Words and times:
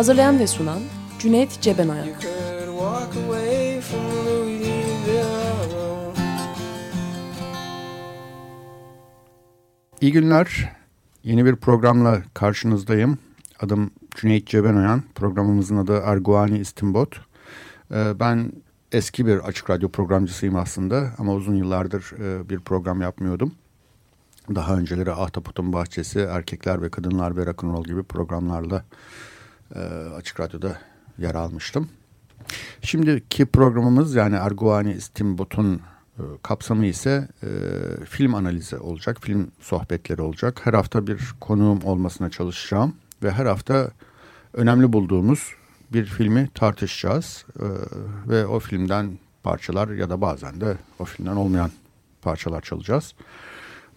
Hazırlayan 0.00 0.38
ve 0.38 0.46
sunan 0.46 0.80
Cüneyt 1.18 1.60
Cebenayak. 1.60 2.26
İyi 10.00 10.12
günler. 10.12 10.72
Yeni 11.22 11.44
bir 11.44 11.56
programla 11.56 12.22
karşınızdayım. 12.34 13.18
Adım 13.60 13.90
Cüneyt 14.14 14.46
Cebenoyan. 14.46 15.02
Programımızın 15.14 15.76
adı 15.76 16.02
Erguani 16.04 16.58
İstimbot. 16.58 17.20
Ee, 17.90 18.20
ben 18.20 18.52
eski 18.92 19.26
bir 19.26 19.38
açık 19.38 19.70
radyo 19.70 19.88
programcısıyım 19.88 20.56
aslında 20.56 21.10
ama 21.18 21.34
uzun 21.34 21.54
yıllardır 21.54 22.12
e, 22.18 22.48
bir 22.48 22.60
program 22.60 23.00
yapmıyordum. 23.00 23.52
Daha 24.54 24.76
önceleri 24.76 25.12
Ahtapot'un 25.12 25.72
Bahçesi, 25.72 26.20
Erkekler 26.20 26.82
ve 26.82 26.90
Kadınlar 26.90 27.36
ve 27.36 27.46
Rock'n'Roll 27.46 27.84
gibi 27.84 28.02
programlarla 28.02 28.84
e, 29.74 29.78
Açık 30.16 30.40
Radyo'da 30.40 30.78
yer 31.18 31.34
almıştım. 31.34 31.88
Şimdiki 32.82 33.46
programımız 33.46 34.14
yani 34.14 34.34
Erguani 34.34 34.92
İstimbot'un 34.92 35.74
e, 36.18 36.22
kapsamı 36.42 36.86
ise 36.86 37.28
e, 37.42 37.48
film 38.04 38.34
analizi 38.34 38.76
olacak, 38.76 39.18
film 39.20 39.50
sohbetleri 39.60 40.22
olacak. 40.22 40.60
Her 40.64 40.74
hafta 40.74 41.06
bir 41.06 41.20
konuğum 41.40 41.82
olmasına 41.84 42.30
çalışacağım 42.30 42.94
ve 43.22 43.30
her 43.30 43.46
hafta 43.46 43.90
önemli 44.52 44.92
bulduğumuz 44.92 45.52
bir 45.92 46.04
filmi 46.04 46.48
tartışacağız 46.54 47.44
e, 47.60 47.66
ve 48.28 48.46
o 48.46 48.58
filmden 48.58 49.18
parçalar 49.42 49.88
ya 49.88 50.10
da 50.10 50.20
bazen 50.20 50.60
de 50.60 50.76
o 50.98 51.04
filmden 51.04 51.36
olmayan 51.36 51.70
parçalar 52.22 52.60
çalacağız. 52.60 53.14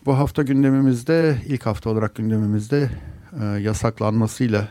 Bu 0.06 0.18
hafta 0.18 0.44
gündemimizde 0.44 1.38
ilk 1.48 1.66
hafta 1.66 1.90
olarak 1.90 2.16
gündemimizde 2.16 2.90
e, 3.42 3.46
yasaklanmasıyla 3.46 4.68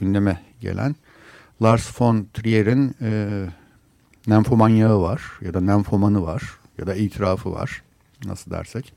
gündeme 0.00 0.40
gelen 0.60 0.94
Lars 1.62 2.00
von 2.00 2.26
Trier'in 2.34 2.94
e, 3.00 3.46
Nenfomanyağı 4.26 5.00
var 5.00 5.22
ya 5.40 5.54
da 5.54 5.60
Nenfomanı 5.60 6.22
var 6.22 6.42
ya 6.78 6.86
da 6.86 6.94
itirafı 6.94 7.52
var 7.52 7.82
nasıl 8.24 8.50
dersek. 8.50 8.92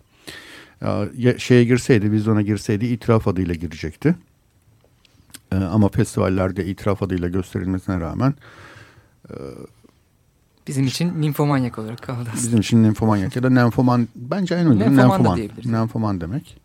E, 0.82 1.40
şeye 1.40 1.64
girseydi 1.64 2.12
vizyona 2.12 2.42
girseydi 2.42 2.86
itiraf 2.86 3.28
adıyla 3.28 3.56
girecekti. 3.56 4.16
E, 5.52 5.56
ama 5.56 5.90
festivallerde 5.90 6.66
itiraf 6.66 7.04
adıyla 7.04 7.30
gösterilmesine 7.30 8.00
rağmen 8.00 8.34
e, 9.30 9.34
Bizim 10.68 10.86
için 10.86 11.22
ninfomanyak 11.22 11.80
olarak 11.80 12.02
kaldı 12.02 12.20
aslında. 12.20 12.36
Bizim 12.36 12.60
için 12.60 12.84
ninfomanyak 12.84 13.36
ya 13.36 13.44
da 13.44 13.50
nenfoman 13.50 14.08
bence 14.16 14.56
en 14.56 14.66
uygun 14.66 14.98
nenfoman, 14.98 15.40
nenfoman 15.66 16.22
demek. 16.22 16.58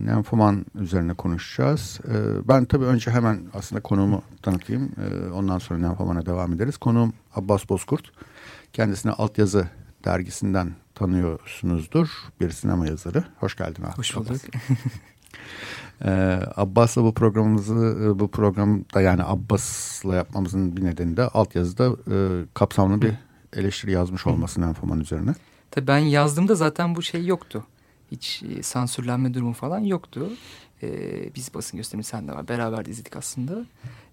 Nenfoman 0.00 0.66
üzerine 0.74 1.14
konuşacağız. 1.14 2.00
Ee, 2.08 2.48
ben 2.48 2.64
tabii 2.64 2.84
önce 2.84 3.10
hemen 3.10 3.40
aslında 3.54 3.82
konuğumu 3.82 4.22
tanıtayım. 4.42 4.92
Ee, 4.98 5.30
ondan 5.30 5.58
sonra 5.58 5.78
nenfomana 5.80 6.26
devam 6.26 6.52
ederiz. 6.52 6.76
Konuğum 6.76 7.12
Abbas 7.34 7.68
Bozkurt. 7.68 8.12
Kendisini 8.72 9.12
Altyazı 9.12 9.68
dergisinden 10.04 10.72
tanıyorsunuzdur. 10.94 12.08
Bir 12.40 12.50
sinema 12.50 12.86
yazarı. 12.86 13.24
Hoş 13.40 13.56
geldin 13.56 13.82
Abbas. 13.82 13.98
Hoş 13.98 14.16
bulduk. 14.16 14.40
Ee, 16.04 16.40
Abbas'la 16.56 17.02
bu 17.02 17.14
programımızı 17.14 17.98
e, 18.02 18.18
bu 18.18 18.30
programda 18.30 19.00
yani 19.00 19.22
Abbas'la 19.24 20.14
yapmamızın 20.14 20.76
bir 20.76 20.84
nedeni 20.84 21.16
de 21.16 21.22
altyazıda 21.28 21.96
e, 22.10 22.44
kapsamlı 22.54 23.02
bir 23.02 23.12
eleştiri 23.52 23.92
yazmış 23.92 24.26
olması 24.26 24.60
Nenfoman 24.60 25.00
üzerine. 25.00 25.34
Tabii 25.70 25.86
ben 25.86 25.98
yazdığımda 25.98 26.54
zaten 26.54 26.94
bu 26.94 27.02
şey 27.02 27.26
yoktu. 27.26 27.66
Hiç 28.12 28.42
e, 28.42 28.62
sansürlenme 28.62 29.34
durumu 29.34 29.52
falan 29.52 29.78
yoktu. 29.78 30.30
Ee, 30.82 31.34
biz 31.36 31.54
basın 31.54 31.76
gösterimi 31.76 32.04
sen 32.04 32.28
de 32.28 32.32
var. 32.32 32.48
Beraber 32.48 32.84
de 32.84 32.90
izledik 32.90 33.16
aslında. 33.16 33.66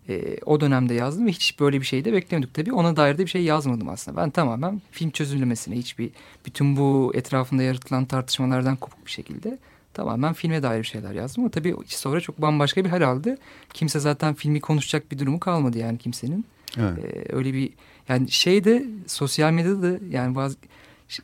Ee, 0.09 0.37
o 0.45 0.61
dönemde 0.61 0.93
yazdım 0.93 1.25
ve 1.25 1.31
hiç 1.31 1.59
böyle 1.59 1.81
bir 1.81 1.85
şey 1.85 2.05
de 2.05 2.13
beklemiyorduk 2.13 2.53
tabii. 2.53 2.73
Ona 2.73 2.95
dair 2.95 3.17
de 3.17 3.23
bir 3.23 3.29
şey 3.29 3.43
yazmadım 3.43 3.89
aslında. 3.89 4.17
Ben 4.17 4.29
tamamen 4.29 4.81
film 4.91 5.09
çözümlemesine 5.09 5.75
hiçbir 5.75 6.09
bütün 6.45 6.77
bu 6.77 7.11
etrafında 7.15 7.63
yaratılan 7.63 8.05
tartışmalardan 8.05 8.75
kopuk 8.75 9.05
bir 9.05 9.11
şekilde 9.11 9.57
tamamen 9.93 10.33
filme 10.33 10.63
dair 10.63 10.83
şeyler 10.83 11.13
yazdım. 11.13 11.43
Ama 11.43 11.51
tabii 11.51 11.75
sonra 11.87 12.21
çok 12.21 12.41
bambaşka 12.41 12.85
bir 12.85 12.89
hal 12.89 13.01
aldı. 13.01 13.37
Kimse 13.73 13.99
zaten 13.99 14.33
filmi 14.33 14.61
konuşacak 14.61 15.11
bir 15.11 15.19
durumu 15.19 15.39
kalmadı 15.39 15.77
yani 15.77 15.97
kimsenin. 15.97 16.45
Evet. 16.77 17.05
Ee, 17.05 17.35
öyle 17.35 17.53
bir 17.53 17.69
yani 18.09 18.31
şey 18.31 18.63
de 18.63 18.85
sosyal 19.07 19.51
medyada 19.51 19.81
da 19.81 19.99
yani 20.09 20.35
bazı 20.35 20.57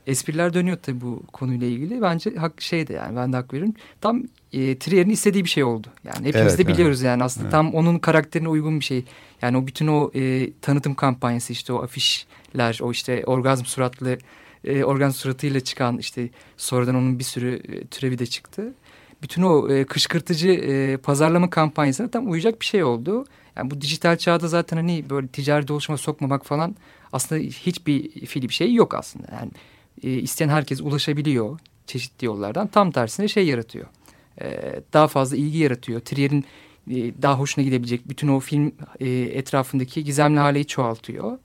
espriler 0.07 0.53
dönüyor 0.53 0.77
tabii 0.81 1.01
bu 1.01 1.23
konuyla 1.33 1.67
ilgili. 1.67 2.01
Bence 2.01 2.35
hak 2.35 2.61
şeydi 2.61 2.93
yani 2.93 3.15
ben 3.15 3.33
de 3.33 3.37
hak 3.37 3.53
veririm. 3.53 3.73
Tam 4.01 4.23
e, 4.53 4.79
Trier'in 4.79 5.09
istediği 5.09 5.43
bir 5.43 5.49
şey 5.49 5.63
oldu. 5.63 5.87
Yani 6.03 6.27
hepimiz 6.27 6.53
evet, 6.53 6.57
de 6.57 6.67
biliyoruz 6.67 6.97
evet. 7.01 7.07
yani 7.07 7.23
aslında 7.23 7.45
evet. 7.45 7.51
tam 7.51 7.73
onun 7.73 7.99
karakterine 7.99 8.49
uygun 8.49 8.79
bir 8.79 8.85
şey. 8.85 9.03
Yani 9.41 9.57
o 9.57 9.67
bütün 9.67 9.87
o 9.87 10.11
e, 10.15 10.51
tanıtım 10.61 10.95
kampanyası 10.95 11.53
işte 11.53 11.73
o 11.73 11.83
afişler 11.83 12.79
o 12.81 12.91
işte 12.91 13.23
orgazm 13.25 13.65
suratlı 13.65 14.17
e, 14.63 14.83
organ 14.83 15.09
suratıyla 15.09 15.59
çıkan 15.59 15.97
işte 15.97 16.29
sonradan 16.57 16.95
onun 16.95 17.19
bir 17.19 17.23
sürü 17.23 17.61
e, 17.67 17.87
türevi 17.87 18.19
de 18.19 18.25
çıktı. 18.25 18.73
Bütün 19.21 19.41
o 19.41 19.69
e, 19.69 19.85
kışkırtıcı 19.85 20.49
e, 20.49 20.97
pazarlama 20.97 21.49
kampanyasına 21.49 22.07
tam 22.07 22.31
uyacak 22.31 22.61
bir 22.61 22.65
şey 22.65 22.83
oldu. 22.83 23.25
Yani 23.55 23.71
bu 23.71 23.81
dijital 23.81 24.17
çağda 24.17 24.47
zaten 24.47 24.77
hani 24.77 25.05
böyle 25.09 25.27
ticari 25.27 25.67
dolaşıma 25.67 25.97
sokmamak 25.97 26.45
falan 26.45 26.75
aslında 27.13 27.41
hiçbir 27.41 28.25
fiili 28.25 28.49
bir 28.49 28.53
şey 28.53 28.73
yok 28.73 28.93
aslında. 28.93 29.27
Yani 29.31 29.51
e, 30.03 30.09
isteyen 30.09 30.49
herkes 30.49 30.81
ulaşabiliyor 30.81 31.59
çeşitli 31.87 32.25
yollardan. 32.25 32.67
Tam 32.67 32.91
tersine 32.91 33.27
şey 33.27 33.47
yaratıyor. 33.47 33.85
E, 34.41 34.79
daha 34.93 35.07
fazla 35.07 35.37
ilgi 35.37 35.57
yaratıyor. 35.57 35.99
Trier'in 35.99 36.45
e, 36.89 37.21
daha 37.21 37.39
hoşuna 37.39 37.65
gidebilecek 37.65 38.09
bütün 38.09 38.27
o 38.27 38.39
film 38.39 38.71
e, 38.99 39.09
etrafındaki 39.09 40.03
gizemli 40.03 40.39
haleyi 40.39 40.65
çoğaltıyor. 40.65 41.37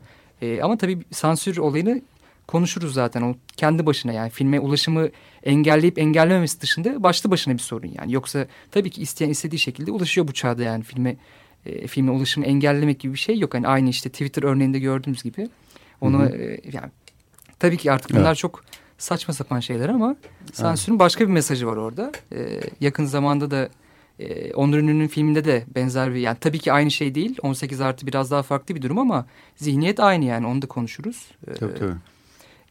E, 0.43 0.63
ama 0.63 0.79
tabii 0.79 0.99
sansür 1.11 1.57
olayını 1.57 2.03
konuşuruz 2.47 2.95
zaten. 2.95 3.23
O 3.23 3.35
kendi 3.57 3.87
başına 3.87 4.13
yani 4.13 4.31
filme 4.31 4.61
ulaşımı 4.61 5.09
engelleyip 5.43 5.99
engellememesi 5.99 6.61
dışında 6.61 7.03
başlı 7.03 7.31
başına 7.31 7.55
bir 7.55 7.59
sorun 7.59 7.91
yani. 7.99 8.13
Yoksa 8.13 8.47
tabii 8.71 8.91
ki 8.91 9.03
isteyen 9.03 9.31
istediği 9.31 9.59
şekilde 9.59 9.91
ulaşıyor 9.91 10.29
bu 10.29 10.33
çağda 10.33 10.63
yani 10.63 10.85
filme 10.85 11.17
e, 11.67 11.87
filme 11.87 12.11
ulaşımı 12.11 12.47
engellemek 12.47 13.01
gibi 13.01 13.13
bir 13.13 13.19
şey 13.19 13.39
yok. 13.39 13.55
Hani 13.55 13.69
aynı 13.69 13.91
işte 13.91 14.11
Twitter 14.11 14.43
örneğinde 14.43 14.79
gördüğümüz 14.79 15.23
gibi. 15.23 15.49
Onu 16.01 16.25
E, 16.25 16.61
yani 16.73 16.91
tabii 17.63 17.77
ki 17.77 17.93
artık 17.93 18.11
bunlar 18.11 18.27
evet. 18.27 18.37
çok 18.37 18.65
saçma 18.99 19.35
sapan 19.35 19.61
şeyler 19.61 19.89
ama 19.89 20.17
sansürün 20.53 20.95
evet. 20.95 21.01
başka 21.01 21.25
bir 21.25 21.33
mesajı 21.33 21.67
var 21.67 21.77
orada. 21.77 22.13
E, 22.33 22.61
yakın 22.81 23.05
zamanda 23.05 23.51
da 23.51 23.69
e, 24.19 24.55
Onur 24.55 24.79
Ünlü'nün 24.79 25.09
filminde 25.09 25.45
de 25.45 25.65
benzer 25.75 26.15
bir 26.15 26.21
yani 26.21 26.37
tabii 26.41 26.59
ki 26.59 26.73
aynı 26.73 26.91
şey 26.91 27.15
değil. 27.15 27.39
18 27.43 27.81
artı 27.81 28.07
biraz 28.07 28.31
daha 28.31 28.43
farklı 28.43 28.75
bir 28.75 28.83
durum 28.83 28.99
ama 28.99 29.27
zihniyet 29.57 30.01
aynı 30.01 30.25
yani 30.25 30.47
onu 30.47 30.63
da 30.63 30.67
konuşuruz. 30.67 31.31
E, 31.47 31.53
tabii 31.53 31.75
tabii. 31.75 31.95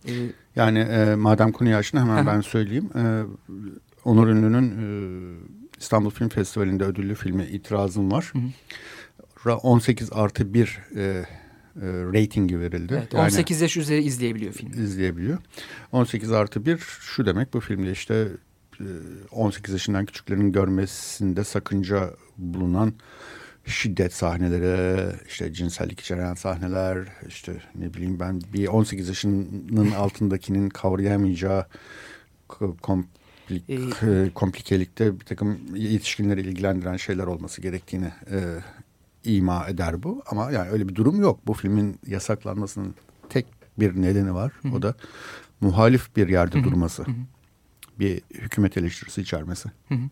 Ee, 0.07 0.11
yani 0.55 0.79
e, 0.79 1.15
madem 1.15 1.51
konuyu 1.51 1.75
açtın 1.75 1.97
hemen 1.97 2.27
ben 2.27 2.41
söyleyeyim. 2.41 2.89
E, 2.95 3.23
Onur 4.05 4.27
Ünlü'nün 4.27 4.67
e, 4.71 4.85
İstanbul 5.79 6.09
Film 6.09 6.29
Festivali'nde 6.29 6.83
ödüllü 6.83 7.15
filmi 7.15 7.43
İtirazım 7.43 8.11
var. 8.11 8.33
Hı 8.33 8.39
hı. 9.49 9.55
18 9.55 10.13
artı 10.13 10.53
1 10.53 10.79
e, 10.95 11.25
e, 11.75 11.85
ratingi 11.85 12.59
verildi. 12.59 12.93
Evet, 12.97 13.15
18 13.15 13.57
yani, 13.57 13.63
yaş 13.63 13.77
üzeri 13.77 14.03
izleyebiliyor 14.03 14.53
film. 14.53 14.83
İzleyebiliyor. 14.83 15.37
18 15.91 16.31
artı 16.31 16.65
1 16.65 16.77
şu 16.77 17.25
demek 17.25 17.53
bu 17.53 17.59
filmde 17.59 17.91
işte 17.91 18.27
18 19.31 19.69
e, 19.69 19.75
yaşından 19.75 20.05
küçüklerin 20.05 20.51
görmesinde 20.51 21.43
sakınca 21.43 22.13
bulunan 22.37 22.93
şiddet 23.65 24.13
sahneleri, 24.13 25.15
işte 25.27 25.53
cinsellik 25.53 25.99
içeren 25.99 26.33
sahneler, 26.33 27.07
işte 27.27 27.53
ne 27.75 27.93
bileyim 27.93 28.19
ben 28.19 28.41
bir 28.53 28.67
18 28.67 29.07
yaşının 29.07 29.91
altındakinin 29.97 30.69
kavrayamayacağı 30.69 31.65
komplik, 32.81 33.69
e, 33.69 34.29
komplikelikte 34.35 35.19
bir 35.19 35.25
takım 35.25 35.75
yetişkinleri 35.75 36.41
ilgilendiren 36.41 36.97
şeyler 36.97 37.23
olması 37.23 37.61
gerektiğini 37.61 38.11
e, 38.31 38.39
ima 39.23 39.67
eder 39.67 40.03
bu. 40.03 40.21
Ama 40.25 40.51
yani 40.51 40.69
öyle 40.69 40.89
bir 40.89 40.95
durum 40.95 41.21
yok. 41.21 41.39
Bu 41.47 41.53
filmin 41.53 41.99
yasaklanmasının 42.07 42.95
tek 43.29 43.45
bir 43.79 44.01
nedeni 44.01 44.33
var. 44.33 44.51
Hı 44.61 44.67
-hı. 44.67 44.77
O 44.77 44.81
da 44.81 44.95
muhalif 45.61 46.15
bir 46.15 46.29
yerde 46.29 46.57
Hı 46.57 46.61
-hı. 46.61 46.63
durması. 46.63 47.03
Hı 47.03 47.11
-hı. 47.11 47.23
Bir 47.99 48.21
hükümet 48.33 48.77
eleştirisi 48.77 49.21
içermesi. 49.21 49.69
Hı 49.87 49.95
-hı. 49.95 50.09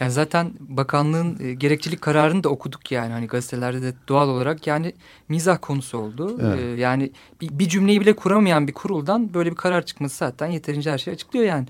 Yani 0.00 0.12
zaten 0.12 0.52
bakanlığın 0.60 1.38
e, 1.40 1.54
gerekçilik 1.54 2.00
kararını 2.00 2.44
da 2.44 2.48
okuduk 2.48 2.92
yani 2.92 3.12
hani 3.12 3.26
gazetelerde 3.26 3.82
de 3.82 3.94
doğal 4.08 4.28
olarak 4.28 4.66
yani 4.66 4.92
mizah 5.28 5.58
konusu 5.60 5.98
oldu. 5.98 6.38
Evet. 6.42 6.60
E, 6.60 6.80
yani 6.80 7.12
bir, 7.40 7.58
bir 7.58 7.68
cümleyi 7.68 8.00
bile 8.00 8.16
kuramayan 8.16 8.68
bir 8.68 8.72
kuruldan 8.72 9.34
böyle 9.34 9.50
bir 9.50 9.56
karar 9.56 9.86
çıkması 9.86 10.16
zaten 10.16 10.46
yeterince 10.46 10.90
her 10.90 10.98
şeyi 10.98 11.14
açıklıyor 11.14 11.44
yani. 11.44 11.66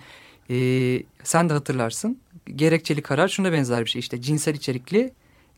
E, 0.50 0.56
sen 1.22 1.48
de 1.48 1.52
hatırlarsın 1.52 2.18
gerekçeli 2.54 3.02
karar 3.02 3.28
şuna 3.28 3.52
benzer 3.52 3.84
bir 3.84 3.90
şey 3.90 4.00
işte 4.00 4.22
cinsel 4.22 4.54
içerikli 4.54 5.12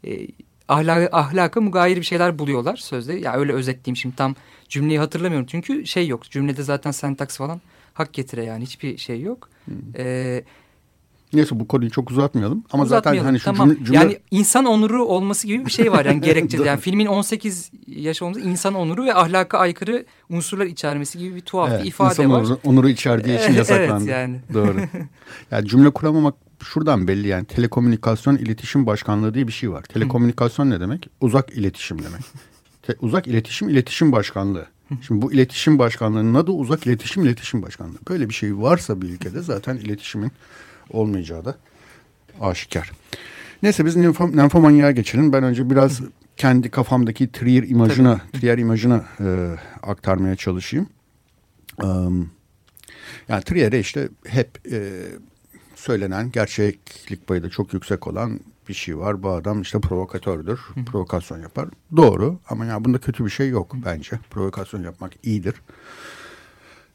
e, 0.04 0.26
ahlaka, 0.68 1.18
ahlaka 1.18 1.60
mugayir 1.60 1.96
bir 1.96 2.02
şeyler 2.02 2.38
buluyorlar 2.38 2.76
sözde. 2.76 3.12
Ya 3.12 3.18
yani 3.18 3.36
öyle 3.36 3.52
özetleyeyim 3.52 3.96
şimdi 3.96 4.16
tam 4.16 4.34
cümleyi 4.68 4.98
hatırlamıyorum 4.98 5.46
çünkü 5.50 5.86
şey 5.86 6.08
yok 6.08 6.24
cümlede 6.30 6.62
zaten 6.62 6.90
sentaks 6.90 7.36
falan 7.36 7.60
hak 7.94 8.12
getire 8.12 8.44
yani 8.44 8.62
hiçbir 8.62 8.96
şey 8.98 9.20
yok. 9.20 9.48
Hmm. 9.64 9.74
Ee, 9.96 10.44
Neyse 11.32 11.60
bu 11.60 11.68
konuyu 11.68 11.90
çok 11.90 12.10
uzatmayalım. 12.10 12.64
Ama 12.72 12.84
zaten 12.84 13.16
hani 13.16 13.38
şu 13.40 13.44
tamam. 13.44 13.68
cümle, 13.68 13.84
cümle... 13.84 13.98
Yani 13.98 14.18
insan 14.30 14.64
onuru 14.64 15.04
olması 15.04 15.46
gibi 15.46 15.66
bir 15.66 15.70
şey 15.70 15.92
var 15.92 16.04
yani 16.04 16.20
gerekçede. 16.24 16.62
yani 16.62 16.80
filmin 16.80 17.06
18 17.06 17.70
yaş 17.86 18.22
olması 18.22 18.40
insan 18.40 18.74
onuru 18.74 19.04
ve 19.04 19.14
ahlaka 19.14 19.58
aykırı 19.58 20.06
unsurlar 20.28 20.66
içermesi 20.66 21.18
gibi 21.18 21.36
bir 21.36 21.40
tuhaf 21.40 21.70
evet, 21.70 21.82
bir 21.82 21.88
ifade 21.88 22.10
insan 22.10 22.32
var. 22.32 22.40
İnsan 22.40 22.58
onuru 22.64 22.88
içerdiği 22.88 23.38
için 23.38 23.52
yasaklandı. 23.58 24.04
evet 24.04 24.08
yani. 24.08 24.40
Doğru. 24.54 24.76
Yani 25.50 25.68
cümle 25.68 25.90
kuramamak 25.90 26.34
şuradan 26.62 27.08
belli 27.08 27.28
yani 27.28 27.44
telekomünikasyon 27.44 28.36
iletişim 28.36 28.86
başkanlığı 28.86 29.34
diye 29.34 29.46
bir 29.46 29.52
şey 29.52 29.70
var. 29.70 29.82
Telekomünikasyon 29.82 30.70
ne 30.70 30.80
demek? 30.80 31.08
Uzak 31.20 31.50
iletişim 31.50 31.98
demek. 31.98 32.22
Te, 32.82 32.94
uzak 33.00 33.26
iletişim 33.26 33.68
iletişim 33.68 34.12
başkanlığı. 34.12 34.66
Şimdi 35.06 35.22
bu 35.22 35.32
iletişim 35.32 35.78
başkanlığının 35.78 36.34
adı 36.34 36.50
uzak 36.50 36.86
iletişim 36.86 37.24
iletişim 37.24 37.62
başkanlığı. 37.62 37.98
Böyle 38.08 38.28
bir 38.28 38.34
şey 38.34 38.58
varsa 38.58 39.02
bir 39.02 39.08
ülkede 39.08 39.42
zaten 39.42 39.76
iletişimin 39.76 40.32
olmayacağı 40.92 41.44
da 41.44 41.56
aşikar. 42.40 42.92
Neyse 43.62 43.84
biz 43.86 43.96
nymfom, 43.96 44.36
nymfomanyaya 44.36 44.90
geçelim. 44.90 45.32
Ben 45.32 45.44
önce 45.44 45.70
biraz 45.70 46.00
kendi 46.36 46.70
kafamdaki 46.70 47.32
Trier 47.32 47.62
imajına, 47.62 48.20
Trier 48.32 48.58
imajına 48.58 49.04
e, 49.20 49.56
aktarmaya 49.82 50.36
çalışayım. 50.36 50.86
Um, 51.82 52.30
yani 53.28 53.44
Trier'e 53.44 53.80
işte 53.80 54.08
hep 54.26 54.72
e, 54.72 55.02
söylenen 55.74 56.32
gerçeklik 56.32 57.26
payı 57.26 57.42
da 57.42 57.50
çok 57.50 57.72
yüksek 57.72 58.06
olan 58.06 58.40
bir 58.68 58.74
şey 58.74 58.98
var. 58.98 59.22
Bu 59.22 59.30
adam 59.30 59.62
işte 59.62 59.80
provokatördür. 59.80 60.58
Hı. 60.58 60.84
Provokasyon 60.84 61.40
yapar. 61.40 61.68
Doğru 61.96 62.38
ama 62.48 62.64
ya 62.64 62.84
bunda 62.84 62.98
kötü 62.98 63.24
bir 63.24 63.30
şey 63.30 63.48
yok 63.48 63.74
Hı. 63.74 63.78
bence. 63.84 64.18
Provokasyon 64.30 64.82
yapmak 64.82 65.12
iyidir. 65.22 65.54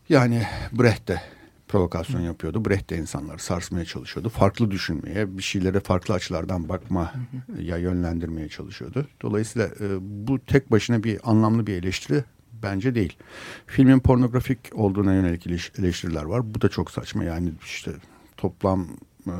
Yani 0.09 0.43
Brecht 0.71 1.07
de 1.07 1.21
provokasyon 1.67 2.21
yapıyordu. 2.21 2.65
Brecht 2.65 2.89
de 2.89 2.97
insanları 2.97 3.39
sarsmaya 3.39 3.85
çalışıyordu. 3.85 4.29
Farklı 4.29 4.71
düşünmeye, 4.71 5.37
bir 5.37 5.43
şeylere 5.43 5.79
farklı 5.79 6.13
açılardan 6.13 6.69
bakma 6.69 7.13
ya 7.59 7.77
yönlendirmeye 7.77 8.49
çalışıyordu. 8.49 9.07
Dolayısıyla 9.21 9.67
e, 9.67 9.97
bu 10.01 10.39
tek 10.39 10.71
başına 10.71 11.03
bir 11.03 11.19
anlamlı 11.23 11.67
bir 11.67 11.73
eleştiri 11.73 12.23
bence 12.63 12.95
değil. 12.95 13.17
Filmin 13.67 13.99
pornografik 13.99 14.59
olduğuna 14.73 15.13
yönelik 15.13 15.47
eleştiriler 15.79 16.23
var. 16.23 16.53
Bu 16.55 16.61
da 16.61 16.69
çok 16.69 16.91
saçma. 16.91 17.23
Yani 17.23 17.51
işte 17.63 17.91
toplam 18.37 18.87
e, 19.27 19.35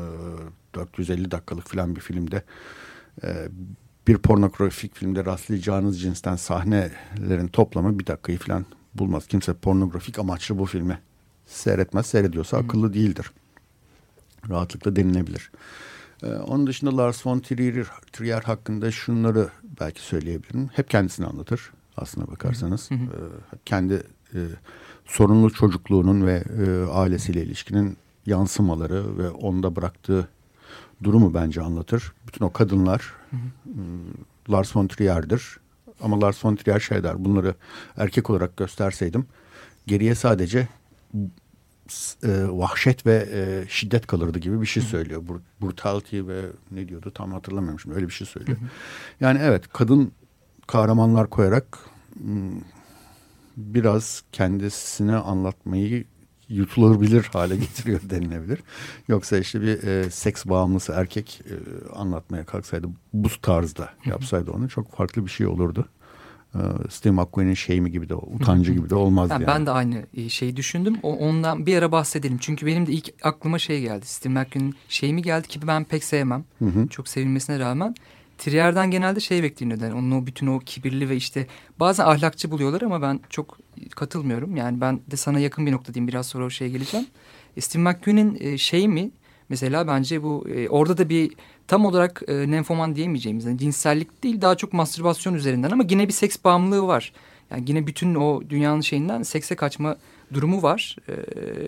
450 0.74 1.30
dakikalık 1.30 1.68
falan 1.68 1.96
bir 1.96 2.00
filmde 2.00 2.42
e, 3.24 3.48
bir 4.08 4.18
pornografik 4.18 4.96
filmde 4.96 5.24
rastlayacağınız 5.24 6.00
cinsten 6.00 6.36
sahnelerin 6.36 7.48
toplamı 7.48 7.98
bir 7.98 8.06
dakikayı 8.06 8.38
falan 8.38 8.66
bulmaz. 8.94 9.26
Kimse 9.26 9.54
pornografik 9.54 10.18
amaçlı 10.18 10.58
bu 10.58 10.66
filmi 10.66 10.98
seyretmez. 11.48 12.06
Seyrediyorsa 12.06 12.56
Hı. 12.56 12.60
akıllı 12.60 12.94
değildir. 12.94 13.30
Rahatlıkla 14.48 14.96
denilebilir. 14.96 15.50
Ee, 16.22 16.26
onun 16.26 16.66
dışında 16.66 16.96
Lars 16.96 17.26
von 17.26 17.40
Trier, 17.40 17.86
Trier 18.12 18.42
hakkında 18.42 18.90
şunları 18.90 19.48
belki 19.80 20.02
söyleyebilirim. 20.02 20.68
Hep 20.72 20.90
kendisini 20.90 21.26
anlatır 21.26 21.70
aslına 21.96 22.26
bakarsanız. 22.26 22.90
Hı 22.90 22.94
hı. 22.94 22.98
Ee, 22.98 23.58
kendi 23.64 24.02
e, 24.34 24.38
sorunlu 25.06 25.50
çocukluğunun 25.50 26.26
ve 26.26 26.44
e, 26.58 26.90
ailesiyle 26.92 27.42
ilişkinin 27.42 27.96
yansımaları 28.26 29.18
ve 29.18 29.30
onda 29.30 29.76
bıraktığı 29.76 30.28
durumu 31.02 31.34
bence 31.34 31.62
anlatır. 31.62 32.12
Bütün 32.26 32.44
o 32.44 32.52
kadınlar 32.52 33.12
hı 33.30 33.36
hı. 33.36 33.40
E, 33.68 34.52
Lars 34.52 34.76
von 34.76 34.86
Trier'dir. 34.86 35.60
Ama 36.00 36.20
Lars 36.20 36.44
von 36.44 36.56
Trier 36.56 36.80
şey 36.80 37.02
der 37.02 37.24
bunları 37.24 37.54
erkek 37.96 38.30
olarak 38.30 38.56
gösterseydim 38.56 39.26
geriye 39.86 40.14
sadece 40.14 40.68
e, 42.24 42.28
vahşet 42.48 43.06
ve 43.06 43.28
e, 43.32 43.68
şiddet 43.68 44.06
kalırdı 44.06 44.38
gibi 44.38 44.60
bir 44.60 44.66
şey 44.66 44.82
söylüyor. 44.82 45.22
Bur 45.28 45.40
brutality 45.62 46.20
ve 46.26 46.42
ne 46.70 46.88
diyordu 46.88 47.12
tam 47.14 47.32
hatırlamıyorum 47.32 47.80
şimdi 47.80 47.96
öyle 47.96 48.06
bir 48.06 48.12
şey 48.12 48.26
söylüyor. 48.26 48.58
Yani 49.20 49.38
evet 49.42 49.64
kadın 49.72 50.12
kahramanlar 50.66 51.30
koyarak 51.30 51.78
biraz 53.56 54.22
kendisine 54.32 55.16
anlatmayı 55.16 56.04
yutulabilir 56.48 57.22
hale 57.32 57.56
getiriyor 57.56 58.00
denilebilir. 58.10 58.58
Yoksa 59.08 59.38
işte 59.38 59.62
bir 59.62 59.82
e, 59.82 60.10
seks 60.10 60.46
bağımlısı 60.46 60.92
erkek 60.92 61.42
e, 61.44 61.54
anlatmaya 61.94 62.44
kalksaydı 62.44 62.88
bu 63.12 63.28
tarzda 63.42 63.90
yapsaydı 64.04 64.50
onu 64.50 64.68
çok 64.68 64.96
farklı 64.96 65.26
bir 65.26 65.30
şey 65.30 65.46
olurdu. 65.46 65.88
E, 66.54 66.60
Steve 66.90 67.14
McQueen'in 67.14 67.54
şey 67.54 67.80
mi 67.80 67.90
gibi 67.90 68.08
de 68.08 68.14
utancı 68.14 68.72
gibi 68.72 68.90
de 68.90 68.94
olmaz 68.94 69.30
yani. 69.30 69.46
Ben 69.46 69.66
de 69.66 69.70
aynı 69.70 70.06
e, 70.14 70.28
şeyi 70.28 70.56
düşündüm. 70.56 70.96
O, 71.02 71.16
ondan 71.16 71.66
bir 71.66 71.76
ara 71.76 71.92
bahsedelim. 71.92 72.38
Çünkü 72.40 72.66
benim 72.66 72.86
de 72.86 72.92
ilk 72.92 73.14
aklıma 73.22 73.58
şey 73.58 73.80
geldi. 73.80 74.06
Steve 74.06 74.32
McQueen'in 74.32 74.74
şey 74.88 75.12
mi 75.12 75.22
geldi 75.22 75.48
ki 75.48 75.66
ben 75.66 75.84
pek 75.84 76.04
sevmem. 76.04 76.44
Hı 76.58 76.64
hı. 76.64 76.88
Çok 76.88 77.08
sevilmesine 77.08 77.58
rağmen. 77.58 77.94
Trier'den 78.38 78.90
genelde 78.90 79.20
şey 79.20 79.42
bekleniyor. 79.42 79.80
Yani 79.80 79.94
onun 79.94 80.10
o 80.10 80.26
bütün 80.26 80.46
o 80.46 80.58
kibirli 80.58 81.08
ve 81.08 81.16
işte 81.16 81.46
bazen 81.80 82.04
ahlakçı 82.04 82.50
buluyorlar 82.50 82.82
ama 82.82 83.02
ben 83.02 83.20
çok 83.30 83.58
katılmıyorum. 83.90 84.56
Yani 84.56 84.80
ben 84.80 85.00
de 85.10 85.16
sana 85.16 85.38
yakın 85.40 85.66
bir 85.66 85.72
noktadayım. 85.72 86.08
Biraz 86.08 86.26
sonra 86.26 86.44
o 86.44 86.50
şeye 86.50 86.70
geleceğim. 86.70 87.06
E, 87.56 87.60
Steve 87.60 87.82
McQueen'in 87.82 88.38
e, 88.40 88.58
şey 88.58 88.88
mi 88.88 89.10
mesela 89.48 89.86
bence 89.86 90.22
bu 90.22 90.48
e, 90.48 90.68
orada 90.68 90.98
da 90.98 91.08
bir 91.08 91.32
tam 91.66 91.86
olarak 91.86 92.22
e, 92.28 92.50
nenfoman 92.50 92.96
diyemeyeceğimiz 92.96 93.44
yani 93.44 93.58
cinsellik 93.58 94.22
değil 94.22 94.40
daha 94.40 94.54
çok 94.54 94.72
mastürbasyon 94.72 95.34
üzerinden 95.34 95.70
ama 95.70 95.84
yine 95.90 96.08
bir 96.08 96.12
seks 96.12 96.36
bağımlılığı 96.44 96.86
var. 96.86 97.12
Yani 97.50 97.64
yine 97.66 97.86
bütün 97.86 98.14
o 98.14 98.42
dünyanın 98.50 98.80
şeyinden 98.80 99.22
sekse 99.22 99.56
kaçma 99.56 99.96
durumu 100.34 100.62
var. 100.62 100.96
Ee, 101.08 101.12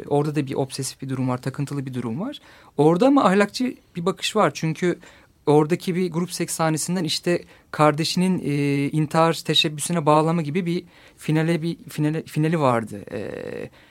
orada 0.08 0.34
da 0.34 0.46
bir 0.46 0.54
obsesif 0.54 1.02
bir 1.02 1.08
durum 1.08 1.28
var, 1.28 1.42
takıntılı 1.42 1.86
bir 1.86 1.94
durum 1.94 2.20
var. 2.20 2.40
Orada 2.76 3.06
ama 3.06 3.24
ahlakçı 3.24 3.74
bir 3.96 4.06
bakış 4.06 4.36
var. 4.36 4.50
Çünkü 4.54 4.98
oradaki 5.46 5.94
bir 5.94 6.10
grup 6.10 6.32
seks 6.32 6.54
sahnesinden 6.54 7.04
işte 7.04 7.44
kardeşinin 7.70 8.42
e, 8.44 8.86
intihar 8.88 9.32
teşebbüsüne 9.32 10.06
bağlama 10.06 10.42
gibi 10.42 10.66
bir 10.66 10.84
finale 11.16 11.62
bir 11.62 11.76
finale, 11.88 12.22
finali 12.22 12.60
vardı. 12.60 13.04
E, 13.12 13.20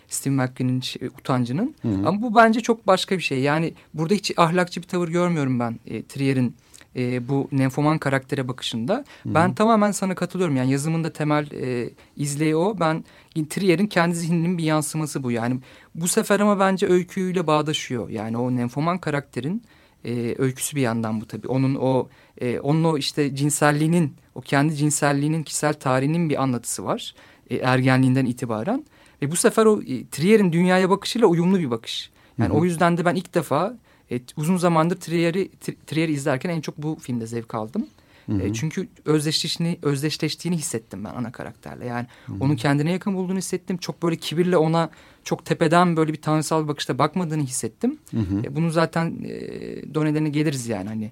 Steve 0.09 0.33
McQueen'in 0.33 0.81
şey, 0.81 1.07
utancının. 1.07 1.75
Hı 1.81 1.87
hı. 1.87 2.07
Ama 2.07 2.21
bu 2.21 2.35
bence 2.35 2.61
çok 2.61 2.87
başka 2.87 3.17
bir 3.17 3.23
şey. 3.23 3.39
Yani 3.39 3.73
burada 3.93 4.13
hiç 4.13 4.31
ahlakçı 4.37 4.81
bir 4.81 4.87
tavır 4.87 5.07
görmüyorum 5.07 5.59
ben 5.59 5.79
e, 5.85 6.03
Trier'in 6.03 6.55
e, 6.95 7.27
bu 7.27 7.47
nenfoman 7.51 7.97
karaktere 7.97 8.47
bakışında. 8.47 8.93
Hı 8.93 9.29
hı. 9.29 9.33
Ben 9.33 9.53
tamamen 9.55 9.91
sana 9.91 10.15
katılıyorum. 10.15 10.55
Yani 10.55 10.71
yazımında 10.71 11.13
temel 11.13 11.51
e, 11.51 11.89
izleyi 12.15 12.55
o. 12.55 12.79
Ben 12.79 13.03
Trier'in 13.49 13.87
kendi 13.87 14.15
zihninin 14.15 14.57
bir 14.57 14.63
yansıması 14.63 15.23
bu. 15.23 15.31
Yani 15.31 15.59
bu 15.95 16.07
sefer 16.07 16.39
ama 16.39 16.59
bence 16.59 16.87
öyküyle 16.87 17.47
bağdaşıyor. 17.47 18.09
Yani 18.09 18.37
o 18.37 18.55
nenfoman 18.55 18.97
karakterin 18.97 19.63
e, 20.05 20.35
öyküsü 20.37 20.75
bir 20.75 20.81
yandan 20.81 21.21
bu 21.21 21.27
tabii. 21.27 21.47
Onun 21.47 21.75
o 21.75 22.09
e, 22.41 22.59
onun 22.59 22.83
o 22.83 22.97
işte 22.97 23.35
cinselliğinin, 23.35 24.13
o 24.35 24.41
kendi 24.41 24.75
cinselliğinin 24.75 25.43
kişisel 25.43 25.73
tarihinin 25.73 26.29
bir 26.29 26.43
anlatısı 26.43 26.85
var. 26.85 27.15
E, 27.49 27.55
ergenliğinden 27.55 28.25
itibaren. 28.25 28.85
Ve 29.21 29.31
bu 29.31 29.35
sefer 29.35 29.65
o 29.65 29.81
e, 29.81 30.07
Trier'in 30.07 30.51
dünyaya 30.51 30.89
bakışıyla 30.89 31.27
uyumlu 31.27 31.59
bir 31.59 31.71
bakış. 31.71 32.09
Yani 32.37 32.49
Hı 32.49 32.53
-hı. 32.53 32.59
o 32.59 32.65
yüzden 32.65 32.97
de 32.97 33.05
ben 33.05 33.15
ilk 33.15 33.33
defa 33.33 33.77
e, 34.11 34.19
uzun 34.37 34.57
zamandır 34.57 34.95
Trier'i 34.95 35.49
Trier'i 35.87 36.11
izlerken 36.11 36.49
en 36.49 36.61
çok 36.61 36.77
bu 36.77 36.97
filmde 37.01 37.27
zevk 37.27 37.55
aldım. 37.55 37.87
Hı 38.25 38.35
hı. 38.35 38.41
E, 38.41 38.53
çünkü 38.53 38.87
özdeşleştiğini, 39.05 39.77
özdeşleştiğini 39.81 40.57
hissettim 40.57 41.03
ben 41.03 41.09
ana 41.09 41.31
karakterle. 41.31 41.85
Yani 41.85 42.07
hı 42.25 42.33
hı. 42.33 42.37
onun 42.39 42.55
kendine 42.55 42.91
yakın 42.91 43.13
bulduğunu 43.13 43.37
hissettim. 43.37 43.77
Çok 43.77 44.03
böyle 44.03 44.15
kibirle 44.15 44.57
ona 44.57 44.89
çok 45.23 45.45
tepeden 45.45 45.97
böyle 45.97 46.13
bir 46.13 46.21
tanrısal 46.21 46.67
bakışta 46.67 46.97
bakmadığını 46.97 47.43
hissettim. 47.43 47.97
Hı 48.11 48.17
hı. 48.17 48.39
E, 48.43 48.55
bunun 48.55 48.69
zaten 48.69 49.17
e, 49.23 49.93
donelerine 49.93 50.29
geliriz 50.29 50.67
yani 50.67 50.89
hani 50.89 51.11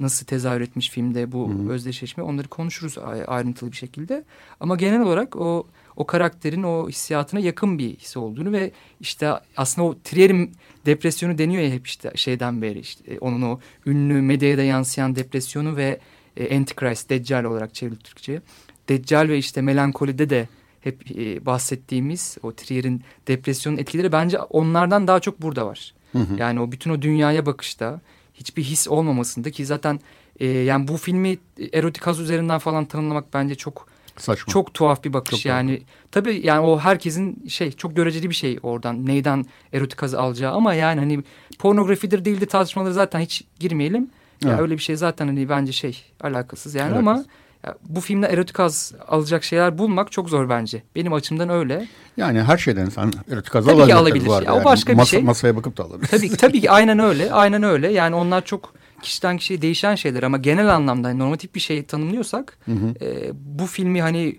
nasıl 0.00 0.26
tezahür 0.26 0.60
etmiş 0.60 0.90
filmde 0.90 1.32
bu 1.32 1.48
hı 1.48 1.52
hı. 1.52 1.72
özdeşleşme 1.72 2.22
onları 2.22 2.48
konuşuruz 2.48 2.98
ayrıntılı 3.26 3.72
bir 3.72 3.76
şekilde. 3.76 4.24
Ama 4.60 4.76
genel 4.76 5.00
olarak 5.00 5.36
o 5.36 5.66
o 5.96 6.06
karakterin 6.06 6.62
o 6.62 6.88
hissiyatına 6.88 7.40
yakın 7.40 7.78
bir 7.78 7.96
his 7.96 8.16
olduğunu 8.16 8.52
ve 8.52 8.70
işte 9.00 9.32
aslında 9.56 9.88
o 9.88 9.94
Trier'in 10.04 10.52
depresyonu 10.86 11.38
deniyor 11.38 11.62
ya 11.62 11.70
hep 11.70 11.86
işte 11.86 12.12
şeyden 12.14 12.62
beri 12.62 12.78
işte 12.78 13.18
onun 13.20 13.42
o 13.42 13.60
ünlü 13.86 14.22
medyaya 14.22 14.64
yansıyan 14.64 15.16
depresyonu 15.16 15.76
ve 15.76 16.00
e, 16.36 16.56
Antichrist, 16.56 17.10
Deccal 17.10 17.44
olarak 17.44 17.74
çevrildi 17.74 18.02
Türkçe'ye. 18.02 18.42
Deccal 18.88 19.28
ve 19.28 19.38
işte 19.38 19.62
melankolide 19.62 20.30
de 20.30 20.48
hep 20.80 21.18
e, 21.18 21.46
bahsettiğimiz 21.46 22.38
o 22.42 22.52
Trier'in 22.52 23.02
depresyonun 23.28 23.76
etkileri 23.78 24.12
bence 24.12 24.38
onlardan 24.38 25.06
daha 25.06 25.20
çok 25.20 25.42
burada 25.42 25.66
var. 25.66 25.94
Hı 26.12 26.18
hı. 26.18 26.36
Yani 26.38 26.60
o 26.60 26.72
bütün 26.72 26.90
o 26.90 27.02
dünyaya 27.02 27.46
bakışta 27.46 28.00
hiçbir 28.34 28.62
his 28.62 28.88
olmamasında 28.88 29.50
ki 29.50 29.66
zaten 29.66 30.00
e, 30.40 30.46
yani 30.46 30.88
bu 30.88 30.96
filmi 30.96 31.38
erotik 31.72 32.06
haz 32.06 32.20
üzerinden 32.20 32.58
falan 32.58 32.84
tanımlamak 32.84 33.34
bence 33.34 33.54
çok 33.54 33.91
Saçma. 34.16 34.52
Çok 34.52 34.74
tuhaf 34.74 35.04
bir 35.04 35.12
bakış 35.12 35.30
çok 35.30 35.46
yani. 35.46 35.76
Tuhaf. 35.76 35.88
Tabii 36.12 36.40
yani 36.44 36.60
o 36.60 36.78
herkesin 36.78 37.44
şey 37.48 37.72
çok 37.72 37.96
göreceli 37.96 38.30
bir 38.30 38.34
şey 38.34 38.58
oradan 38.62 39.06
neyden 39.06 39.46
erotik 39.72 40.02
haz 40.02 40.14
alacağı 40.14 40.52
ama 40.52 40.74
yani 40.74 41.00
hani 41.00 41.22
pornografidir 41.58 42.24
değildir 42.24 42.46
tartışmaları 42.46 42.92
zaten 42.92 43.20
hiç 43.20 43.44
girmeyelim. 43.60 44.10
Evet. 44.44 44.52
Ya 44.52 44.62
öyle 44.62 44.74
bir 44.74 44.82
şey 44.82 44.96
zaten 44.96 45.26
hani 45.26 45.48
bence 45.48 45.72
şey 45.72 46.04
alakasız 46.20 46.74
yani 46.74 46.94
Alakasız. 46.94 47.08
ama 47.08 47.24
ya, 47.66 47.74
bu 47.88 48.00
filmde 48.00 48.26
erotik 48.26 48.58
haz 48.58 48.92
alacak 49.08 49.44
şeyler 49.44 49.78
bulmak 49.78 50.12
çok 50.12 50.30
zor 50.30 50.48
bence. 50.48 50.82
Benim 50.96 51.12
açımdan 51.12 51.48
öyle. 51.48 51.88
Yani 52.16 52.42
her 52.42 52.58
şeyden 52.58 52.88
sen 52.88 53.12
erotik 53.30 53.54
haz 53.54 53.68
alabilir. 53.68 53.94
alabilir. 53.94 54.26
Var 54.26 54.42
ya, 54.42 54.52
yani. 54.52 54.60
o 54.60 54.64
başka 54.64 54.98
bir 54.98 55.04
şey. 55.04 55.22
Masaya 55.22 55.56
bakıp 55.56 55.76
da 55.76 55.84
alabilir. 55.84 56.08
Tabii, 56.08 56.36
tabii 56.36 56.60
ki 56.60 56.70
aynen 56.70 56.98
öyle. 56.98 57.32
Aynen 57.32 57.62
öyle. 57.62 57.92
Yani 57.92 58.14
onlar 58.14 58.44
çok 58.44 58.74
kişiden 59.02 59.36
kişiye 59.36 59.62
değişen 59.62 59.94
şeyler 59.94 60.22
ama 60.22 60.38
genel 60.38 60.74
anlamda 60.74 61.08
yani 61.08 61.18
normatif 61.18 61.54
bir 61.54 61.60
şey 61.60 61.84
tanımlıyorsak 61.84 62.58
hı 62.64 62.72
hı. 62.72 63.04
E, 63.04 63.30
bu 63.34 63.66
filmi 63.66 64.02
hani 64.02 64.38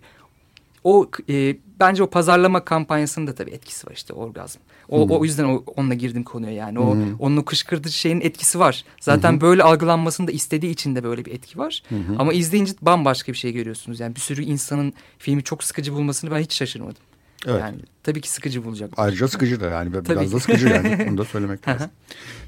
o 0.84 1.10
e, 1.30 1.56
bence 1.80 2.04
o 2.04 2.10
pazarlama 2.10 2.66
kampanyasının 2.66 3.28
da 3.28 3.36
tabii 3.36 3.52
etkisi 3.52 3.88
var 3.88 3.94
işte 3.96 4.14
orgazm. 4.14 4.60
O, 4.90 5.06
hmm. 5.06 5.16
o 5.16 5.26
yüzden 5.26 5.44
o, 5.44 5.64
onunla 5.76 5.94
girdim 5.94 6.24
konuya 6.24 6.52
yani. 6.52 6.80
O 6.80 6.94
hmm. 6.94 7.16
onun 7.20 7.38
o 7.38 7.46
kışkırtıcı 7.46 7.98
şeyin 7.98 8.22
etkisi 8.22 8.60
var. 8.60 8.86
Zaten 9.00 9.32
hmm. 9.32 9.42
böyle 9.42 9.64
algılanmasını 9.64 10.28
da 10.28 10.32
istediği 10.32 10.72
için 10.72 10.96
de 10.96 11.04
böyle 11.04 11.26
bir 11.26 11.32
etki 11.32 11.58
var. 11.58 11.84
Hmm. 11.90 12.20
Ama 12.20 12.34
izleyince 12.34 12.74
bambaşka 12.82 13.32
bir 13.32 13.38
şey 13.38 13.54
görüyorsunuz. 13.54 14.00
Yani 14.00 14.16
bir 14.16 14.20
sürü 14.20 14.44
insanın 14.44 14.94
filmi 15.18 15.44
çok 15.44 15.64
sıkıcı 15.64 15.94
bulmasını 15.94 16.32
ben 16.32 16.40
hiç 16.40 16.54
şaşırmadım. 16.54 17.04
Evet. 17.48 17.62
Yani 17.62 17.78
tabii 18.04 18.22
ki 18.22 18.30
sıkıcı 18.30 18.66
bulacak. 18.66 18.94
Ayrıca 18.98 19.28
sıkıcı 19.28 19.60
da 19.60 19.66
yani 19.66 19.94
biraz 19.94 20.04
tabii. 20.04 20.32
da 20.32 20.40
sıkıcı 20.40 20.68
yani 20.68 21.06
onu 21.10 21.18
da 21.18 21.26
söylemek 21.26 21.68
lazım. 21.68 21.90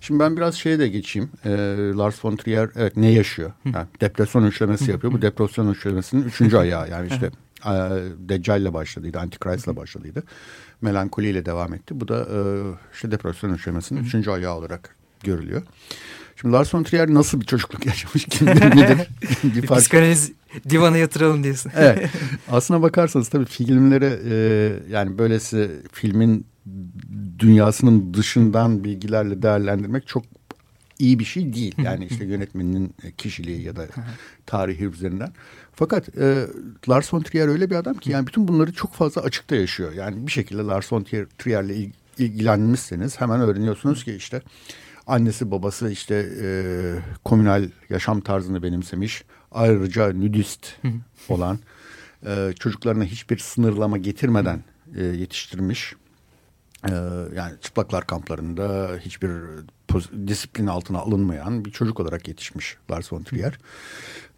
Şimdi 0.01 0.19
ben 0.19 0.37
biraz 0.37 0.55
şeye 0.55 0.79
de 0.79 0.87
geçeyim. 0.87 1.29
Ee, 1.45 1.49
Lars 1.97 2.25
von 2.25 2.35
Trier 2.35 2.69
evet 2.75 2.97
ne 2.97 3.11
yaşıyor? 3.11 3.51
Yani 3.65 3.87
depresyon 4.01 4.43
üçlemesi 4.45 4.91
yapıyor. 4.91 5.13
Bu 5.13 5.21
depresyon 5.21 5.71
üçlemesinin 5.71 6.23
üçüncü 6.23 6.57
ayağı 6.57 6.89
yani 6.89 7.07
işte 7.07 7.31
e, 7.65 7.71
Deccal'le 8.29 8.73
başladıydı, 8.73 9.19
Antichrist'le 9.19 9.75
başladıydı. 9.75 10.23
Melankoliyle 10.81 11.45
devam 11.45 11.73
etti. 11.73 11.99
Bu 11.99 12.07
da 12.07 12.19
e, 12.19 12.39
işte 12.93 13.11
depresyon 13.11 13.53
üçlemesinin 13.53 14.03
üçüncü 14.03 14.31
ayağı 14.31 14.55
olarak 14.55 14.95
görülüyor. 15.23 15.61
Şimdi 16.41 16.53
Lars 16.53 16.75
von 16.75 16.83
Trier 16.83 17.13
nasıl 17.13 17.41
bir 17.41 17.45
çocukluk 17.45 17.85
yaşamış 17.85 18.25
kimdir 18.29 18.75
nedir? 18.75 19.07
bir 19.43 19.67
fark... 19.67 19.79
Psikanaliz 19.79 20.31
divana 20.69 20.97
yatıralım 20.97 21.43
diyorsun. 21.43 21.71
evet. 21.75 22.09
Aslına 22.51 22.81
bakarsanız 22.81 23.29
tabii 23.29 23.45
filmleri 23.45 24.19
e, 24.29 24.35
yani 24.89 25.17
böylesi 25.17 25.71
filmin 25.91 26.45
dünyasının 27.39 28.13
dışından 28.13 28.83
bilgilerle 28.83 29.41
değerlendirmek 29.41 30.07
çok 30.07 30.23
iyi 30.99 31.19
bir 31.19 31.25
şey 31.25 31.53
değil. 31.53 31.75
Yani 31.77 32.05
işte 32.05 32.25
yönetmeninin 32.25 32.95
kişiliği 33.17 33.61
ya 33.61 33.75
da 33.75 33.87
tarihi 34.45 34.85
üzerinden. 34.85 35.33
Fakat 35.73 36.17
e, 36.17 36.47
Lars 36.89 37.13
von 37.13 37.21
Trier 37.21 37.47
öyle 37.47 37.69
bir 37.69 37.75
adam 37.75 37.93
ki 37.93 38.11
yani 38.11 38.27
bütün 38.27 38.47
bunları 38.47 38.73
çok 38.73 38.93
fazla 38.93 39.21
açıkta 39.21 39.55
yaşıyor. 39.55 39.93
Yani 39.93 40.27
bir 40.27 40.31
şekilde 40.31 40.61
Lars 40.61 40.93
von 40.93 41.03
Trier'le 41.37 41.69
il, 41.69 41.91
ilgilenmişseniz 42.17 43.21
hemen 43.21 43.41
öğreniyorsunuz 43.41 44.03
ki 44.03 44.13
işte 44.13 44.41
annesi 45.07 45.51
babası 45.51 45.91
işte 45.91 46.29
e, 46.41 46.47
komünal 47.23 47.69
yaşam 47.89 48.21
tarzını 48.21 48.63
benimsemiş. 48.63 49.23
Ayrıca 49.51 50.13
nudist 50.13 50.75
olan 51.29 51.59
e, 52.25 52.53
çocuklarına 52.59 53.03
hiçbir 53.03 53.37
sınırlama 53.37 53.97
getirmeden 53.97 54.63
e, 54.95 55.03
yetiştirmiş. 55.03 55.95
E, 56.87 56.91
yani 57.35 57.53
çıplaklar 57.61 58.07
kamplarında 58.07 58.91
hiçbir 58.99 59.31
disiplin 60.27 60.67
altına 60.67 60.99
alınmayan 60.99 61.65
bir 61.65 61.71
çocuk 61.71 61.99
olarak 61.99 62.27
yetişmiş 62.27 62.77
Lars 62.91 63.13
von 63.13 63.23
Trier. 63.23 63.59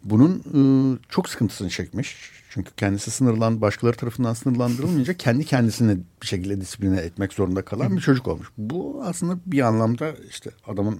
Bunun 0.04 0.38
e, 0.38 0.60
çok 1.08 1.28
sıkıntısını 1.28 1.68
çekmiş. 1.68 2.32
Çünkü 2.58 2.70
kendisi 2.76 3.10
sınırlan, 3.10 3.60
başkaları 3.60 3.96
tarafından 3.96 4.34
sınırlandırılmayınca 4.34 5.14
kendi 5.18 5.44
kendisini 5.44 5.98
bir 6.22 6.26
şekilde 6.26 6.60
disipline 6.60 7.00
etmek 7.00 7.32
zorunda 7.32 7.62
kalan 7.62 7.96
bir 7.96 8.00
çocuk 8.02 8.28
olmuş. 8.28 8.48
Bu 8.58 9.02
aslında 9.04 9.38
bir 9.46 9.60
anlamda 9.60 10.14
işte 10.30 10.50
adamın 10.66 10.98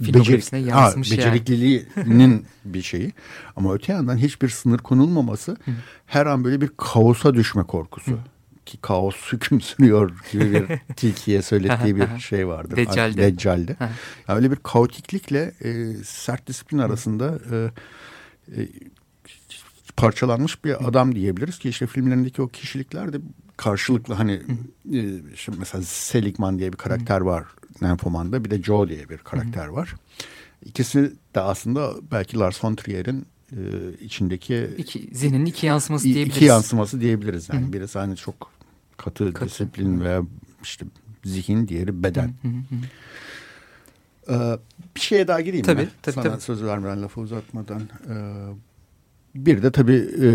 becer 0.00 0.70
ha, 0.70 0.92
becerikliliğinin 0.96 2.30
yani. 2.30 2.42
bir 2.64 2.82
şeyi. 2.82 3.12
Ama 3.56 3.74
öte 3.74 3.92
yandan 3.92 4.16
hiçbir 4.16 4.48
sınır 4.48 4.78
konulmaması 4.78 5.56
her 6.06 6.26
an 6.26 6.44
böyle 6.44 6.60
bir 6.60 6.70
kaosa 6.76 7.34
düşme 7.34 7.62
korkusu. 7.62 8.18
Ki 8.66 8.78
kaos 8.82 9.16
hüküm 9.32 9.60
sürüyor 9.60 10.12
gibi 10.32 10.52
bir 10.52 10.94
tilkiye 10.94 11.42
söylettiği 11.42 11.96
bir 11.96 12.18
şey 12.18 12.48
vardır. 12.48 12.76
Deccal'de. 12.76 13.22
Deccal'de. 13.22 13.76
yani 14.28 14.36
öyle 14.36 14.50
bir 14.50 14.56
kaotiklikle 14.56 15.54
e, 15.64 15.94
sert 16.04 16.46
disiplin 16.46 16.78
arasında 16.78 17.38
e, 17.52 17.70
e, 18.56 18.68
parçalanmış 19.96 20.64
bir 20.64 20.88
adam 20.88 21.14
diyebiliriz 21.14 21.58
ki 21.58 21.68
işte 21.68 21.86
filmlerindeki 21.86 22.42
o 22.42 22.48
kişilikler 22.48 23.12
de 23.12 23.16
karşılıklı 23.56 24.14
hani 24.14 24.42
e, 24.92 25.32
işte 25.34 25.52
mesela 25.58 25.82
Seligman 25.82 26.58
diye 26.58 26.72
bir 26.72 26.76
karakter 26.76 27.20
var 27.20 27.44
Nymphomanda 27.82 28.44
bir 28.44 28.50
de 28.50 28.62
Joe 28.62 28.88
diye 28.88 29.08
bir 29.08 29.18
karakter 29.18 29.66
var. 29.66 29.94
İkisi 30.64 31.12
de 31.34 31.40
aslında 31.40 31.94
belki 32.12 32.38
Lars 32.38 32.64
von 32.64 32.74
Trier'in 32.74 33.26
e, 33.52 33.58
içindeki 34.00 34.70
iki, 34.78 35.08
zihninin 35.12 35.46
iki 35.46 35.66
yansıması 35.66 36.04
diyebiliriz. 36.04 36.36
İki 36.36 36.44
yansıması 36.44 37.00
diyebiliriz 37.00 37.48
yani. 37.52 37.66
Hı. 37.66 37.72
Birisi 37.72 37.98
hani 37.98 38.16
çok 38.16 38.50
katı, 38.96 39.32
katı. 39.32 39.46
disiplin 39.46 40.00
veya 40.00 40.22
işte 40.62 40.86
zihin 41.24 41.68
diğeri 41.68 42.02
beden. 42.02 42.34
Hı 42.42 42.48
hı 42.48 42.52
hı. 42.52 42.76
Ee, 44.28 44.58
bir 44.96 45.00
şeye 45.00 45.28
daha 45.28 45.40
gireyim 45.40 45.66
tabii, 45.66 45.80
ben. 45.80 45.88
Tabii, 46.02 46.14
Sana 46.14 46.24
tabii. 46.24 46.40
söz 46.40 46.62
vermeden 46.64 47.02
lafı 47.02 47.20
uzatmadan. 47.20 47.82
Ee, 48.08 48.46
bir 49.34 49.62
de 49.62 49.72
tabii 49.72 50.08
e, 50.22 50.28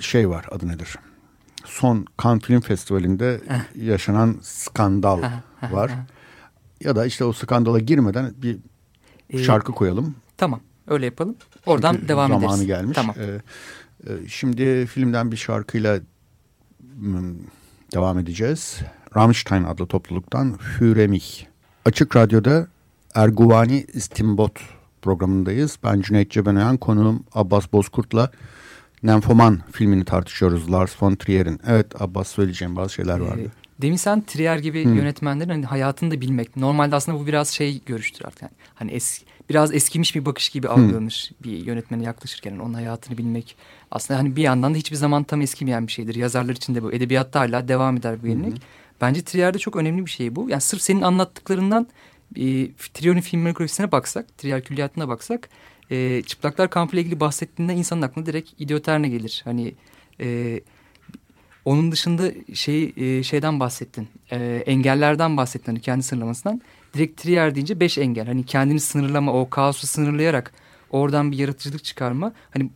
şey 0.00 0.28
var 0.28 0.46
adı 0.50 0.68
nedir? 0.68 0.96
Son 1.64 2.06
Cannes 2.22 2.42
Film 2.42 2.60
Festivali'nde 2.60 3.40
yaşanan 3.76 4.38
skandal 4.42 5.22
var. 5.70 5.90
ya 6.80 6.96
da 6.96 7.06
işte 7.06 7.24
o 7.24 7.32
skandala 7.32 7.78
girmeden 7.78 8.34
bir 8.36 8.58
ee, 9.30 9.38
şarkı 9.38 9.72
koyalım. 9.72 10.14
Tamam 10.36 10.60
öyle 10.88 11.04
yapalım. 11.04 11.36
Oradan 11.66 11.94
Çünkü 11.94 12.08
devam 12.08 12.28
zamanı 12.28 12.44
ederiz. 12.44 12.56
Zamanı 12.56 12.66
gelmiş. 12.66 12.94
Tamam. 12.94 13.16
Ee, 13.18 13.40
e, 14.12 14.28
şimdi 14.28 14.86
filmden 14.86 15.32
bir 15.32 15.36
şarkıyla 15.36 16.00
devam 17.94 18.18
edeceğiz. 18.18 18.80
Rammstein 19.16 19.64
adlı 19.64 19.86
topluluktan 19.86 20.58
Hüremich. 20.80 21.44
Açık 21.84 22.16
Radyo'da 22.16 22.66
Erguvani 23.14 23.86
İstimbot 23.92 24.60
programındayız. 25.02 25.78
Ben 25.84 26.00
Cüneyt 26.00 26.30
Cebenayan, 26.30 26.76
konuğum 26.76 27.24
Abbas 27.34 27.72
Bozkurt'la 27.72 28.30
Nenfoman 29.02 29.60
filmini 29.72 30.04
tartışıyoruz 30.04 30.72
Lars 30.72 31.02
von 31.02 31.14
Trier'in. 31.14 31.60
Evet 31.66 32.02
Abbas 32.02 32.28
söyleyeceğim 32.28 32.76
bazı 32.76 32.92
şeyler 32.92 33.18
ee, 33.18 33.22
vardı. 33.22 33.42
Ee, 33.42 33.82
demin 33.82 33.96
sen 33.96 34.22
Trier 34.22 34.58
gibi 34.58 34.84
hmm. 34.84 34.94
yönetmenlerin 34.94 35.48
hani 35.48 35.66
hayatını 35.66 36.10
da 36.10 36.20
bilmek. 36.20 36.56
Normalde 36.56 36.96
aslında 36.96 37.18
bu 37.18 37.26
biraz 37.26 37.48
şey 37.48 37.84
görüştür 37.86 38.24
artık. 38.24 38.42
Yani, 38.42 38.52
hani 38.74 38.90
es, 38.90 39.22
biraz 39.50 39.74
eskimiş 39.74 40.14
bir 40.14 40.24
bakış 40.24 40.48
gibi 40.48 40.68
algılanır 40.68 41.30
hmm. 41.30 41.52
bir 41.52 41.66
yönetmene 41.66 42.04
yaklaşırken. 42.04 42.50
Yani 42.50 42.62
onun 42.62 42.74
hayatını 42.74 43.18
bilmek. 43.18 43.56
Aslında 43.90 44.20
hani 44.20 44.36
bir 44.36 44.42
yandan 44.42 44.74
da 44.74 44.78
hiçbir 44.78 44.96
zaman 44.96 45.24
tam 45.24 45.40
eskimeyen 45.40 45.86
bir 45.86 45.92
şeydir. 45.92 46.14
Yazarlar 46.14 46.52
için 46.52 46.74
de 46.74 46.82
bu. 46.82 46.92
Edebiyatta 46.92 47.40
hala 47.40 47.68
devam 47.68 47.96
eder 47.96 48.22
bu 48.22 48.26
yenilik. 48.26 48.54
Hmm. 48.54 48.68
Bence 49.00 49.22
Trier'de 49.22 49.58
çok 49.58 49.76
önemli 49.76 50.06
bir 50.06 50.10
şey 50.10 50.36
bu. 50.36 50.50
Yani 50.50 50.60
sırf 50.60 50.82
senin 50.82 51.02
anlattıklarından 51.02 51.86
e, 52.36 52.72
Trion'un 52.94 53.20
filmografisine 53.20 53.92
baksak, 53.92 54.38
Trier 54.38 54.64
külliyatına 54.64 55.08
baksak 55.08 55.48
e, 55.90 56.22
çıplaklar 56.22 56.70
kampı 56.70 56.96
ile 56.96 57.00
ilgili 57.00 57.20
bahsettiğinde 57.20 57.74
insanın 57.74 58.02
aklına 58.02 58.26
direkt 58.26 58.50
idioterne 58.58 59.08
gelir. 59.08 59.42
Hani 59.44 59.74
e, 60.20 60.60
onun 61.64 61.92
dışında 61.92 62.32
şey 62.54 62.92
e, 62.96 63.22
şeyden 63.22 63.60
bahsettin. 63.60 64.08
E, 64.30 64.62
engellerden 64.66 65.36
bahsettin 65.36 65.72
hani 65.72 65.80
kendi 65.80 66.02
sınırlamasından. 66.02 66.62
Direkt 66.94 67.22
Trier 67.22 67.54
deyince 67.54 67.80
beş 67.80 67.98
engel. 67.98 68.26
Hani 68.26 68.46
kendini 68.46 68.80
sınırlama, 68.80 69.32
o 69.32 69.50
kaosu 69.50 69.86
sınırlayarak 69.86 70.52
oradan 70.90 71.32
bir 71.32 71.38
yaratıcılık 71.38 71.84
çıkarma. 71.84 72.32
Hani 72.50 72.70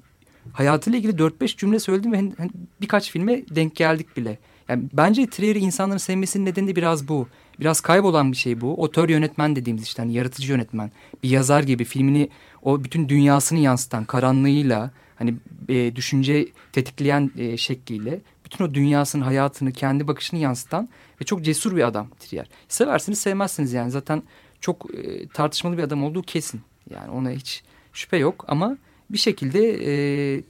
hayatıyla 0.52 0.98
ilgili 0.98 1.18
dört 1.18 1.40
beş 1.40 1.56
cümle 1.56 1.78
söyledim 1.78 2.12
ve 2.12 2.16
hani, 2.16 2.32
hani 2.38 2.50
birkaç 2.80 3.10
filme 3.10 3.42
denk 3.50 3.76
geldik 3.76 4.16
bile. 4.16 4.38
Yani 4.68 4.84
bence 4.92 5.26
Trier'i 5.26 5.58
insanların 5.58 5.98
sevmesinin 5.98 6.46
nedeni 6.46 6.68
de 6.68 6.76
biraz 6.76 7.08
bu. 7.08 7.28
Biraz 7.60 7.80
kaybolan 7.80 8.32
bir 8.32 8.36
şey 8.36 8.60
bu. 8.60 8.82
Otör 8.82 9.08
yönetmen 9.08 9.56
dediğimiz 9.56 9.82
işte 9.82 10.02
hani 10.02 10.12
yaratıcı 10.12 10.52
yönetmen. 10.52 10.90
Bir 11.22 11.30
yazar 11.30 11.62
gibi 11.62 11.84
filmini 11.84 12.28
o 12.62 12.84
bütün 12.84 13.08
dünyasını 13.08 13.58
yansıtan 13.58 14.04
karanlığıyla 14.04 14.90
hani 15.16 15.34
e, 15.68 15.96
düşünce 15.96 16.48
tetikleyen 16.72 17.30
e, 17.38 17.56
şekliyle 17.56 18.20
bütün 18.44 18.64
o 18.64 18.74
dünyasını, 18.74 19.24
hayatını, 19.24 19.72
kendi 19.72 20.08
bakışını 20.08 20.40
yansıtan 20.40 20.88
ve 21.20 21.24
çok 21.24 21.44
cesur 21.44 21.76
bir 21.76 21.82
adam 21.82 22.08
Trier. 22.20 22.46
Seversiniz, 22.68 23.18
sevmezsiniz 23.18 23.72
yani 23.72 23.90
zaten 23.90 24.22
çok 24.60 24.94
e, 24.94 25.28
tartışmalı 25.28 25.78
bir 25.78 25.82
adam 25.82 26.04
olduğu 26.04 26.22
kesin. 26.22 26.60
Yani 26.90 27.10
ona 27.10 27.30
hiç 27.30 27.62
şüphe 27.92 28.16
yok 28.16 28.44
ama 28.48 28.76
bir 29.10 29.18
şekilde 29.18 29.60
e, 29.60 30.42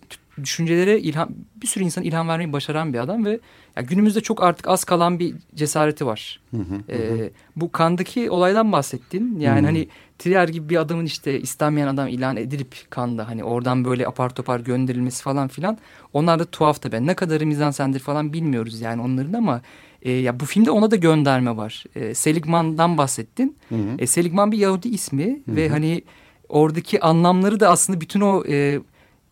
düşüncelere 0.45 1.01
ilham 1.01 1.29
bir 1.63 1.67
sürü 1.67 1.85
insan 1.85 2.05
ilham 2.05 2.29
vermeyi 2.29 2.53
başaran 2.53 2.93
bir 2.93 2.99
adam 2.99 3.25
ve 3.25 3.41
ya 3.77 3.83
günümüzde 3.83 4.21
çok 4.21 4.43
artık 4.43 4.69
az 4.69 4.85
kalan 4.85 5.19
bir 5.19 5.35
cesareti 5.55 6.07
var. 6.07 6.41
Hı 6.51 6.57
hı, 6.57 6.93
ee, 6.93 7.31
Bu 7.57 7.73
kandaki 7.73 8.31
olaydan 8.31 8.73
bahsettin. 8.73 9.39
Yani 9.41 9.61
hı. 9.61 9.67
hani 9.67 9.89
Trier 10.19 10.49
gibi 10.49 10.69
bir 10.69 10.77
adamın 10.77 11.05
işte 11.05 11.41
istenmeyen 11.41 11.87
adam 11.87 12.09
ilan 12.09 12.37
edilip 12.37 12.75
kanda 12.91 13.29
hani 13.29 13.45
oradan 13.45 13.85
böyle 13.85 14.07
apar 14.07 14.35
topar 14.35 14.61
gönderilmesi 14.61 15.23
falan 15.23 15.49
filan. 15.49 15.79
Onlar 16.13 16.39
da 16.39 16.45
tuhaf 16.45 16.83
tabii. 16.83 17.07
Ne 17.07 17.15
kadarı 17.15 17.47
mizansendir 17.47 18.01
falan 18.01 18.33
bilmiyoruz 18.33 18.81
yani 18.81 19.03
onların 19.03 19.33
ama 19.33 19.61
e, 20.03 20.13
ya 20.13 20.41
bu 20.41 20.45
filmde 20.45 20.71
ona 20.71 20.91
da 20.91 20.97
gönderme 20.97 21.57
var. 21.57 21.85
E, 21.95 22.15
Seligman'dan 22.15 22.99
bahsettin. 22.99 23.57
Hı 23.69 23.75
hı. 23.75 23.95
E, 23.99 24.07
Seligman 24.07 24.53
bir 24.53 24.59
Yahudi 24.59 24.89
ismi 24.89 25.25
hı 25.25 25.53
hı. 25.53 25.57
ve 25.57 25.69
hani 25.69 26.03
oradaki 26.49 27.01
anlamları 27.01 27.61
da 27.61 27.71
aslında 27.71 28.01
bütün 28.01 28.21
o 28.21 28.45
e, 28.49 28.81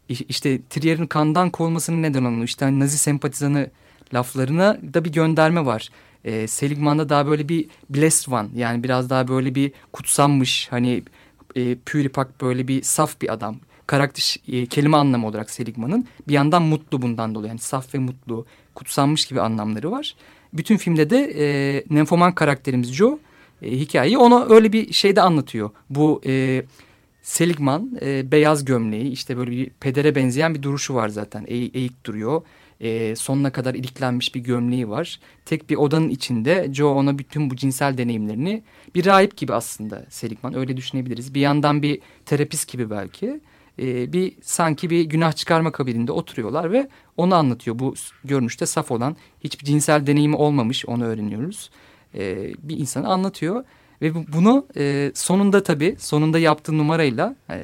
işte 0.09 0.61
Trier'in 0.71 1.07
kandan 1.07 1.51
kovulmasının 1.51 2.03
neden 2.03 2.25
olan 2.25 2.43
işte 2.43 2.65
hani 2.65 2.81
Nazi 2.81 2.99
sempatizanı 2.99 3.71
laflarına 4.15 4.79
da 4.95 5.05
bir 5.05 5.13
gönderme 5.13 5.67
var. 5.67 5.91
E, 6.25 6.47
Seligman'da 6.47 7.09
daha 7.09 7.27
böyle 7.27 7.49
bir 7.49 7.67
blessed 7.91 8.33
one 8.33 8.49
yani 8.55 8.83
biraz 8.83 9.11
daha 9.11 9.29
böyle 9.29 9.55
bir 9.55 9.73
kutsanmış 9.93 10.69
hani 10.71 11.03
e, 11.57 11.75
püripak 11.75 12.41
böyle 12.41 12.69
bir 12.69 12.83
saf 12.83 13.21
bir 13.21 13.33
adam. 13.33 13.57
Karakter 13.87 14.37
e, 14.49 14.67
kelime 14.67 14.97
anlamı 14.97 15.27
olarak 15.27 15.51
Seligman'ın 15.51 16.07
bir 16.29 16.33
yandan 16.33 16.63
mutlu 16.63 17.03
bundan 17.03 17.35
dolayı 17.35 17.49
yani 17.49 17.59
saf 17.59 17.95
ve 17.95 17.99
mutlu 17.99 18.47
kutsanmış 18.75 19.27
gibi 19.27 19.41
anlamları 19.41 19.91
var. 19.91 20.15
Bütün 20.53 20.77
filmde 20.77 21.11
de 21.11 21.33
e, 21.39 21.85
Nymphomane 21.91 22.35
karakterimiz 22.35 22.93
Joe 22.93 23.19
e, 23.63 23.71
hikayeyi 23.71 24.19
ona 24.19 24.45
öyle 24.45 24.73
bir 24.73 24.93
şeyde 24.93 25.23
anlatıyor. 25.23 25.71
Bu 25.91 26.21
e, 26.27 26.65
Seligman 27.25 27.99
e, 28.03 28.33
beyaz 28.33 28.65
gömleği 28.65 29.11
işte 29.11 29.37
böyle 29.37 29.51
bir 29.51 29.71
pedere 29.71 30.15
benzeyen 30.15 30.55
bir 30.55 30.63
duruşu 30.63 30.95
var 30.95 31.09
zaten. 31.09 31.45
E, 31.49 31.55
eğik 31.55 32.07
duruyor. 32.07 32.43
E, 32.81 33.17
sonuna 33.17 33.53
kadar 33.53 33.75
iliklenmiş 33.75 34.35
bir 34.35 34.41
gömleği 34.41 34.89
var. 34.89 35.21
Tek 35.45 35.71
bir 35.71 35.77
odanın 35.77 36.09
içinde 36.09 36.69
Joe 36.73 36.95
ona 36.95 37.19
bütün 37.19 37.51
bu 37.51 37.57
cinsel 37.57 37.99
deneyimlerini 37.99 38.63
bir 38.95 39.07
rahip 39.07 39.37
gibi 39.37 39.55
aslında 39.55 40.07
Seligman 40.09 40.55
öyle 40.55 40.77
düşünebiliriz. 40.77 41.35
Bir 41.35 41.41
yandan 41.41 41.83
bir 41.83 42.01
terapist 42.27 42.73
gibi 42.73 42.91
belki. 42.91 43.41
E, 43.79 44.13
bir 44.13 44.33
sanki 44.43 44.91
bir 44.91 45.05
günah 45.05 45.33
çıkarma 45.33 45.73
kabininde 45.73 46.13
oturuyorlar 46.13 46.73
ve 46.73 46.89
onu 47.17 47.35
anlatıyor. 47.35 47.79
Bu 47.79 47.95
görünüşte 48.25 48.67
saf 48.67 48.91
olan 48.91 49.17
hiçbir 49.45 49.65
cinsel 49.65 50.07
deneyimi 50.07 50.37
olmamış 50.37 50.87
onu 50.87 51.05
öğreniyoruz. 51.05 51.71
E, 52.15 52.53
bir 52.59 52.79
insanı 52.79 53.09
anlatıyor. 53.09 53.65
Ve 54.03 54.33
bunu 54.33 54.67
e, 54.77 55.13
sonunda 55.15 55.63
tabii 55.63 55.97
sonunda 55.99 56.39
yaptığı 56.39 56.79
numarayla 56.79 57.37
e, 57.51 57.59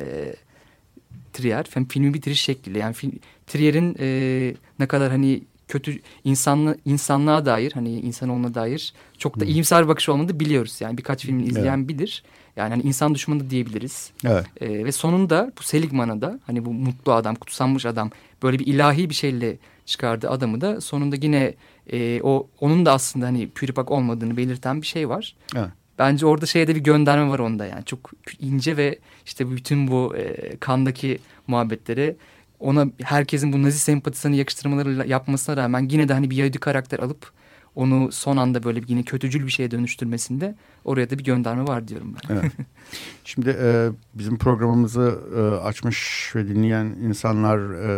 Trier 1.33 1.67
filmi 1.89 2.15
bitiriş 2.15 2.41
şekliyle 2.41 2.79
yani 2.79 2.95
film, 2.95 3.13
Trier'in 3.47 3.97
e, 4.01 4.55
ne 4.79 4.87
kadar 4.87 5.11
hani 5.11 5.43
kötü 5.69 5.99
insanlı, 6.25 6.79
insanlığa 6.85 7.47
dair 7.47 7.73
hani 7.73 8.01
insanoğluna 8.01 8.55
dair 8.55 8.95
çok 9.19 9.41
da 9.41 9.45
hmm. 9.45 9.51
iyimser 9.51 9.89
bakış 9.89 10.09
olmadığını 10.09 10.41
biliyoruz. 10.41 10.81
Yani 10.81 10.99
birkaç 10.99 11.27
filmi 11.27 11.45
izleyen 11.45 11.79
evet. 11.79 11.89
bilir. 11.89 12.23
Yani 12.57 12.71
hani 12.71 12.83
insan 12.83 13.15
düşmanı 13.15 13.51
diyebiliriz. 13.51 14.11
Evet. 14.25 14.47
E, 14.61 14.85
ve 14.85 14.93
sonunda 14.93 15.53
bu 15.59 15.63
Seligman'a 15.63 16.21
da 16.21 16.41
hani 16.47 16.65
bu 16.65 16.73
mutlu 16.73 17.13
adam, 17.13 17.35
kutsanmış 17.35 17.87
adam 17.87 18.11
böyle 18.43 18.59
bir 18.59 18.67
ilahi 18.67 19.11
bir 19.11 19.15
şeyle 19.15 19.57
çıkardığı 19.87 20.31
adamı 20.31 20.61
da 20.61 20.81
sonunda 20.81 21.17
yine 21.23 21.55
e, 21.93 22.21
o 22.23 22.49
onun 22.61 22.87
da 22.87 22.93
aslında 22.93 23.27
hani 23.27 23.49
püripak 23.49 23.91
olmadığını 23.91 24.37
belirten 24.37 24.83
bir 24.83 24.87
şey 24.87 25.09
var. 25.09 25.37
Evet. 25.57 25.71
Bence 26.00 26.26
orada 26.26 26.47
şeyde 26.47 26.75
bir 26.75 26.80
gönderme 26.80 27.30
var 27.30 27.38
onda 27.38 27.66
yani. 27.66 27.85
Çok 27.85 28.11
ince 28.38 28.76
ve 28.76 28.99
işte 29.26 29.50
bütün 29.50 29.88
bu 29.88 30.16
e, 30.16 30.57
kandaki 30.57 31.19
muhabbetleri 31.47 32.16
ona 32.61 32.87
herkesin 33.02 33.52
bu 33.52 33.62
nazi 33.62 33.78
sempatisini 33.78 34.37
yakıştırmaları 34.37 35.09
yapmasına 35.09 35.57
rağmen 35.57 35.88
yine 35.90 36.09
de 36.09 36.12
hani 36.12 36.30
bir 36.30 36.37
Yahudi 36.37 36.59
karakter 36.59 36.99
alıp 36.99 37.33
onu 37.75 38.12
son 38.12 38.37
anda 38.37 38.62
böyle 38.62 38.80
yine 38.88 39.02
kötücül 39.02 39.47
bir 39.47 39.50
şeye 39.50 39.71
dönüştürmesinde 39.71 40.54
oraya 40.85 41.11
da 41.11 41.19
bir 41.19 41.25
gönderme 41.25 41.66
var 41.66 41.88
diyorum 41.88 42.14
ben. 42.14 42.35
Evet. 42.35 42.52
Şimdi 43.25 43.57
e, 43.61 43.88
bizim 44.14 44.38
programımızı 44.38 45.19
e, 45.37 45.40
açmış 45.40 46.30
ve 46.37 46.49
dinleyen 46.49 46.85
insanlar 46.85 47.59
e, 47.59 47.91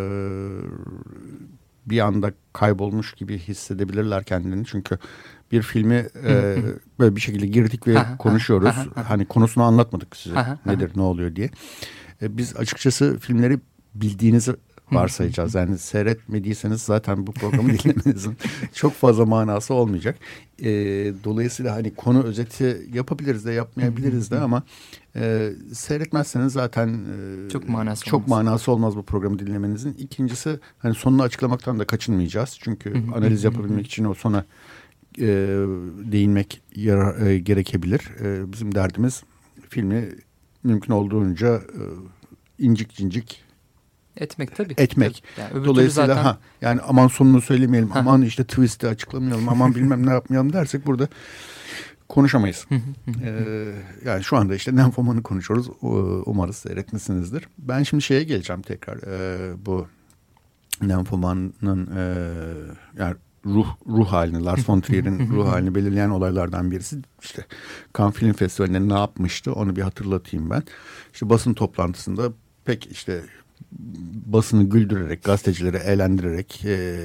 bir 1.87 2.01
anda 2.01 2.33
kaybolmuş 2.53 3.13
gibi 3.13 3.39
hissedebilirler 3.39 4.25
kendini. 4.25 4.67
Çünkü 4.67 4.99
bir 5.53 5.63
filmi 5.63 6.07
e, 6.25 6.57
böyle 6.99 7.17
bir 7.17 7.21
şekilde 7.21 7.47
girdik 7.47 7.89
ve 7.89 7.97
konuşuyoruz. 8.19 8.75
hani 8.95 9.25
konusunu 9.25 9.65
anlatmadık 9.65 10.17
size 10.17 10.59
nedir 10.67 10.93
ne 10.97 11.03
oluyor 11.03 11.37
diye. 11.37 11.51
E, 12.23 12.37
biz 12.37 12.57
açıkçası 12.57 13.19
filmleri 13.19 13.59
bildiğinizi 13.95 14.57
varsayacağız. 14.95 15.55
Yani 15.55 15.79
seyretmediyseniz 15.79 16.83
zaten 16.83 17.27
bu 17.27 17.33
programı 17.33 17.69
dinlemenizin 17.79 18.37
çok 18.75 18.93
fazla 18.93 19.27
manası 19.27 19.75
olmayacak. 19.75 20.19
E, 20.59 20.71
dolayısıyla 21.25 21.75
hani 21.75 21.95
konu 21.95 22.23
özeti 22.23 22.87
yapabiliriz 22.95 23.45
de 23.45 23.53
yapmayabiliriz 23.53 24.31
de 24.31 24.39
ama 24.39 24.63
e, 25.17 25.51
seyretmezseniz 25.73 26.53
zaten 26.53 26.89
e, 26.89 27.49
çok 27.49 27.69
manası 27.69 28.05
çok 28.05 28.15
olmaz. 28.15 28.29
manası 28.29 28.73
olmaz 28.73 28.97
bu 28.97 29.03
programı 29.03 29.39
dinlemenizin. 29.39 29.95
İkincisi 29.99 30.61
hani 30.79 30.95
sonunu 30.95 31.23
açıklamaktan 31.23 31.79
da 31.79 31.85
kaçınmayacağız. 31.85 32.59
Çünkü 32.61 32.95
analiz 33.15 33.45
yapabilmek 33.45 33.87
için 33.87 34.05
o 34.05 34.15
sona 34.15 34.45
e, 35.19 35.27
değinmek 36.13 36.63
yara, 36.77 37.29
e, 37.29 37.39
gerekebilir. 37.39 38.11
E, 38.21 38.53
bizim 38.53 38.75
derdimiz 38.75 39.23
filmi 39.69 40.09
mümkün 40.65 40.93
olduğunca 40.93 41.55
e, 41.57 41.83
incik 42.59 42.95
cincik 42.95 43.45
etmek 44.17 44.57
tabii. 44.57 44.75
Etmek. 44.79 45.25
Yani 45.39 45.65
Dolayısıyla 45.65 46.07
zaten... 46.07 46.23
ha 46.23 46.39
yani 46.61 46.81
aman 46.81 47.09
sonunu 47.09 47.41
söylemeyelim, 47.41 47.91
aman 47.95 48.23
işte 48.23 48.45
twist'i 48.45 48.89
açıklamayalım, 48.89 49.49
aman 49.49 49.75
bilmem 49.75 50.07
ne 50.07 50.11
yapmayalım 50.11 50.53
dersek 50.53 50.87
burada 50.87 51.09
konuşamayız. 52.09 52.67
ee, 53.25 53.75
yani 54.05 54.25
şu 54.25 54.37
anda 54.37 54.55
işte 54.55 54.77
Nymphomani'ı 54.77 55.23
konuşuyoruz. 55.23 55.69
Umarız 56.27 56.57
seyretmişsinizdir. 56.57 57.49
Ben 57.59 57.83
şimdi 57.83 58.03
şeye 58.03 58.25
geleceğim 58.25 58.63
tekrar. 58.63 58.97
Ee, 58.97 59.53
bu 59.67 59.87
Nymphomani'nin 60.83 61.87
e, 61.97 62.25
yani 62.99 63.15
ruh 63.47 63.67
ruh 63.89 64.07
halini 64.07 64.45
Lars 64.45 64.69
von 64.69 64.81
Trier'in 64.81 65.29
ruh 65.29 65.49
halini 65.49 65.75
belirleyen 65.75 66.11
olaylardan 66.11 66.71
birisi 66.71 66.97
işte 67.23 67.47
Cannes 67.99 68.15
Film 68.15 68.33
Festivali'nde 68.33 68.89
ne 68.89 68.99
yapmıştı 68.99 69.53
onu 69.53 69.77
bir 69.77 69.83
hatırlatayım 69.83 70.51
ben. 70.51 70.63
İşte 71.13 71.31
basın 71.31 71.55
toplantısında 71.55 72.33
pek 72.65 72.87
işte 72.93 73.23
basını 74.27 74.63
güldürerek, 74.65 75.25
gazetecileri 75.25 75.77
eğlendirerek 75.77 76.65
e, 76.65 77.01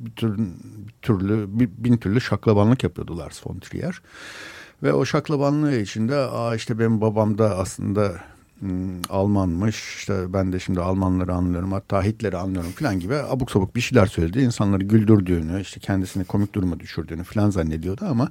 bir, 0.00 0.10
tür, 0.10 0.38
bir 0.38 0.92
türlü 1.02 1.46
bir, 1.48 1.70
bin 1.78 1.96
türlü 1.96 2.20
şaklabanlık 2.20 2.84
yapıyordu 2.84 3.18
Lars 3.18 3.46
von 3.46 3.58
Trier. 3.58 4.02
Ve 4.82 4.92
o 4.92 5.04
şaklabanlığı 5.04 5.76
içinde 5.76 6.16
aa 6.16 6.54
işte 6.54 6.78
benim 6.78 7.00
babam 7.00 7.38
da 7.38 7.58
aslında 7.58 8.20
Almanmış 9.10 9.96
işte 9.96 10.32
ben 10.32 10.52
de 10.52 10.60
şimdi 10.60 10.80
Almanları 10.80 11.34
anlıyorum 11.34 11.72
hatta 11.72 12.02
Hitler'i 12.02 12.36
anlıyorum 12.36 12.70
falan 12.70 13.00
gibi 13.00 13.14
abuk 13.14 13.50
sabuk 13.50 13.76
bir 13.76 13.80
şeyler 13.80 14.06
söyledi. 14.06 14.40
İnsanları 14.40 14.84
güldürdüğünü 14.84 15.60
işte 15.60 15.80
kendisini 15.80 16.24
komik 16.24 16.54
duruma 16.54 16.80
düşürdüğünü 16.80 17.24
falan 17.24 17.50
zannediyordu 17.50 18.04
ama 18.08 18.28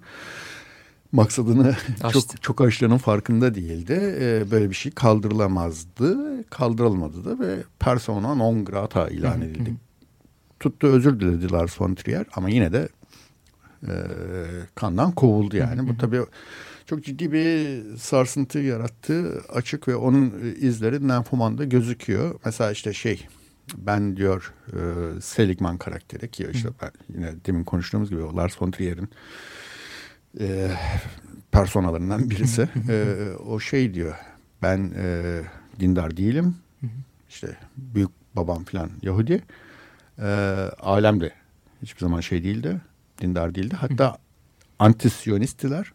maksadını 1.12 1.76
çok 2.14 2.42
çok 2.42 2.62
aştığının 2.62 2.98
farkında 2.98 3.56
değildi. 3.56 4.18
Ee, 4.20 4.52
böyle 4.52 4.70
bir 4.70 4.76
şey 4.76 4.92
kaldırılamazdı. 4.92 6.18
Kaldırılmadı 6.50 7.26
da 7.26 7.40
ve 7.40 7.64
persona 7.80 8.36
non 8.36 8.66
grata 8.66 9.08
ilan 9.08 9.42
edildi. 9.42 9.76
Tuttu 10.60 10.88
özür 10.88 11.20
diledi 11.20 11.52
Lars 11.52 11.82
von 11.82 11.96
Trier 11.96 12.26
ama 12.36 12.50
yine 12.50 12.74
de 12.74 12.90
e, 13.88 13.94
kandan 14.76 15.12
kovuldu 15.12 15.58
yani. 15.58 15.90
Bu 15.90 15.98
tabii 15.98 16.22
çok 16.86 17.04
ciddi 17.04 17.32
bir 17.32 17.84
sarsıntı 17.98 18.60
yarattı 18.60 19.42
açık 19.50 19.88
ve 19.88 19.96
onun 19.96 20.56
izleri 20.62 21.08
Nymphomanda 21.08 21.64
gözüküyor. 21.64 22.40
Mesela 22.46 22.72
işte 22.72 22.94
şey 22.94 23.28
ben 23.78 24.18
diyor 24.18 24.54
e, 24.68 24.80
Seligman 25.22 25.78
karakteri 25.78 26.32
ki 26.32 26.48
işte 26.54 26.70
ben 26.82 26.92
yine 27.16 27.34
demin 27.46 27.64
konuştuğumuz 27.64 28.10
gibi 28.10 28.22
Lars 28.22 28.62
von 28.62 28.72
Trier'in 28.72 29.10
e, 30.40 30.72
personalarından 31.52 32.30
birisi. 32.30 32.70
e, 32.90 33.16
o 33.46 33.60
şey 33.60 33.94
diyor 33.94 34.16
ben 34.62 34.92
e, 34.98 35.40
dindar 35.80 36.18
değilim. 36.18 36.56
işte 37.30 37.58
büyük 37.78 38.10
babam 38.36 38.64
falan 38.64 38.90
Yahudi. 39.02 39.44
E, 40.20 40.26
alem 40.80 41.22
de 41.22 41.32
hiçbir 41.82 42.00
zaman 42.00 42.20
şey 42.20 42.44
değildi. 42.44 42.82
Dindar 43.22 43.56
değildi. 43.56 43.76
Hatta 43.76 44.18
antisyonisttiler 44.80 45.94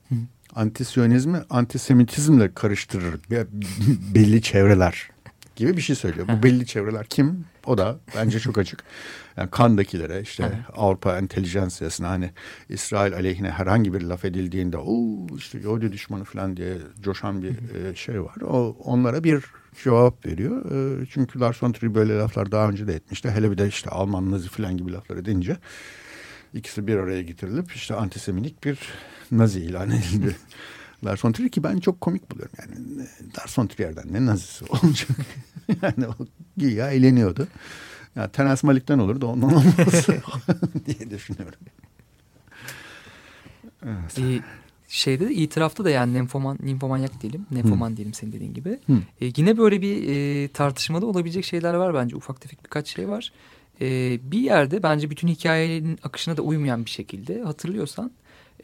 antisyonizmi 0.59 1.38
antisemitizmle 1.51 2.55
karıştırır 2.55 3.21
belli 4.14 4.42
çevreler 4.42 5.11
gibi 5.57 5.77
bir 5.77 5.83
şey 5.83 5.97
söylüyor. 5.97 6.29
Bu 6.29 6.42
belli 6.42 6.66
çevreler 6.66 7.07
kim? 7.07 7.44
O 7.66 7.79
da 7.79 7.99
bence 8.16 8.40
çok 8.40 8.59
açık. 8.59 8.83
Yani 9.37 9.51
kandakilere 9.51 10.21
işte 10.21 10.51
Avrupa 10.77 11.18
entelijansiyasına 11.18 12.09
hani 12.09 12.31
İsrail 12.68 13.14
aleyhine 13.14 13.51
herhangi 13.51 13.94
bir 13.94 14.03
laf 14.03 14.25
edildiğinde 14.25 14.77
o 14.77 15.27
işte 15.37 15.59
Yahudi 15.59 15.92
düşmanı 15.92 16.25
falan 16.25 16.57
diye 16.57 16.77
coşan 17.03 17.42
bir 17.42 17.51
e, 17.51 17.94
şey 17.94 18.23
var. 18.23 18.37
O 18.42 18.77
onlara 18.85 19.25
bir 19.25 19.44
cevap 19.85 20.27
veriyor. 20.27 20.64
E, 21.01 21.07
çünkü 21.11 21.40
Lars 21.40 21.62
von 21.62 21.73
Trier 21.73 21.94
böyle 21.94 22.18
laflar 22.18 22.53
daha 22.53 22.68
önce 22.68 22.87
de 22.87 22.94
etmişti. 22.94 23.31
Hele 23.31 23.51
bir 23.51 23.59
de 23.59 23.68
işte 23.68 23.90
Alman 23.90 24.31
nazi 24.31 24.49
falan 24.49 24.77
gibi 24.77 24.92
laflar 24.92 25.16
edince 25.16 25.57
ikisi 26.55 26.87
bir 26.87 26.97
araya 26.97 27.23
getirilip 27.23 27.73
işte 27.73 27.94
antisemitik 27.94 28.64
bir 28.64 28.79
nazi 29.33 29.61
ilan 29.61 29.91
edildi. 29.91 30.37
Lars 31.05 31.25
von 31.25 31.33
Trier 31.33 31.49
ki 31.49 31.62
ben 31.62 31.79
çok 31.79 32.01
komik 32.01 32.31
buluyorum. 32.31 32.53
Yani 32.59 33.07
Lars 33.38 33.59
von 33.59 33.67
Trier'den 33.67 34.12
ne 34.12 34.27
nazisi 34.27 34.64
olacak? 34.71 35.11
yani 35.83 36.07
o 36.07 36.27
güya 36.57 36.91
eğleniyordu. 36.91 37.49
Ya 38.17 38.29
Tenas 38.29 38.64
Malik'ten 38.64 38.99
olur 38.99 39.21
da 39.21 39.27
ondan 39.27 39.49
olmaz 39.55 39.75
diye 40.87 41.11
düşünüyorum. 41.11 41.59
Evet. 43.85 44.19
Ee, 44.19 44.41
şeyde 44.88 45.29
de 45.29 45.35
itirafta 45.35 45.85
da 45.85 45.91
yani 45.91 46.14
nemfoman, 46.14 46.59
nimfomanyak 46.62 47.23
diyelim. 47.23 47.47
Nemfoman 47.51 47.88
hmm. 47.88 47.97
diyelim 47.97 48.14
senin 48.14 48.33
dediğin 48.33 48.55
gibi. 48.55 48.81
Ee, 49.21 49.33
yine 49.37 49.59
böyle 49.59 49.83
bir 49.83 50.09
e, 50.09 50.49
tartışmada 50.49 51.07
olabilecek 51.07 51.45
şeyler 51.45 51.75
var 51.75 51.95
bence. 51.95 52.17
Ufak 52.17 52.41
tefek 52.41 52.64
birkaç 52.64 52.88
şey 52.88 53.09
var. 53.09 53.33
Ee, 53.81 54.19
bir 54.23 54.38
yerde 54.38 54.83
bence 54.83 55.11
bütün 55.11 55.29
hikayenin 55.29 55.99
akışına 56.03 56.37
da 56.37 56.43
uymayan 56.43 56.85
bir 56.85 56.91
şekilde 56.91 57.43
hatırlıyorsan 57.43 58.11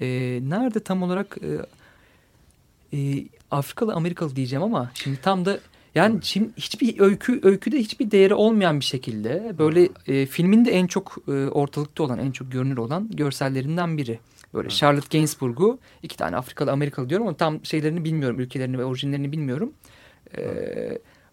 e, 0.01 0.07
nerede 0.43 0.81
tam 0.81 1.03
olarak 1.03 1.39
e, 1.43 2.99
e, 2.99 3.25
Afrikalı 3.51 3.95
Amerikalı 3.95 4.37
diyeceğim 4.37 4.63
ama 4.63 4.91
şimdi 4.95 5.21
tam 5.21 5.45
da 5.45 5.59
yani 5.95 6.19
şimdi 6.23 6.51
hiçbir 6.57 7.01
öykü 7.01 7.41
öyküde 7.43 7.79
hiçbir 7.79 8.11
değeri 8.11 8.35
olmayan 8.35 8.81
bir 8.81 8.85
şekilde 8.85 9.55
böyle 9.59 9.89
e, 10.07 10.27
filmin 10.27 10.65
de 10.65 10.71
en 10.71 10.87
çok 10.87 11.17
e, 11.29 11.33
ortalıkta 11.33 12.03
olan 12.03 12.19
en 12.19 12.31
çok 12.31 12.53
görünür 12.53 12.77
olan 12.77 13.11
görsellerinden 13.11 13.99
biri. 13.99 14.19
Böyle 14.55 14.67
evet. 14.67 14.77
Charlotte 14.77 15.19
Gainsbourg'u 15.19 15.79
iki 16.03 16.17
tane 16.17 16.37
Afrikalı 16.37 16.73
Amerikalı 16.73 17.11
diyorum 17.11 17.27
ama 17.27 17.37
tam 17.37 17.65
şeylerini 17.65 18.05
bilmiyorum 18.05 18.41
ülkelerini 18.41 18.79
ve 18.79 18.85
orijinlerini 18.85 19.33
bilmiyorum. 19.33 19.73
E, 20.39 20.45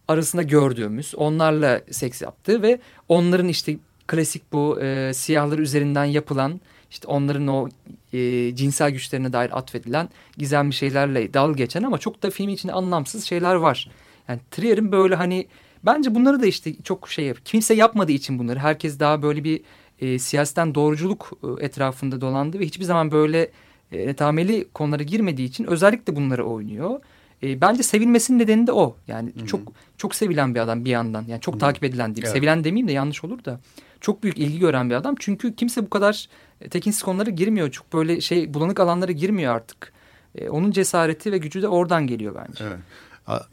arasında 0.07 0.41
gördüğümüz 0.41 1.15
onlarla 1.15 1.81
seks 1.91 2.21
yaptı 2.21 2.61
ve 2.61 2.79
onların 3.09 3.47
işte 3.47 3.77
klasik 4.07 4.53
bu 4.53 4.81
e, 4.81 5.13
siyahlar 5.13 5.59
üzerinden 5.59 6.05
yapılan 6.05 6.61
işte 6.91 7.07
onların 7.07 7.47
o 7.47 7.69
e, 8.13 8.55
cinsel 8.55 8.91
güçlerine 8.91 9.33
dair 9.33 9.57
atfedilen 9.57 10.09
gizemli 10.37 10.73
şeylerle 10.73 11.33
dal 11.33 11.53
geçen 11.53 11.83
ama 11.83 11.97
çok 11.97 12.23
da 12.23 12.29
film 12.29 12.49
içinde 12.49 12.73
anlamsız 12.73 13.25
şeyler 13.25 13.55
var. 13.55 13.89
Yani 14.27 14.39
Trier'in 14.51 14.91
böyle 14.91 15.15
hani 15.15 15.47
bence 15.83 16.15
bunları 16.15 16.41
da 16.41 16.45
işte 16.45 16.73
çok 16.83 17.09
şey 17.09 17.25
yap. 17.25 17.37
Kimse 17.45 17.73
yapmadığı 17.73 18.11
için 18.11 18.39
bunları. 18.39 18.59
Herkes 18.59 18.99
daha 18.99 19.21
böyle 19.21 19.43
bir 19.43 19.61
e, 19.99 20.19
siyasetten 20.19 20.75
doğruculuk 20.75 21.31
e, 21.43 21.65
etrafında 21.65 22.21
dolandı 22.21 22.59
ve 22.59 22.65
hiçbir 22.65 22.85
zaman 22.85 23.11
böyle 23.11 23.51
e, 23.91 24.07
netameli 24.07 24.67
konulara 24.73 25.03
girmediği 25.03 25.47
için 25.47 25.63
özellikle 25.63 26.15
bunları 26.15 26.45
oynuyor. 26.45 26.99
E, 27.43 27.61
bence 27.61 27.83
sevilmesinin 27.83 28.39
nedeni 28.39 28.67
de 28.67 28.71
o. 28.71 28.95
Yani 29.07 29.29
Hı 29.29 29.39
-hı. 29.39 29.45
çok 29.47 29.61
çok 29.97 30.15
sevilen 30.15 30.55
bir 30.55 30.59
adam 30.59 30.85
bir 30.85 30.89
yandan. 30.89 31.25
Yani 31.27 31.41
çok 31.41 31.53
Hı 31.55 31.57
-hı. 31.57 31.61
takip 31.61 31.83
edilen 31.83 32.15
değil. 32.15 32.25
Evet. 32.25 32.35
Sevilen 32.35 32.63
demeyeyim 32.63 32.87
de 32.87 32.91
yanlış 32.91 33.23
olur 33.23 33.45
da. 33.45 33.59
Çok 34.01 34.23
büyük 34.23 34.37
ilgi 34.37 34.59
gören 34.59 34.89
bir 34.89 34.95
adam. 34.95 35.15
Çünkü 35.19 35.55
kimse 35.55 35.85
bu 35.85 35.89
kadar 35.89 36.29
e, 36.61 36.69
tekinsiz 36.69 37.03
konulara 37.03 37.29
girmiyor. 37.29 37.71
Çok 37.71 37.93
böyle 37.93 38.21
şey 38.21 38.53
bulanık 38.53 38.79
alanlara 38.79 39.11
girmiyor 39.11 39.55
artık. 39.55 39.93
E, 40.35 40.49
onun 40.49 40.71
cesareti 40.71 41.31
ve 41.31 41.37
gücü 41.37 41.61
de 41.61 41.67
oradan 41.67 42.07
geliyor 42.07 42.35
bence. 42.35 42.63
Evet. 42.67 42.79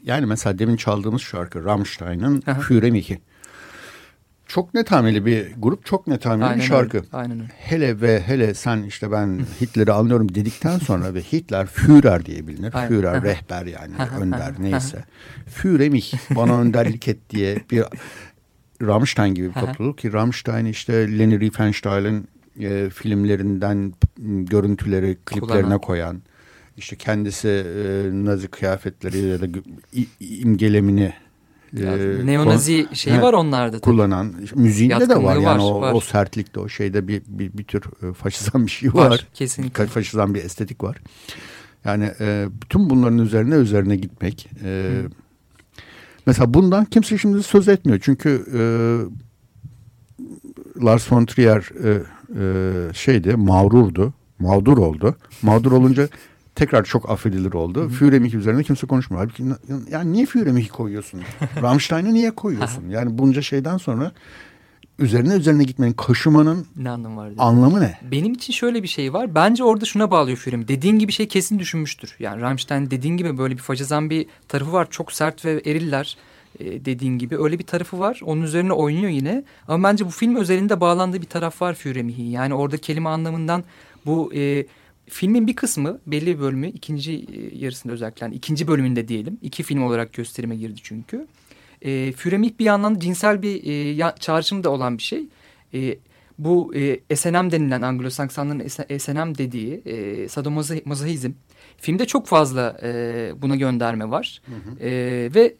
Yani 0.03 0.25
mesela 0.25 0.59
demin 0.59 0.75
çaldığımız 0.75 1.21
şarkı 1.21 1.63
Rammstein'ın 1.63 2.41
Führer 2.41 2.91
Mickey. 2.91 3.17
Çok 4.47 4.73
netameli 4.73 5.25
bir 5.25 5.53
grup, 5.57 5.85
çok 5.85 6.07
netameli 6.07 6.45
Aynen 6.45 6.59
bir 6.59 6.63
şarkı. 6.63 6.97
Öyle. 6.97 7.07
Aynen 7.13 7.39
öyle. 7.39 7.51
Hele 7.57 8.01
ve 8.01 8.21
hele 8.21 8.53
sen 8.53 8.83
işte 8.83 9.11
ben 9.11 9.45
Hitler'i 9.61 9.91
anlıyorum 9.91 10.35
dedikten 10.35 10.77
sonra 10.77 11.13
ve 11.13 11.21
Hitler 11.21 11.67
Führer 11.67 12.25
diye 12.25 12.47
bilinir. 12.47 12.73
Aynen. 12.73 12.87
Führer 12.87 13.23
rehber 13.23 13.65
yani 13.65 13.95
önder 14.21 14.53
neyse. 14.59 15.05
Führer 15.47 15.89
mich 15.89 16.13
bana 16.35 16.61
önderlik 16.61 17.07
et 17.07 17.29
diye 17.29 17.57
bir 17.71 17.83
Rammstein 18.81 19.33
gibi 19.33 19.49
bir 19.49 19.53
topluluk 19.53 19.97
ki 19.97 20.13
Rammstein 20.13 20.65
işte 20.65 21.19
Leni 21.19 21.39
Riefenstahl'in 21.39 22.27
e, 22.59 22.89
filmlerinden 22.89 23.93
görüntüleri 24.45 25.17
kliplerine 25.25 25.63
Kullanan. 25.63 25.81
koyan 25.81 26.21
işte 26.77 26.95
kendisi 26.95 27.47
e, 27.47 28.09
Nazi 28.25 28.47
kıyafetleri 28.47 29.17
ya 29.17 29.41
da 29.41 29.45
imgelemini 30.19 31.13
e, 31.77 32.25
neonazi 32.25 32.87
şeyi 32.93 33.17
he, 33.17 33.21
var 33.21 33.33
onlarda. 33.33 33.71
Tabii. 33.71 33.81
Kullanan 33.81 34.35
müziğinde 34.55 35.09
de 35.09 35.15
var, 35.15 35.23
var 35.23 35.41
yani 35.41 35.61
o, 35.61 35.81
var. 35.81 35.93
o 35.93 35.99
sertlikte 35.99 36.59
o 36.59 36.69
şeyde 36.69 37.07
bir, 37.07 37.21
bir, 37.27 37.57
bir 37.57 37.63
tür 37.63 37.83
e, 38.09 38.13
faşizan 38.13 38.65
bir 38.65 38.71
şey 38.71 38.93
var. 38.93 39.09
var 39.09 39.27
kesinlikle. 39.33 39.85
Faşizan 39.85 40.35
bir 40.35 40.43
estetik 40.43 40.83
var. 40.83 40.97
Yani 41.85 42.11
e, 42.19 42.47
bütün 42.61 42.89
bunların 42.89 43.17
üzerine 43.17 43.55
üzerine 43.55 43.95
gitmek. 43.95 44.49
E, 44.63 44.91
mesela 46.29 46.53
bundan 46.53 46.85
kimse 46.85 47.17
şimdi 47.17 47.43
söz 47.43 47.67
etmiyor. 47.67 47.99
Çünkü 48.03 48.45
e, 48.53 48.61
Lars 50.85 51.11
von 51.11 51.25
Trier 51.25 51.69
e, 51.83 52.01
e, 52.39 52.93
şeydi 52.93 53.35
mağrurdu. 53.35 54.13
Mağdur 54.39 54.77
oldu. 54.77 55.15
Mağdur 55.41 55.71
olunca 55.71 56.07
tekrar 56.55 56.83
çok 56.83 57.09
affedilir 57.09 57.53
oldu. 57.53 57.89
Führer'inki 57.89 58.37
üzerine 58.37 58.63
kimse 58.63 58.87
konuşmuyor. 58.87 59.23
Halbuki 59.23 59.43
yani 59.91 60.13
niye 60.13 60.25
Führer'inki 60.25 60.69
koyuyorsun? 60.69 61.21
Rammstein'ı 61.61 62.13
niye 62.13 62.31
koyuyorsun? 62.31 62.89
yani 62.89 63.17
bunca 63.17 63.41
şeyden 63.41 63.77
sonra 63.77 64.11
üzerine 64.99 65.33
üzerine 65.33 65.63
gitmenin, 65.63 65.93
kaşımanın 65.93 66.67
ne 66.77 66.89
anlamı 66.89 67.17
var? 67.17 67.31
Anlamı 67.37 67.81
ne? 67.81 67.97
Benim 68.11 68.33
için 68.33 68.53
şöyle 68.53 68.83
bir 68.83 68.87
şey 68.87 69.13
var. 69.13 69.35
Bence 69.35 69.63
orada 69.63 69.85
şuna 69.85 70.11
bağlıyor 70.11 70.37
Führer'in. 70.37 70.67
Dediğin 70.67 70.99
gibi 70.99 71.11
şey 71.11 71.27
kesin 71.27 71.59
düşünmüştür. 71.59 72.15
Yani 72.19 72.41
Rammstein 72.41 72.91
dediğin 72.91 73.17
gibi 73.17 73.37
böyle 73.37 73.53
bir 73.53 73.61
faşizan 73.61 74.09
bir 74.09 74.25
tarafı 74.47 74.73
var. 74.73 74.87
Çok 74.89 75.11
sert 75.11 75.45
ve 75.45 75.61
eriller 75.65 76.17
e, 76.59 76.85
dediğin 76.85 77.17
gibi. 77.17 77.43
Öyle 77.43 77.59
bir 77.59 77.65
tarafı 77.65 77.99
var. 77.99 78.19
Onun 78.23 78.41
üzerine 78.41 78.73
oynuyor 78.73 79.09
yine. 79.09 79.43
Ama 79.67 79.89
bence 79.89 80.05
bu 80.05 80.09
film 80.09 80.35
özelinde 80.35 80.81
bağlandığı 80.81 81.21
bir 81.21 81.27
taraf 81.27 81.61
var 81.61 81.73
Führer'in. 81.73 82.09
Yani 82.29 82.53
orada 82.53 82.77
kelime 82.77 83.09
anlamından 83.09 83.63
bu... 84.05 84.33
E, 84.33 84.65
filmin 85.09 85.47
bir 85.47 85.55
kısmı 85.55 85.99
belli 86.07 86.27
bir 86.27 86.39
bölümü 86.39 86.67
ikinci 86.67 87.13
e, 87.13 87.57
yarısında 87.57 87.93
özellikle 87.93 88.25
yani 88.25 88.35
ikinci 88.35 88.67
bölümünde 88.67 89.07
diyelim 89.07 89.37
iki 89.41 89.63
film 89.63 89.83
olarak 89.83 90.13
gösterime 90.13 90.55
girdi 90.55 90.79
çünkü. 90.83 91.27
E, 91.81 92.11
Füremik 92.11 92.59
bir 92.59 92.65
yandan 92.65 92.99
cinsel 92.99 93.41
bir 93.41 93.63
e, 93.99 94.15
çağrışım 94.19 94.63
da 94.63 94.69
olan 94.69 94.97
bir 94.97 95.03
şey. 95.03 95.27
E, 95.73 95.97
bu 96.37 96.75
e, 96.75 97.15
SNM 97.15 97.51
denilen 97.51 97.81
Anglo-Saksonların 97.81 98.99
SNM 98.99 99.37
dediği 99.37 99.81
e, 99.85 100.27
sadomazohizm 100.29 101.31
filmde 101.77 102.05
çok 102.05 102.27
fazla 102.27 102.77
e, 102.83 103.31
buna 103.41 103.55
gönderme 103.55 104.09
var. 104.09 104.41
Hı 104.45 104.51
hı. 104.55 104.85
E, 104.89 104.91
ve 105.35 105.55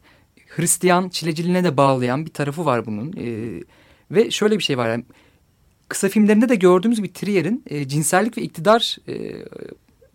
Hristiyan 0.48 1.10
çileciliğine 1.10 1.64
de 1.64 1.78
bağlayan 1.78 2.26
bir 2.26 2.32
tarafı 2.34 2.66
var 2.66 2.86
bunun. 2.86 3.14
E, 3.18 3.60
ve 4.12 4.32
şöyle 4.32 4.58
bir 4.58 4.64
şey 4.64 4.78
var. 4.78 4.90
Yani, 4.90 5.04
kısa 5.88 6.10
filmlerinde 6.10 6.50
de 6.50 6.56
gördüğümüz 6.56 6.98
gibi 6.98 7.14
Trier'in 7.14 7.64
e, 7.68 7.88
cinsellik 7.88 8.38
ve 8.38 8.42
iktidar 8.42 8.98
e, 9.08 9.46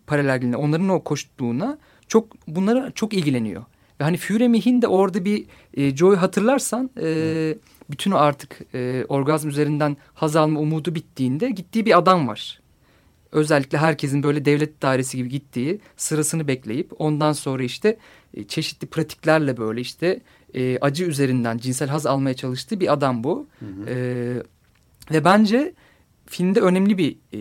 paralelliğine, 0.07 0.57
onların 0.57 0.89
o 0.89 1.03
koştuğuna 1.03 1.77
çok 2.07 2.47
bunlara 2.47 2.91
çok 2.91 3.13
ilgileniyor. 3.13 3.63
Ve 3.99 4.03
hani 4.03 4.17
Führer'in 4.17 4.81
de 4.81 4.87
orada 4.87 5.25
bir 5.25 5.45
e, 5.73 5.95
Joy 5.95 6.15
hatırlarsan 6.15 6.89
e, 7.01 7.57
bütün 7.89 8.11
artık 8.11 8.61
e, 8.73 9.05
orgazm 9.09 9.49
üzerinden 9.49 9.97
haz 10.13 10.35
alma 10.35 10.59
umudu 10.59 10.95
bittiğinde 10.95 11.49
gittiği 11.49 11.85
bir 11.85 11.97
adam 11.97 12.27
var. 12.27 12.59
Özellikle 13.31 13.77
herkesin 13.77 14.23
böyle 14.23 14.45
devlet 14.45 14.81
dairesi 14.81 15.17
gibi 15.17 15.29
gittiği 15.29 15.79
sırasını 15.97 16.47
bekleyip 16.47 16.91
ondan 17.01 17.33
sonra 17.33 17.63
işte 17.63 17.97
e, 18.33 18.43
çeşitli 18.43 18.87
pratiklerle 18.87 19.57
böyle 19.57 19.81
işte 19.81 20.21
e, 20.53 20.77
acı 20.81 21.05
üzerinden 21.05 21.57
cinsel 21.57 21.89
haz 21.89 22.05
almaya 22.05 22.33
çalıştığı 22.33 22.79
bir 22.79 22.93
adam 22.93 23.23
bu. 23.23 23.47
Hı 23.59 23.65
hı. 23.65 23.89
E, 23.89 23.95
ve 25.11 25.23
bence 25.25 25.73
filmde 26.25 26.61
önemli 26.61 26.97
bir 26.97 27.17
e, 27.33 27.39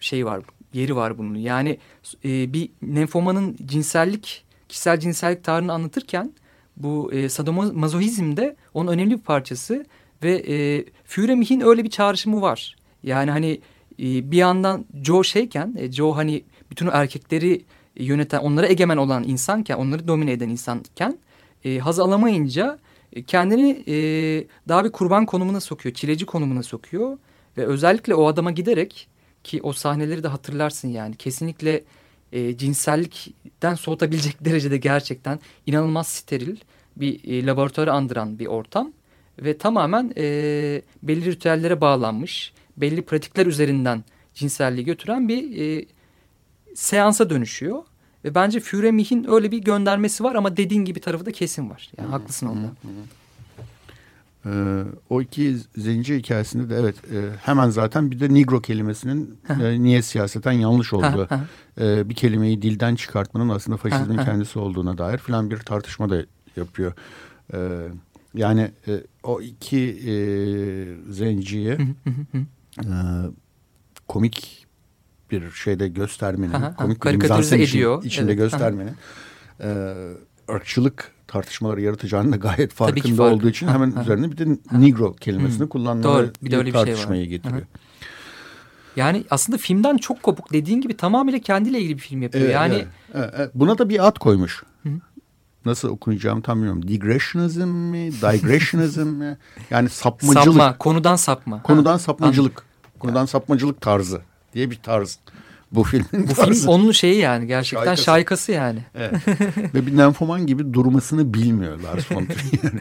şey 0.00 0.26
var, 0.26 0.42
yeri 0.72 0.96
var 0.96 1.18
bunun. 1.18 1.34
Yani 1.34 1.78
e, 2.24 2.52
bir 2.52 2.70
nenfomanın 2.82 3.56
cinsellik, 3.66 4.44
kişisel 4.68 5.00
cinsellik 5.00 5.44
tarihini 5.44 5.72
anlatırken 5.72 6.32
bu 6.76 7.12
e, 7.12 7.28
sadomazohizm 7.28 8.36
de 8.36 8.56
onun 8.74 8.92
önemli 8.92 9.10
bir 9.10 9.22
parçası. 9.22 9.86
Ve 10.22 10.34
e, 10.48 10.84
Führer'in 11.04 11.60
öyle 11.60 11.84
bir 11.84 11.90
çağrışımı 11.90 12.42
var. 12.42 12.76
Yani 13.02 13.30
hani 13.30 13.60
e, 13.98 14.30
bir 14.30 14.36
yandan 14.36 14.86
Joe 15.02 15.22
şeyken, 15.22 15.74
e, 15.78 15.92
Joe 15.92 16.12
hani 16.16 16.44
bütün 16.70 16.86
erkekleri 16.86 17.64
yöneten, 17.96 18.38
onlara 18.38 18.68
egemen 18.68 18.96
olan 18.96 19.24
insanken, 19.24 19.76
onları 19.76 20.08
domine 20.08 20.32
eden 20.32 20.48
insanken 20.48 21.18
e, 21.64 21.78
haz 21.78 22.00
alamayınca 22.00 22.78
e, 23.12 23.22
kendini 23.22 23.84
e, 23.88 23.94
daha 24.68 24.84
bir 24.84 24.92
kurban 24.92 25.26
konumuna 25.26 25.60
sokuyor, 25.60 25.94
çileci 25.94 26.26
konumuna 26.26 26.62
sokuyor. 26.62 27.18
Ve 27.56 27.66
özellikle 27.66 28.14
o 28.14 28.26
adama 28.26 28.50
giderek 28.50 29.08
ki 29.44 29.60
o 29.62 29.72
sahneleri 29.72 30.22
de 30.22 30.28
hatırlarsın 30.28 30.88
yani 30.88 31.16
kesinlikle 31.16 31.84
e, 32.32 32.56
cinsellikten 32.56 33.74
soğutabilecek 33.74 34.36
derecede 34.44 34.76
gerçekten 34.76 35.40
inanılmaz 35.66 36.06
steril 36.06 36.56
bir 36.96 37.24
e, 37.24 37.46
laboratuvarı 37.46 37.92
andıran 37.92 38.38
bir 38.38 38.46
ortam. 38.46 38.92
Ve 39.38 39.58
tamamen 39.58 40.12
e, 40.16 40.22
belli 41.02 41.24
ritüellere 41.24 41.80
bağlanmış, 41.80 42.52
belli 42.76 43.02
pratikler 43.02 43.46
üzerinden 43.46 44.04
cinselliği 44.34 44.84
götüren 44.84 45.28
bir 45.28 45.60
e, 45.60 45.86
seansa 46.74 47.30
dönüşüyor. 47.30 47.84
Ve 48.24 48.34
bence 48.34 48.60
Füremih'in 48.60 49.30
öyle 49.30 49.50
bir 49.50 49.58
göndermesi 49.58 50.24
var 50.24 50.34
ama 50.34 50.56
dediğin 50.56 50.84
gibi 50.84 51.00
tarafı 51.00 51.26
da 51.26 51.32
kesin 51.32 51.70
var. 51.70 51.90
Yani 51.98 52.08
haklısın 52.08 52.46
onda. 52.46 52.72
Ee, 54.46 54.84
o 55.10 55.22
iki 55.22 55.56
zenci 55.76 56.16
hikayesinde 56.16 56.70
de 56.70 56.76
evet 56.76 56.96
e, 57.12 57.30
hemen 57.42 57.70
zaten 57.70 58.10
bir 58.10 58.20
de 58.20 58.34
Negro 58.34 58.60
kelimesinin 58.60 59.38
e, 59.62 59.82
niye 59.82 60.02
siyaseten 60.02 60.52
yanlış 60.52 60.92
olduğu 60.92 61.28
e, 61.80 62.08
bir 62.08 62.14
kelimeyi 62.14 62.62
dilden 62.62 62.94
çıkartmanın 62.94 63.48
aslında 63.48 63.76
faşizmin 63.76 64.16
kendisi 64.16 64.58
olduğuna 64.58 64.98
dair 64.98 65.18
filan 65.18 65.50
bir 65.50 65.58
tartışma 65.58 66.10
da 66.10 66.22
yapıyor. 66.56 66.92
E, 67.54 67.58
yani 68.34 68.70
e, 68.88 69.00
o 69.22 69.40
iki 69.40 69.78
e, 69.78 70.12
zenciyi 71.12 71.78
e, 72.78 72.88
komik 74.08 74.66
bir 75.30 75.50
şeyde 75.50 75.88
göstermenin, 75.88 76.74
komik 76.78 77.04
bir 77.04 77.16
mizansen 77.16 77.58
ediyor. 77.60 78.04
içinde 78.04 78.32
evet. 78.32 78.38
göstermenin 78.38 78.96
e, 79.60 79.96
ırkçılık 80.50 81.15
tartışmaları 81.28 81.80
yaratacağını 81.80 82.32
da 82.32 82.36
gayet 82.36 82.72
farkında 82.72 83.16
fark. 83.16 83.34
olduğu 83.34 83.48
için 83.48 83.68
hemen 83.68 83.94
üzerine 84.02 84.32
bir 84.32 84.38
de 84.38 84.58
Negro 84.72 85.14
kelimesini 85.14 85.68
kullanmaları 85.68 86.30
bir, 86.42 86.50
de 86.50 86.56
öyle 86.56 86.68
bir 86.68 86.72
tartışmayı 86.72 87.24
şey 87.24 87.32
var. 87.32 87.36
getiriyor. 87.36 87.66
Yani 88.96 89.24
aslında 89.30 89.58
filmden 89.58 89.96
çok 89.96 90.22
kopuk 90.22 90.52
dediğin 90.52 90.80
gibi 90.80 90.96
tamamıyla 90.96 91.38
kendiyle 91.38 91.80
ilgili 91.80 91.94
bir 91.94 92.02
film 92.02 92.22
yapıyor. 92.22 92.44
Evet, 92.44 92.54
yani 92.54 92.84
evet, 93.14 93.34
evet. 93.36 93.50
Buna 93.54 93.78
da 93.78 93.88
bir 93.88 94.06
ad 94.06 94.18
koymuş. 94.18 94.62
Hı. 94.82 94.88
Nasıl 95.64 95.88
okuyacağım 95.88 96.40
tam 96.40 96.56
bilmiyorum. 96.56 96.88
Digressionism 96.88 97.68
mi? 97.68 98.12
Digressionism 98.12 99.06
mi? 99.06 99.38
Yani 99.70 99.88
sapmacılık. 99.88 100.44
Sapma, 100.44 100.78
konudan 100.78 101.16
sapma. 101.16 101.62
Konudan 101.62 101.96
sapmacılık. 101.96 102.62
Konudan 102.98 103.26
sapmacılık 103.26 103.80
tarzı 103.80 104.20
diye 104.54 104.70
bir 104.70 104.76
tarz 104.76 105.18
bu 105.72 105.84
filmin 105.84 106.28
Bu 106.28 106.34
film 106.34 106.68
onun 106.68 106.92
şeyi 106.92 107.16
yani 107.16 107.46
gerçekten 107.46 107.84
şaykası, 107.84 108.04
şaykası 108.04 108.52
yani. 108.52 108.78
Evet. 108.94 109.12
Ve 109.74 109.86
bir 109.86 109.96
nenfoman 109.96 110.46
gibi 110.46 110.74
durmasını 110.74 111.34
bilmiyor 111.34 111.80
Lars 111.80 112.12
von 112.12 112.26
Trier. 112.26 112.72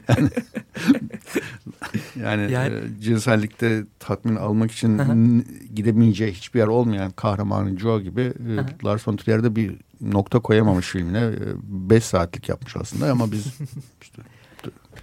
Yani, 2.22 2.42
yani, 2.42 2.52
yani 2.52 2.76
e, 2.76 3.02
cinsellikte 3.02 3.84
tatmin 4.00 4.36
almak 4.36 4.72
için 4.72 5.46
gidemeyeceği 5.76 6.32
hiçbir 6.32 6.60
yer 6.60 6.68
olmayan 6.68 7.12
kahramanı 7.12 7.80
Joe 7.80 8.02
gibi 8.02 8.22
e, 8.22 8.86
Lars 8.86 9.08
von 9.08 9.18
Trier'de 9.18 9.56
bir 9.56 9.76
nokta 10.02 10.40
koyamamış 10.40 10.88
filmine. 10.88 11.20
E, 11.20 11.40
beş 11.64 12.04
saatlik 12.04 12.50
yapmış 12.50 12.76
aslında 12.78 13.12
ama 13.12 13.32
biz 13.32 13.46
işte 14.02 14.22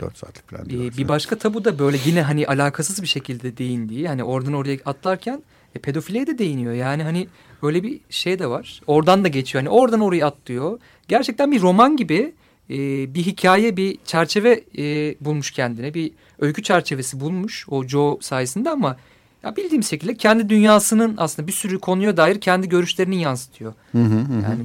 4 0.01 0.19
saatlik 0.19 0.51
falan 0.51 0.71
diyoruz. 0.71 0.99
Bir 0.99 1.09
başka 1.09 1.39
tabu 1.39 1.65
da 1.65 1.79
böyle 1.79 1.99
yine 2.05 2.23
hani 2.23 2.47
alakasız 2.47 3.03
bir 3.03 3.07
şekilde 3.07 3.57
değindiği. 3.57 4.09
Hani 4.09 4.25
oradan 4.25 4.53
oraya 4.53 4.79
atlarken 4.85 5.43
e, 5.75 5.79
pedofiliye 5.79 6.27
de 6.27 6.39
değiniyor. 6.39 6.73
Yani 6.73 7.03
hani 7.03 7.29
böyle 7.63 7.83
bir 7.83 8.01
şey 8.11 8.39
de 8.39 8.47
var. 8.47 8.81
Oradan 8.87 9.25
da 9.25 9.29
geçiyor. 9.29 9.65
Hani 9.65 9.75
oradan 9.75 10.01
oraya 10.01 10.27
atlıyor. 10.27 10.81
Gerçekten 11.09 11.53
bir 11.53 11.63
roman 11.63 11.97
gibi 11.97 12.33
e, 12.71 12.77
bir 13.15 13.23
hikaye, 13.23 13.77
bir 13.77 13.99
çerçeve 14.05 14.65
e, 14.79 15.15
bulmuş 15.21 15.51
kendine. 15.51 15.95
Bir 15.95 16.13
öykü 16.39 16.63
çerçevesi 16.63 17.21
bulmuş 17.21 17.67
o 17.69 17.85
Joe 17.85 18.19
sayesinde 18.21 18.71
ama 18.71 18.97
ya 19.43 19.57
bildiğim 19.57 19.83
şekilde 19.83 20.15
kendi 20.17 20.49
dünyasının 20.49 21.15
aslında 21.17 21.49
bir 21.49 21.53
sürü 21.53 21.79
konuya 21.79 22.17
dair 22.17 22.41
kendi 22.41 22.69
görüşlerini 22.69 23.21
yansıtıyor. 23.21 23.75
Hı 23.93 23.99
hı 23.99 24.19
hı. 24.19 24.43
Yani 24.43 24.63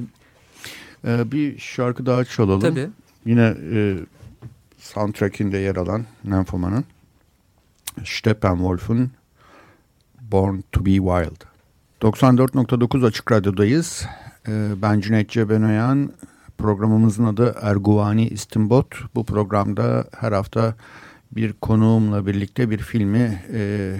ee, 1.06 1.32
bir 1.32 1.58
şarkı 1.58 2.06
daha 2.06 2.24
çalalım. 2.24 2.60
Tabii. 2.60 2.88
Yine 3.26 3.54
e, 3.72 3.96
soundtrack'inde 4.78 5.58
yer 5.58 5.76
alan 5.76 6.04
Nymphoma'nın 6.24 6.84
Steppenwolf'un 8.04 9.10
Born 10.32 10.60
to 10.72 10.86
be 10.86 10.90
Wild. 10.90 11.44
94.9 12.00 13.06
Açık 13.06 13.32
Radyo'dayız. 13.32 14.06
Ee, 14.48 14.68
ben 14.82 15.00
Cüneyt 15.00 15.30
Cebenoyan. 15.30 16.12
Programımızın 16.58 17.24
adı 17.24 17.56
Erguvani 17.60 18.28
İstimbot. 18.28 18.86
Bu 19.14 19.24
programda 19.24 20.04
her 20.20 20.32
hafta 20.32 20.74
bir 21.32 21.52
konuğumla 21.52 22.26
birlikte 22.26 22.70
bir 22.70 22.78
filmi 22.78 23.42
e, 23.52 23.92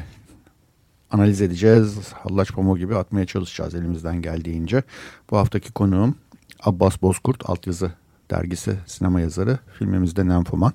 analiz 1.10 1.40
edeceğiz. 1.40 2.12
Hallaç 2.12 2.52
pamuğu 2.52 2.78
gibi 2.78 2.96
atmaya 2.96 3.26
çalışacağız 3.26 3.74
elimizden 3.74 4.22
geldiğince. 4.22 4.82
Bu 5.30 5.36
haftaki 5.36 5.72
konuğum 5.72 6.14
Abbas 6.60 7.02
Bozkurt 7.02 7.50
Altyazı 7.50 7.92
Dergisi 8.30 8.76
sinema 8.86 9.20
yazarı. 9.20 9.58
Filmimizde 9.78 10.28
Nenfoman. 10.28 10.72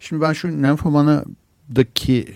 Şimdi 0.00 0.22
ben 0.22 0.32
şu 0.32 0.62
Nenfoman'daki 0.62 2.34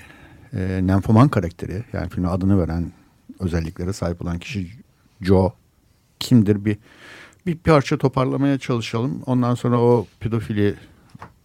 e, 0.56 0.80
Nenfoman 0.86 1.28
karakteri 1.28 1.84
yani 1.92 2.08
filmin 2.08 2.28
adını 2.28 2.60
veren 2.60 2.92
özelliklere 3.40 3.92
sahip 3.92 4.22
olan 4.22 4.38
kişi 4.38 4.70
Joe 5.20 5.52
kimdir 6.20 6.64
bir 6.64 6.78
bir 7.46 7.56
parça 7.58 7.98
toparlamaya 7.98 8.58
çalışalım. 8.58 9.22
Ondan 9.26 9.54
sonra 9.54 9.80
o 9.80 10.06
pedofili 10.20 10.74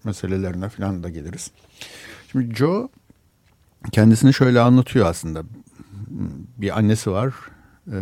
meselelerine 0.03 0.69
falan 0.69 1.03
da 1.03 1.09
geliriz. 1.09 1.51
Şimdi 2.31 2.55
Joe 2.55 2.89
kendisini 3.91 4.33
şöyle 4.33 4.59
anlatıyor 4.59 5.05
aslında. 5.05 5.43
Bir 6.57 6.77
annesi 6.77 7.11
var. 7.11 7.33
E, 7.91 7.97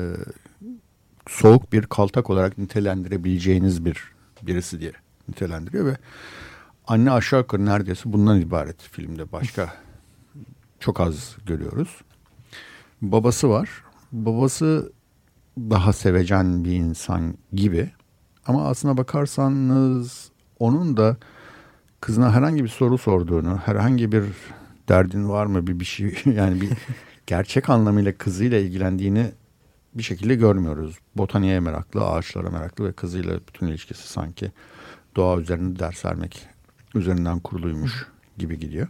soğuk 1.28 1.74
bir 1.74 1.86
kaltak 1.86 2.30
olarak 2.30 2.58
nitelendirebileceğiniz 2.58 3.86
bir 3.86 4.04
birisi 4.42 4.80
diye 4.80 4.92
nitelendiriyor 5.30 5.86
ve 5.86 5.98
anne 6.88 7.12
aşağı 7.12 7.40
yukarı 7.40 7.66
neredeyse 7.66 8.14
bundan 8.14 8.42
ibaret 8.42 8.82
filmde 8.82 9.32
başka 9.32 9.74
çok 10.80 11.00
az 11.00 11.38
görüyoruz. 11.46 12.02
Babası 13.02 13.50
var. 13.50 13.70
Babası 14.12 14.92
daha 15.58 15.94
sevecen 15.94 16.66
bir 16.66 16.72
insan 16.72 17.38
gibi. 17.54 17.92
Ama 18.46 18.68
aslına 18.68 18.98
bakarsanız 18.98 20.32
onun 20.60 20.98
da 20.98 21.18
kızına 22.02 22.34
herhangi 22.34 22.64
bir 22.64 22.70
soru 22.70 22.98
sorduğunu, 22.98 23.58
herhangi 23.58 24.12
bir 24.12 24.24
derdin 24.90 25.30
var 25.30 25.46
mı 25.46 25.68
bir 25.68 25.80
bir 25.80 25.86
şey 25.86 26.16
yani 26.26 26.62
bir 26.62 26.70
gerçek 27.28 27.70
anlamıyla 27.70 28.18
kızıyla 28.18 28.60
ilgilendiğini 28.60 29.32
bir 29.94 30.04
şekilde 30.04 30.36
görmüyoruz. 30.36 31.00
Botaniğe 31.16 31.60
meraklı, 31.60 32.06
ağaçlara 32.06 32.50
meraklı 32.50 32.88
ve 32.88 32.94
kızıyla 32.94 33.40
bütün 33.48 33.68
ilişkisi 33.68 34.08
sanki 34.08 34.52
doğa 35.16 35.40
üzerinde 35.40 35.80
ders 35.80 36.06
vermek 36.06 36.48
üzerinden 36.96 37.40
kuruluymuş 37.40 38.08
gibi 38.38 38.60
gidiyor. 38.60 38.88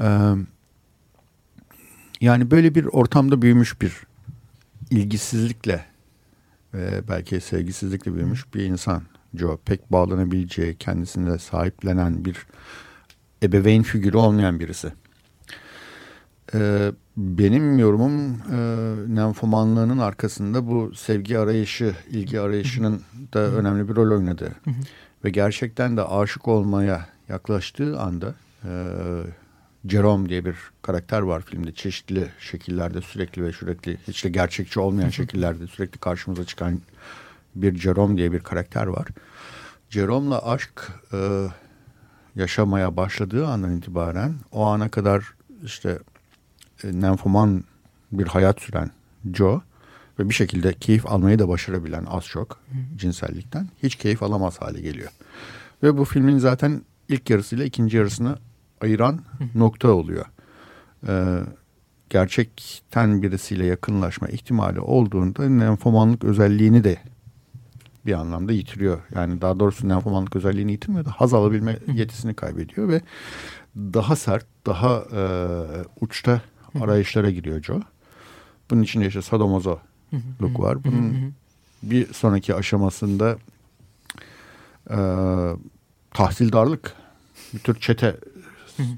Ee, 0.00 0.34
yani 2.20 2.50
böyle 2.50 2.74
bir 2.74 2.84
ortamda 2.84 3.42
büyümüş 3.42 3.80
bir 3.80 3.92
ilgisizlikle 4.90 5.84
ve 6.74 7.08
belki 7.08 7.40
sevgisizlikle 7.40 8.14
büyümüş 8.14 8.54
bir 8.54 8.64
insan 8.64 9.02
Joe. 9.34 9.58
Pek 9.64 9.92
bağlanabileceği, 9.92 10.76
kendisine 10.76 11.38
sahiplenen 11.38 12.24
bir 12.24 12.46
ebeveyn 13.42 13.82
figürü 13.82 14.16
olmayan 14.16 14.60
birisi. 14.60 14.92
Ee, 16.54 16.92
benim 17.16 17.78
yorumum 17.78 18.30
e, 18.30 18.58
nenfomanlığının 19.14 19.98
arkasında 19.98 20.66
bu 20.66 20.94
sevgi 20.94 21.38
arayışı, 21.38 21.94
ilgi 22.10 22.40
arayışının 22.40 23.02
da 23.34 23.40
önemli 23.40 23.88
bir 23.88 23.96
rol 23.96 24.16
oynadı. 24.16 24.52
Ve 25.24 25.30
gerçekten 25.30 25.96
de 25.96 26.02
aşık 26.02 26.48
olmaya 26.48 27.08
yaklaştığı 27.28 28.00
anda 28.00 28.34
e, 28.64 28.72
Jerome 29.88 30.28
diye 30.28 30.44
bir 30.44 30.56
karakter 30.82 31.20
var 31.20 31.42
filmde. 31.42 31.72
Çeşitli 31.72 32.28
şekillerde 32.40 33.00
sürekli 33.00 33.44
ve 33.44 33.52
sürekli 33.52 33.98
hiç 34.08 34.24
de 34.24 34.28
gerçekçi 34.28 34.80
olmayan 34.80 35.10
şekillerde 35.10 35.66
sürekli 35.66 35.98
karşımıza 35.98 36.44
çıkan 36.44 36.80
bir 37.54 37.78
Jerome 37.78 38.16
diye 38.16 38.32
bir 38.32 38.40
karakter 38.40 38.86
var. 38.86 39.08
Jerome'la 39.90 40.46
aşk 40.46 40.92
e, 41.12 41.46
yaşamaya 42.36 42.96
başladığı 42.96 43.46
andan 43.46 43.76
itibaren 43.76 44.34
o 44.52 44.66
ana 44.66 44.88
kadar 44.88 45.34
işte 45.64 45.98
e, 46.84 47.00
nenfoman 47.00 47.64
bir 48.12 48.26
hayat 48.26 48.60
süren 48.60 48.90
Joe 49.34 49.62
ve 50.18 50.28
bir 50.28 50.34
şekilde 50.34 50.72
keyif 50.72 51.06
almayı 51.06 51.38
da 51.38 51.48
başarabilen 51.48 52.04
az 52.04 52.24
çok 52.24 52.60
cinsellikten 52.96 53.68
hiç 53.82 53.96
keyif 53.96 54.22
alamaz 54.22 54.60
hale 54.60 54.80
geliyor. 54.80 55.10
Ve 55.82 55.98
bu 55.98 56.04
filmin 56.04 56.38
zaten 56.38 56.82
ilk 57.08 57.30
yarısıyla 57.30 57.64
ikinci 57.64 57.96
yarısını 57.96 58.38
ayıran 58.80 59.20
nokta 59.54 59.88
oluyor. 59.88 60.24
Ee, 61.08 61.38
gerçekten 62.10 63.22
birisiyle 63.22 63.66
yakınlaşma 63.66 64.28
ihtimali 64.28 64.80
olduğunda 64.80 65.48
nenfomanlık 65.48 66.24
özelliğini 66.24 66.84
de 66.84 66.96
bir 68.06 68.12
anlamda 68.12 68.52
yitiriyor. 68.52 68.98
Yani 69.14 69.40
daha 69.40 69.60
doğrusu 69.60 69.88
nenfomanlık 69.88 70.36
özelliğini 70.36 70.72
yitirmiyor 70.72 71.04
da 71.04 71.10
haz 71.10 71.34
alabilme 71.34 71.78
yetisini 71.94 72.34
kaybediyor 72.34 72.88
ve 72.88 73.00
daha 73.76 74.16
sert, 74.16 74.46
daha 74.66 75.04
e, 75.12 75.22
uçta 76.00 76.42
arayışlara 76.80 77.30
giriyor 77.30 77.62
Joe. 77.62 77.80
Bunun 78.70 78.82
içinde 78.82 79.06
işte 79.06 79.22
sadomazo 79.22 79.78
look 80.42 80.60
var. 80.60 80.84
Bunun 80.84 81.34
bir 81.82 82.12
sonraki 82.12 82.54
aşamasında 82.54 83.38
e, 84.90 84.98
tahsildarlık 86.14 86.94
bir 87.54 87.58
tür 87.58 87.80
çete 87.80 88.16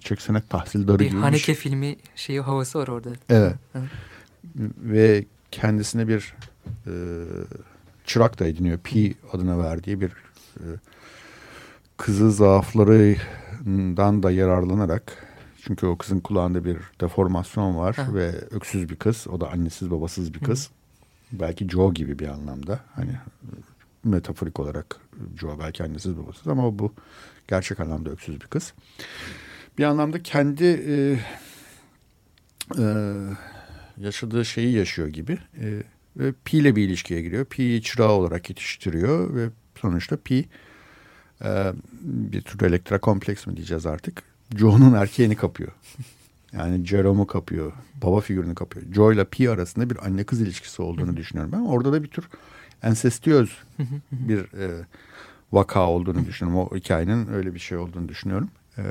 çeksenek 0.01 0.51
tahsildarı 0.51 0.99
bir 0.99 1.05
gibi. 1.05 1.17
Bir 1.17 1.23
Haneke 1.23 1.55
filmi 1.55 1.97
şeyi 2.17 2.41
havası 2.41 2.79
var 2.79 2.89
orada. 2.89 3.11
Evet. 3.29 3.55
Hı. 3.73 3.83
Ve 4.79 5.25
kendisine 5.51 6.09
bir 6.09 6.35
e, 6.87 6.93
çırak 8.05 8.41
da 8.41 8.47
ediniyor. 8.47 8.79
Pi 8.79 9.15
adına 9.33 9.59
verdiği 9.59 10.01
bir 10.01 10.11
e, 10.57 10.67
kızı 11.97 12.33
zaaflarından 12.33 14.23
da 14.23 14.31
yararlanarak 14.31 15.27
çünkü 15.63 15.87
o 15.87 15.99
kızın 15.99 16.21
kulağında 16.21 16.65
bir 16.65 16.79
deformasyon 17.01 17.77
var 17.77 17.97
ha. 17.97 18.15
ve 18.15 18.29
öksüz 18.51 18.89
bir 18.89 18.97
kız. 18.97 19.27
O 19.29 19.41
da 19.41 19.51
annesiz 19.51 19.91
babasız 19.91 20.35
bir 20.35 20.41
kız. 20.41 20.67
Hı. 20.67 20.73
Belki 21.41 21.69
Joe 21.69 21.93
gibi 21.93 22.19
bir 22.19 22.29
anlamda. 22.29 22.81
Hani 22.95 23.13
metaforik 24.05 24.61
olarak 24.61 24.97
Joe 25.37 25.59
belki 25.59 25.85
annesiz 25.85 26.19
babasız 26.19 26.49
ama 26.49 26.79
bu 26.79 26.93
gerçek 27.49 27.81
anlamda 27.81 28.11
öksüz 28.11 28.41
bir 28.41 28.47
kız. 28.47 28.73
Bir 29.79 29.85
anlamda 29.85 30.23
kendi 30.23 30.65
e, 30.65 31.19
e, 32.79 33.15
yaşadığı 33.99 34.45
şeyi 34.45 34.73
yaşıyor 34.73 35.09
gibi. 35.09 35.39
E, 35.61 35.83
ve 36.17 36.33
Pi 36.45 36.59
ile 36.59 36.77
bir 36.77 36.83
ilişkiye 36.83 37.23
giriyor. 37.23 37.45
Pi'yi 37.45 37.83
çırağı 37.83 38.13
olarak 38.13 38.51
yetiştiriyor 38.51 39.35
ve 39.35 39.49
sonuçta 39.81 40.17
Pi 40.17 40.49
e, 41.45 41.73
bir 42.01 42.43
tür 42.43 42.67
elektra 42.67 43.01
kompleks 43.01 43.47
mi 43.47 43.57
diyeceğiz 43.57 43.87
artık. 43.87 44.23
Joe'nun 44.57 44.95
erkeğini 44.95 45.37
kapıyor. 45.37 45.73
Yani 46.53 46.87
Jerome'u 46.87 47.27
kapıyor. 47.27 47.73
Baba 48.03 48.21
figürünü 48.21 48.55
kapıyor. 48.55 48.87
Joe 48.95 49.13
ile 49.13 49.25
Pi 49.25 49.51
arasında 49.51 49.91
bir 49.91 50.07
anne 50.07 50.25
kız 50.25 50.41
ilişkisi 50.41 50.83
olduğunu 50.83 51.17
düşünüyorum 51.17 51.53
ben. 51.53 51.61
Orada 51.61 51.93
da 51.93 52.03
bir 52.03 52.09
tür 52.09 52.29
ensestiyöz 52.83 53.51
bir 54.13 54.39
e, 54.39 54.85
vaka 55.53 55.89
olduğunu 55.89 56.27
düşünüyorum. 56.27 56.61
O 56.61 56.77
hikayenin 56.77 57.33
öyle 57.33 57.55
bir 57.55 57.59
şey 57.59 57.79
olduğunu 57.79 58.09
düşünüyorum. 58.09 58.51
E, 58.79 58.83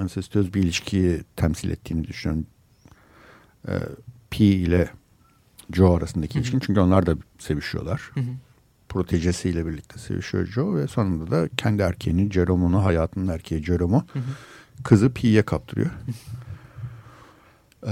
ensestiyöz 0.00 0.54
bir 0.54 0.62
ilişkiyi 0.62 1.20
temsil 1.36 1.70
ettiğini 1.70 2.04
düşünüyorum. 2.04 2.46
E, 3.68 3.72
Pi 4.30 4.44
ile 4.44 4.90
Joe 5.72 5.96
arasındaki 5.96 6.38
ilişkin. 6.38 6.60
Çünkü 6.60 6.80
onlar 6.80 7.06
da 7.06 7.16
sevişiyorlar. 7.38 8.10
Protejesiyle 8.88 9.66
birlikte 9.66 9.98
sevişiyor 9.98 10.46
Joe 10.46 10.74
ve 10.76 10.86
sonunda 10.86 11.30
da 11.30 11.48
kendi 11.56 11.82
erkeğini, 11.82 12.32
Jerome'unu, 12.32 12.84
hayatının 12.84 13.28
erkeği 13.28 13.64
Jerome'u 13.64 14.04
kızı 14.84 15.12
Pi'ye 15.12 15.42
kaptırıyor. 15.42 15.90
Ee, 17.86 17.90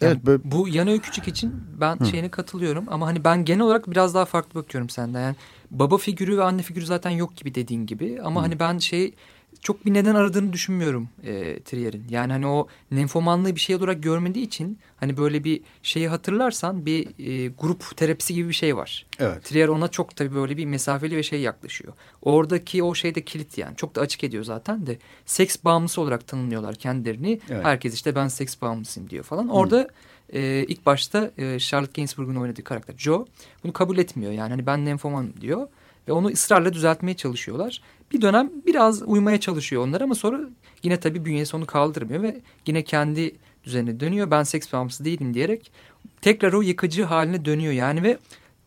evet, 0.00 0.26
böyle... 0.26 0.42
Bu 0.44 0.68
yan 0.68 0.88
öykücük 0.88 1.28
için 1.28 1.54
ben 1.80 2.00
Hı. 2.00 2.06
şeyine 2.06 2.28
katılıyorum 2.28 2.84
ama 2.88 3.06
hani 3.06 3.24
ben 3.24 3.44
genel 3.44 3.60
olarak 3.60 3.90
biraz 3.90 4.14
daha 4.14 4.24
farklı 4.24 4.60
bakıyorum 4.60 4.90
senden. 4.90 5.20
Yani 5.20 5.36
baba 5.70 5.98
figürü 5.98 6.38
ve 6.38 6.42
anne 6.42 6.62
figürü 6.62 6.86
zaten 6.86 7.10
yok 7.10 7.36
gibi 7.36 7.54
dediğin 7.54 7.86
gibi 7.86 8.20
ama 8.24 8.40
Hı. 8.40 8.44
hani 8.44 8.60
ben 8.60 8.78
şey 8.78 9.14
çok 9.62 9.86
bir 9.86 9.94
neden 9.94 10.14
aradığını 10.14 10.52
düşünmüyorum 10.52 11.08
e, 11.22 11.60
Trier'in. 11.60 12.06
Yani 12.10 12.32
hani 12.32 12.46
o 12.46 12.68
nenfomanlığı 12.90 13.54
bir 13.54 13.60
şey 13.60 13.76
olarak 13.76 14.02
görmediği 14.02 14.44
için 14.44 14.78
hani 14.96 15.16
böyle 15.16 15.44
bir 15.44 15.60
şeyi 15.82 16.08
hatırlarsan 16.08 16.86
bir 16.86 17.08
e, 17.18 17.48
grup 17.48 17.96
terapisi 17.96 18.34
gibi 18.34 18.48
bir 18.48 18.54
şey 18.54 18.76
var. 18.76 19.06
Evet. 19.18 19.44
Trier 19.44 19.68
ona 19.68 19.88
çok 19.88 20.16
tabii 20.16 20.34
böyle 20.34 20.56
bir 20.56 20.64
mesafeli 20.64 21.16
ve 21.16 21.22
şey 21.22 21.40
yaklaşıyor. 21.40 21.92
Oradaki 22.22 22.82
o 22.82 22.94
şey 22.94 23.14
de 23.14 23.24
kilit 23.24 23.58
yani. 23.58 23.76
Çok 23.76 23.94
da 23.94 24.00
açık 24.00 24.24
ediyor 24.24 24.44
zaten 24.44 24.86
de. 24.86 24.98
Seks 25.26 25.56
bağımlısı 25.64 26.00
olarak 26.00 26.26
tanımlıyorlar 26.26 26.74
kendilerini. 26.74 27.40
Evet. 27.50 27.64
Herkes 27.64 27.94
işte 27.94 28.14
ben 28.14 28.28
seks 28.28 28.62
bağımlısıyım 28.62 29.10
diyor 29.10 29.24
falan. 29.24 29.48
Orada 29.48 29.88
e, 30.32 30.64
ilk 30.68 30.86
başta 30.86 31.30
e, 31.38 31.58
Charlotte 31.58 31.92
Gainsbourg'un 31.96 32.36
oynadığı 32.36 32.64
karakter 32.64 32.94
Joe 32.98 33.26
bunu 33.64 33.72
kabul 33.72 33.98
etmiyor. 33.98 34.32
Yani 34.32 34.50
hani 34.50 34.66
ben 34.66 34.84
nenfoman 34.84 35.32
diyor. 35.40 35.68
Ve 36.10 36.14
onu 36.14 36.28
ısrarla 36.28 36.72
düzeltmeye 36.72 37.16
çalışıyorlar. 37.16 37.80
Bir 38.12 38.22
dönem 38.22 38.50
biraz 38.66 39.02
uymaya 39.02 39.40
çalışıyor 39.40 39.86
onlar 39.86 40.00
ama 40.00 40.14
sonra 40.14 40.40
yine 40.82 41.00
tabii 41.00 41.24
bünyesi 41.24 41.56
onu 41.56 41.66
kaldırmıyor 41.66 42.22
ve 42.22 42.40
yine 42.66 42.84
kendi 42.84 43.36
düzenine 43.64 44.00
dönüyor. 44.00 44.30
Ben 44.30 44.42
seks 44.42 44.72
bağımlısı 44.72 45.04
değilim 45.04 45.34
diyerek 45.34 45.72
tekrar 46.20 46.52
o 46.52 46.62
yıkıcı 46.62 47.04
haline 47.04 47.44
dönüyor 47.44 47.72
yani 47.72 48.02
ve 48.02 48.18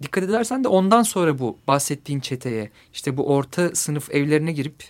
dikkat 0.02 0.24
edersen 0.24 0.64
de 0.64 0.68
ondan 0.68 1.04
sonra 1.04 1.40
bu 1.40 1.58
bahsettiğin 1.68 2.20
çeteye 2.20 2.70
işte 2.94 3.18
bu 3.18 3.28
orta 3.28 3.76
sınıf 3.76 4.12
evlerine 4.12 4.52
girip 4.52 4.84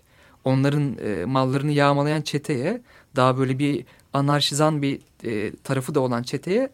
onların 0.43 0.97
e, 1.05 1.25
mallarını 1.25 1.71
yağmalayan 1.71 2.21
çeteye 2.21 2.81
daha 3.15 3.37
böyle 3.37 3.59
bir 3.59 3.85
anarşizan 4.13 4.81
bir 4.81 4.99
e, 5.23 5.51
tarafı 5.63 5.95
da 5.95 5.99
olan 5.99 6.23
çeteye 6.23 6.69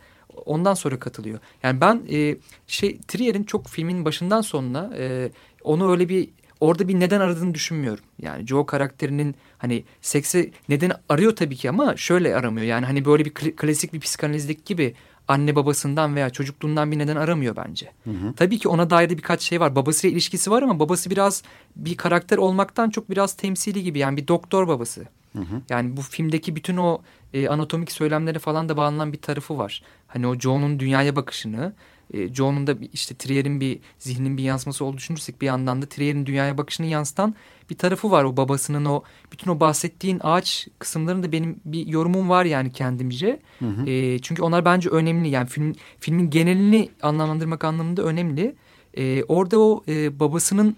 ondan 0.46 0.74
sonra 0.74 1.00
katılıyor. 1.00 1.40
Yani 1.64 1.82
ben 1.82 2.02
e, 2.12 2.38
şey 2.68 3.00
Trier'in 3.08 3.44
çok 3.44 3.68
filmin 3.68 4.06
başından 4.06 4.42
sonuna 4.42 4.90
e, 4.98 5.30
onu 5.64 5.92
öyle 5.92 6.10
bir 6.10 6.30
orada 6.60 6.88
bir 6.88 7.00
neden 7.00 7.20
aradığını 7.20 7.54
düşünmüyorum. 7.54 8.04
Yani 8.22 8.48
Joe 8.48 8.66
karakterinin 8.66 9.36
hani 9.58 9.84
seksi 10.02 10.52
neden 10.70 10.92
arıyor 11.10 11.36
tabii 11.36 11.56
ki 11.56 11.70
ama 11.70 11.98
şöyle 11.98 12.36
aramıyor. 12.36 12.68
Yani 12.68 12.86
hani 12.86 13.06
böyle 13.06 13.26
bir 13.26 13.34
klasik 13.34 13.94
bir 13.94 14.00
psikanalizlik 14.00 14.66
gibi 14.66 14.96
anne 15.28 15.56
babasından 15.56 16.16
veya 16.16 16.30
çocukluğundan 16.30 16.92
bir 16.92 16.98
neden 16.98 17.16
aramıyor 17.16 17.56
bence. 17.56 17.92
Hı 18.04 18.10
hı. 18.10 18.34
Tabii 18.34 18.60
ki 18.60 18.70
ona 18.70 18.90
dair 18.90 19.10
de 19.10 19.18
birkaç 19.18 19.42
şey 19.42 19.60
var. 19.60 19.76
Babasıyla 19.76 20.14
ilişkisi 20.14 20.52
var 20.52 20.62
ama 20.62 20.80
babası 20.80 21.10
biraz 21.10 21.44
bir 21.76 21.98
karakter 21.98 22.38
olmaktan 22.38 22.90
çok 22.90 23.10
biraz 23.10 23.34
temsili 23.34 23.84
gibi. 23.84 24.00
Yani 24.00 24.18
bir 24.18 24.28
doktor 24.28 24.68
babası. 24.68 25.06
Hı 25.34 25.40
hı. 25.40 25.62
Yani 25.70 25.98
bu 25.98 26.02
filmdeki 26.02 26.56
bütün 26.56 26.78
o 26.78 27.02
e, 27.34 27.48
anatomik 27.48 27.92
söylemlere 27.92 28.40
falan 28.40 28.70
da 28.70 28.78
bağlanan 28.78 29.14
bir 29.14 29.22
tarafı 29.22 29.58
var. 29.58 29.84
Hani 30.08 30.28
o 30.28 30.36
Joe'nun 30.36 30.80
dünyaya 30.80 31.16
bakışını 31.16 31.74
e, 32.14 32.34
Joe'nun 32.34 32.68
da 32.68 32.76
işte 32.94 33.16
Trier'in 33.16 33.62
bir 33.62 33.80
zihninin 33.98 34.38
bir 34.38 34.44
yansıması 34.44 34.86
olduğunu 34.86 34.98
düşünürsek 34.98 35.42
bir 35.42 35.46
yandan 35.46 35.82
da 35.82 35.86
Trier'in 35.86 36.26
dünyaya 36.26 36.58
bakışını 36.58 36.88
yansıtan 36.88 37.36
bir 37.70 37.78
tarafı 37.78 38.12
var. 38.12 38.24
O 38.24 38.38
babasının 38.38 38.86
o 38.86 39.04
bütün 39.32 39.52
o 39.52 39.60
bahsettiğin 39.60 40.20
ağaç 40.24 40.68
kısımlarında 40.80 41.32
benim 41.32 41.60
bir 41.66 41.88
yorumum 41.88 42.30
var 42.30 42.46
yani 42.46 42.72
kendimce. 42.72 43.40
Hı 43.60 43.66
hı. 43.66 43.90
E, 43.90 44.20
çünkü 44.20 44.42
onlar 44.42 44.66
bence 44.66 44.90
önemli 44.90 45.30
yani 45.30 45.48
film, 45.48 45.76
filmin 46.00 46.30
genelini 46.30 46.90
anlamlandırmak 47.02 47.64
anlamında 47.64 48.04
önemli. 48.04 48.56
E, 48.98 49.24
orada 49.24 49.60
o 49.60 49.84
e, 49.88 50.20
babasının 50.20 50.76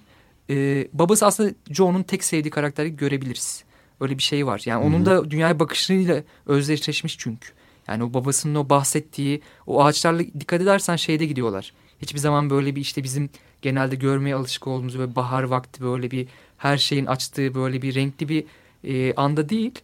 e, 0.49 0.87
babası 0.93 1.25
aslında 1.25 1.51
Joe'nun 1.69 2.03
tek 2.03 2.23
sevdiği 2.23 2.51
karakteri 2.51 2.95
görebiliriz. 2.95 3.63
Öyle 3.99 4.17
bir 4.17 4.23
şey 4.23 4.45
var. 4.45 4.61
Yani 4.65 4.83
Hı 4.83 4.87
-hı. 4.87 4.87
onun 4.87 5.05
da 5.05 5.31
dünyaya 5.31 5.59
bakışıyla 5.59 6.23
özdeşleşmiş 6.45 7.17
çünkü. 7.17 7.49
Yani 7.87 8.03
o 8.03 8.13
babasının 8.13 8.55
o 8.55 8.69
bahsettiği 8.69 9.41
o 9.67 9.83
ağaçlarla 9.83 10.23
dikkat 10.39 10.61
edersen 10.61 10.95
şeyde 10.95 11.25
gidiyorlar. 11.25 11.73
Hiçbir 12.01 12.19
zaman 12.19 12.49
böyle 12.49 12.75
bir 12.75 12.81
işte 12.81 13.03
bizim 13.03 13.29
genelde 13.61 13.95
görmeye 13.95 14.35
alışık 14.35 14.67
olduğumuz 14.67 14.99
ve 14.99 15.15
bahar 15.15 15.43
vakti 15.43 15.81
böyle 15.81 16.11
bir 16.11 16.27
her 16.57 16.77
şeyin 16.77 17.05
açtığı 17.05 17.55
böyle 17.55 17.81
bir 17.81 17.95
renkli 17.95 18.29
bir 18.29 18.45
e, 18.83 19.13
anda 19.13 19.49
değil. 19.49 19.79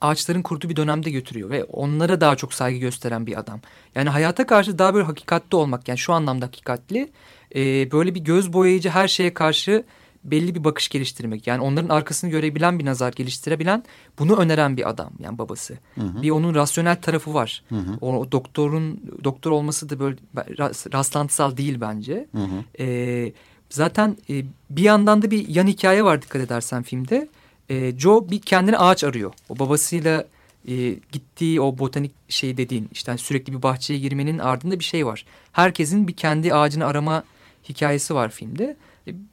Ağaçların 0.00 0.42
kurduğu 0.42 0.68
bir 0.68 0.76
dönemde 0.76 1.10
götürüyor 1.10 1.50
ve 1.50 1.64
onlara 1.64 2.20
daha 2.20 2.36
çok 2.36 2.54
saygı 2.54 2.78
gösteren 2.78 3.26
bir 3.26 3.38
adam. 3.38 3.60
Yani 3.94 4.08
hayata 4.08 4.46
karşı 4.46 4.78
daha 4.78 4.94
böyle 4.94 5.04
hakikatli 5.04 5.56
olmak 5.56 5.88
yani 5.88 5.98
şu 5.98 6.12
anlamda 6.12 6.46
hakikatli. 6.46 7.10
E, 7.54 7.90
böyle 7.90 8.14
bir 8.14 8.20
göz 8.20 8.52
boyayıcı 8.52 8.90
her 8.90 9.08
şeye 9.08 9.34
karşı 9.34 9.84
belli 10.24 10.54
bir 10.54 10.64
bakış 10.64 10.88
geliştirmek. 10.88 11.46
Yani 11.46 11.62
onların 11.62 11.88
arkasını 11.88 12.30
görebilen 12.30 12.78
bir 12.78 12.84
nazar 12.84 13.12
geliştirebilen 13.12 13.84
bunu 14.18 14.36
öneren 14.36 14.76
bir 14.76 14.88
adam 14.88 15.10
yani 15.18 15.38
babası. 15.38 15.78
Hı 15.94 16.00
hı. 16.00 16.22
Bir 16.22 16.30
onun 16.30 16.54
rasyonel 16.54 16.96
tarafı 16.96 17.34
var. 17.34 17.62
Hı 17.68 17.74
hı. 17.74 17.98
O 18.00 18.32
doktorun 18.32 19.00
doktor 19.24 19.50
olması 19.50 19.90
da 19.90 19.98
böyle 19.98 20.16
rastlantısal 20.92 21.56
değil 21.56 21.80
bence. 21.80 22.26
Hı 22.32 22.38
hı. 22.38 22.82
E, 22.82 23.32
zaten 23.70 24.16
e, 24.30 24.44
bir 24.70 24.82
yandan 24.82 25.22
da 25.22 25.30
bir 25.30 25.48
yan 25.48 25.66
hikaye 25.66 26.04
var 26.04 26.22
dikkat 26.22 26.42
edersen 26.42 26.82
filmde. 26.82 27.28
E, 27.68 27.98
Joe 27.98 28.30
bir 28.30 28.40
kendine 28.40 28.78
ağaç 28.78 29.04
arıyor. 29.04 29.32
O 29.48 29.58
babasıyla 29.58 30.24
e, 30.68 30.96
gittiği 31.12 31.60
o 31.60 31.78
botanik 31.78 32.12
şey 32.28 32.56
dediğin 32.56 32.88
işte 32.92 33.10
hani 33.10 33.18
sürekli 33.18 33.52
bir 33.52 33.62
bahçeye 33.62 33.98
girmenin 33.98 34.38
ardında 34.38 34.78
bir 34.78 34.84
şey 34.84 35.06
var. 35.06 35.24
Herkesin 35.52 36.08
bir 36.08 36.12
kendi 36.12 36.54
ağacını 36.54 36.86
arama 36.86 37.24
hikayesi 37.68 38.14
var 38.14 38.30
filmde. 38.30 38.76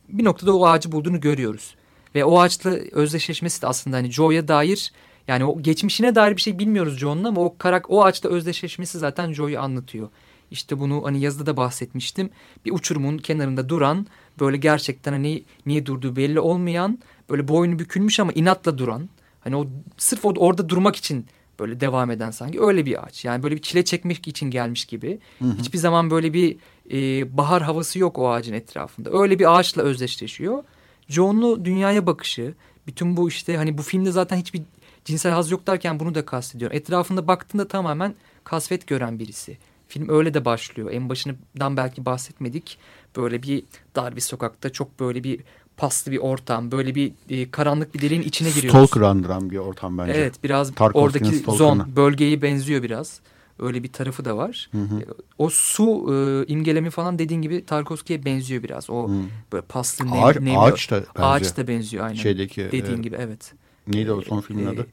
Bir 0.10 0.24
noktada 0.24 0.56
o 0.58 0.66
ağacı 0.66 0.92
bulduğunu 0.92 1.20
görüyoruz. 1.20 1.76
Ve 2.16 2.26
o 2.26 2.40
ağaçla 2.40 2.70
özdeşleşmesi 2.92 3.62
de 3.62 3.68
aslında 3.68 3.98
hani 3.98 4.12
Joe'ya 4.12 4.48
dair 4.48 4.92
yani 5.28 5.46
o 5.46 5.62
geçmişine 5.62 6.16
dair 6.16 6.36
bir 6.36 6.42
şey 6.42 6.60
bilmiyoruz 6.60 6.98
Joe'nun 6.98 7.24
ama 7.24 7.42
o 7.42 7.58
karak 7.58 7.90
o 7.90 8.06
ağaçla 8.06 8.30
özdeşleşmesi 8.30 9.00
zaten 9.00 9.34
Joe'yu 9.34 9.60
anlatıyor. 9.60 10.10
İşte 10.52 10.80
bunu 10.80 11.04
hani 11.04 11.22
yazıda 11.22 11.46
da 11.46 11.58
bahsetmiştim. 11.58 12.30
Bir 12.66 12.72
uçurumun 12.72 13.18
kenarında 13.18 13.70
duran 13.70 14.08
böyle 14.40 14.58
gerçekten 14.58 15.12
hani 15.12 15.44
niye 15.66 15.86
durduğu 15.86 16.16
belli 16.16 16.40
olmayan 16.40 17.00
böyle 17.30 17.48
boynu 17.48 17.80
bükülmüş 17.80 18.20
ama 18.20 18.32
inatla 18.32 18.78
duran 18.78 19.10
hani 19.42 19.56
o 19.56 19.68
sırf 19.98 20.26
orada 20.26 20.70
durmak 20.70 20.96
için 20.96 21.26
böyle 21.60 21.80
devam 21.80 22.12
eden 22.12 22.32
sanki 22.32 22.62
öyle 22.62 22.86
bir 22.86 23.04
ağaç. 23.04 23.26
Yani 23.26 23.44
böyle 23.44 23.56
bir 23.56 23.62
çile 23.62 23.86
çekmek 23.86 24.28
için 24.28 24.52
gelmiş 24.52 24.86
gibi. 24.86 25.20
Hı 25.40 25.46
hı. 25.46 25.58
Hiçbir 25.60 25.78
zaman 25.78 26.12
böyle 26.12 26.34
bir 26.34 26.58
e, 26.92 27.38
bahar 27.38 27.62
havası 27.62 28.00
yok 28.00 28.20
o 28.20 28.30
ağacın 28.32 28.54
etrafında. 28.54 29.10
Öyle 29.22 29.40
bir 29.40 29.60
ağaçla 29.60 29.82
özdeşleşiyor. 29.82 30.64
John'lu 31.08 31.66
dünyaya 31.66 32.06
bakışı, 32.06 32.54
bütün 32.88 33.18
bu 33.18 33.30
işte 33.30 33.58
hani 33.58 33.78
bu 33.78 33.82
filmde 33.82 34.12
zaten 34.12 34.38
hiçbir 34.38 34.62
cinsel 35.06 35.32
haz 35.32 35.52
yok 35.52 35.68
derken 35.68 36.00
bunu 36.00 36.16
da 36.16 36.26
kastediyorum. 36.26 36.78
Etrafında 36.78 37.28
baktığında 37.28 37.68
tamamen 37.68 38.16
kasvet 38.44 38.88
gören 38.88 39.20
birisi. 39.20 39.58
Film 39.88 40.10
öyle 40.10 40.34
de 40.34 40.46
başlıyor. 40.46 40.92
En 40.92 41.10
başından 41.10 41.78
belki 41.78 42.06
bahsetmedik. 42.06 42.78
Böyle 43.18 43.44
bir 43.44 43.64
dar 43.96 44.16
bir 44.16 44.22
sokakta 44.22 44.70
çok 44.70 45.00
böyle 45.00 45.24
bir 45.24 45.40
paslı 45.78 46.12
bir 46.12 46.18
ortam. 46.18 46.72
Böyle 46.72 46.96
bir 46.96 47.12
e, 47.30 47.52
karanlık 47.52 47.94
bir 47.94 48.02
deliğin 48.02 48.22
içine 48.22 48.50
giriyoruz. 48.50 48.90
Stalker 48.90 49.08
andıran 49.08 49.50
bir 49.50 49.58
ortam 49.58 49.98
bence. 49.98 50.14
Evet 50.14 50.44
biraz 50.44 50.72
oradaki 50.94 51.38
zon 51.38 51.96
bölgeyi 51.96 52.42
benziyor 52.42 52.84
biraz. 52.84 53.20
Öyle 53.62 53.84
bir 53.84 53.94
tarafı 53.94 54.26
da 54.26 54.38
var. 54.38 54.70
Hı 54.72 54.78
hı. 54.78 55.06
O 55.38 55.50
su 55.50 55.84
e, 56.14 56.46
imgelemi 56.52 56.90
falan 56.90 57.20
dediğin 57.20 57.42
gibi 57.42 57.66
Tarkovski'ye 57.66 58.26
benziyor 58.26 58.64
biraz. 58.64 58.90
O 58.90 59.10
hı. 59.10 59.14
böyle 59.54 59.66
paslı 59.66 60.06
nem, 60.06 60.24
ağaç, 60.24 60.36
nemli, 60.36 60.58
ağaç 60.58 60.92
da 60.92 60.96
benziyor. 60.96 61.16
Ağaç 61.16 61.58
da 61.58 61.68
benziyor 61.68 62.06
aynen. 62.06 62.16
Şeydeki, 62.16 62.70
dediğin 62.72 62.98
e, 62.98 63.02
gibi 63.02 63.16
evet. 63.20 63.54
Neydi 63.88 64.12
o 64.12 64.22
son 64.22 64.42
filmin 64.42 64.66
e, 64.66 64.70
adı? 64.70 64.88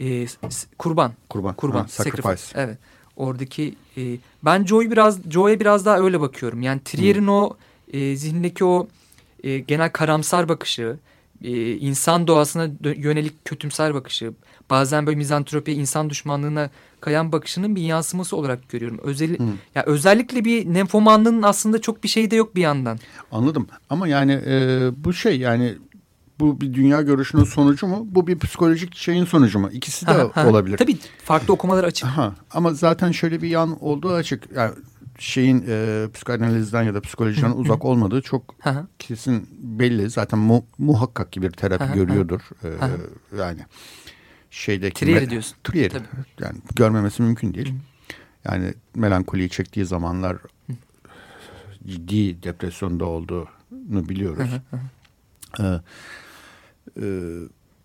E, 0.00 0.26
kurban. 0.78 1.12
Kurban. 1.28 1.54
Kurban. 1.54 1.80
Ha, 1.80 1.88
sacrifice. 1.88 2.22
sacrifice. 2.22 2.60
Evet. 2.60 2.78
Oradaki 3.16 3.74
e, 3.96 4.18
ben 4.42 4.64
Joe'yu 4.64 4.90
biraz 4.90 5.30
Joe'ya 5.30 5.60
biraz 5.60 5.86
daha 5.86 5.98
öyle 5.98 6.20
bakıyorum. 6.20 6.62
Yani 6.62 6.80
Trier'in 6.84 7.26
o 7.26 7.56
e, 7.92 8.16
zihnindeki 8.16 8.64
o 8.64 8.88
e, 9.42 9.58
genel 9.58 9.90
karamsar 9.90 10.48
bakışı, 10.48 10.96
e, 11.42 11.72
insan 11.76 12.26
doğasına 12.26 12.68
yönelik 12.96 13.44
kötümser 13.44 13.94
bakışı, 13.94 14.32
bazen 14.70 15.06
böyle 15.06 15.16
mizantropi, 15.16 15.72
insan 15.72 16.10
düşmanlığına 16.10 16.70
kayan 17.00 17.32
bakışının 17.32 17.76
bir 17.76 17.82
yansıması 17.82 18.36
olarak 18.36 18.68
görüyorum. 18.68 18.98
Özel, 19.02 19.38
hmm. 19.38 19.46
ya 19.74 19.82
özellikle 19.86 20.44
bir 20.44 20.74
nemfomanlığın 20.74 21.42
aslında 21.42 21.80
çok 21.80 22.04
bir 22.04 22.08
şey 22.08 22.30
de 22.30 22.36
yok 22.36 22.54
bir 22.56 22.60
yandan. 22.60 22.98
Anladım 23.32 23.66
ama 23.90 24.08
yani 24.08 24.32
e, 24.46 24.90
bu 25.04 25.12
şey 25.12 25.38
yani 25.38 25.74
bu 26.40 26.60
bir 26.60 26.74
dünya 26.74 27.02
görüşünün 27.02 27.44
sonucu 27.44 27.86
mu? 27.86 28.06
Bu 28.10 28.26
bir 28.26 28.38
psikolojik 28.38 28.96
şeyin 28.96 29.24
sonucu 29.24 29.58
mu? 29.58 29.70
İkisi 29.72 30.06
de 30.06 30.10
ha, 30.10 30.30
ha. 30.34 30.48
olabilir. 30.48 30.76
Tabii 30.76 30.96
farklı 31.24 31.54
okumalar 31.54 31.84
açık. 31.84 32.08
Ha, 32.08 32.34
ama 32.50 32.74
zaten 32.74 33.12
şöyle 33.12 33.42
bir 33.42 33.48
yan 33.48 33.84
olduğu 33.84 34.12
açık. 34.12 34.44
Yani 34.56 34.72
şeyin 35.18 35.64
e, 35.68 36.06
psikanalizden 36.14 36.82
ya 36.82 36.94
da 36.94 37.00
psikolojiden 37.00 37.50
uzak 37.50 37.84
olmadığı 37.84 38.22
çok 38.22 38.54
kesin 38.98 39.48
belli. 39.60 40.10
Zaten 40.10 40.38
mu, 40.38 40.66
muhakkak 40.78 41.32
ki 41.32 41.42
bir 41.42 41.50
terapi 41.50 41.94
görüyordur. 41.94 42.40
E, 42.64 42.68
yani 43.38 43.60
şeydeki... 44.50 45.04
Trier 45.04 45.30
diyorsun. 45.30 45.56
Trier. 45.64 45.92
Yani 46.40 46.58
görmemesi 46.76 47.22
mümkün 47.22 47.54
değil. 47.54 47.74
Yani 48.44 48.74
melankoliyi 48.94 49.50
çektiği 49.50 49.86
zamanlar 49.86 50.36
ciddi 51.86 52.42
depresyonda 52.42 53.04
olduğunu 53.04 54.08
biliyoruz. 54.08 54.48
Ee, 55.60 55.80
e, 57.02 57.06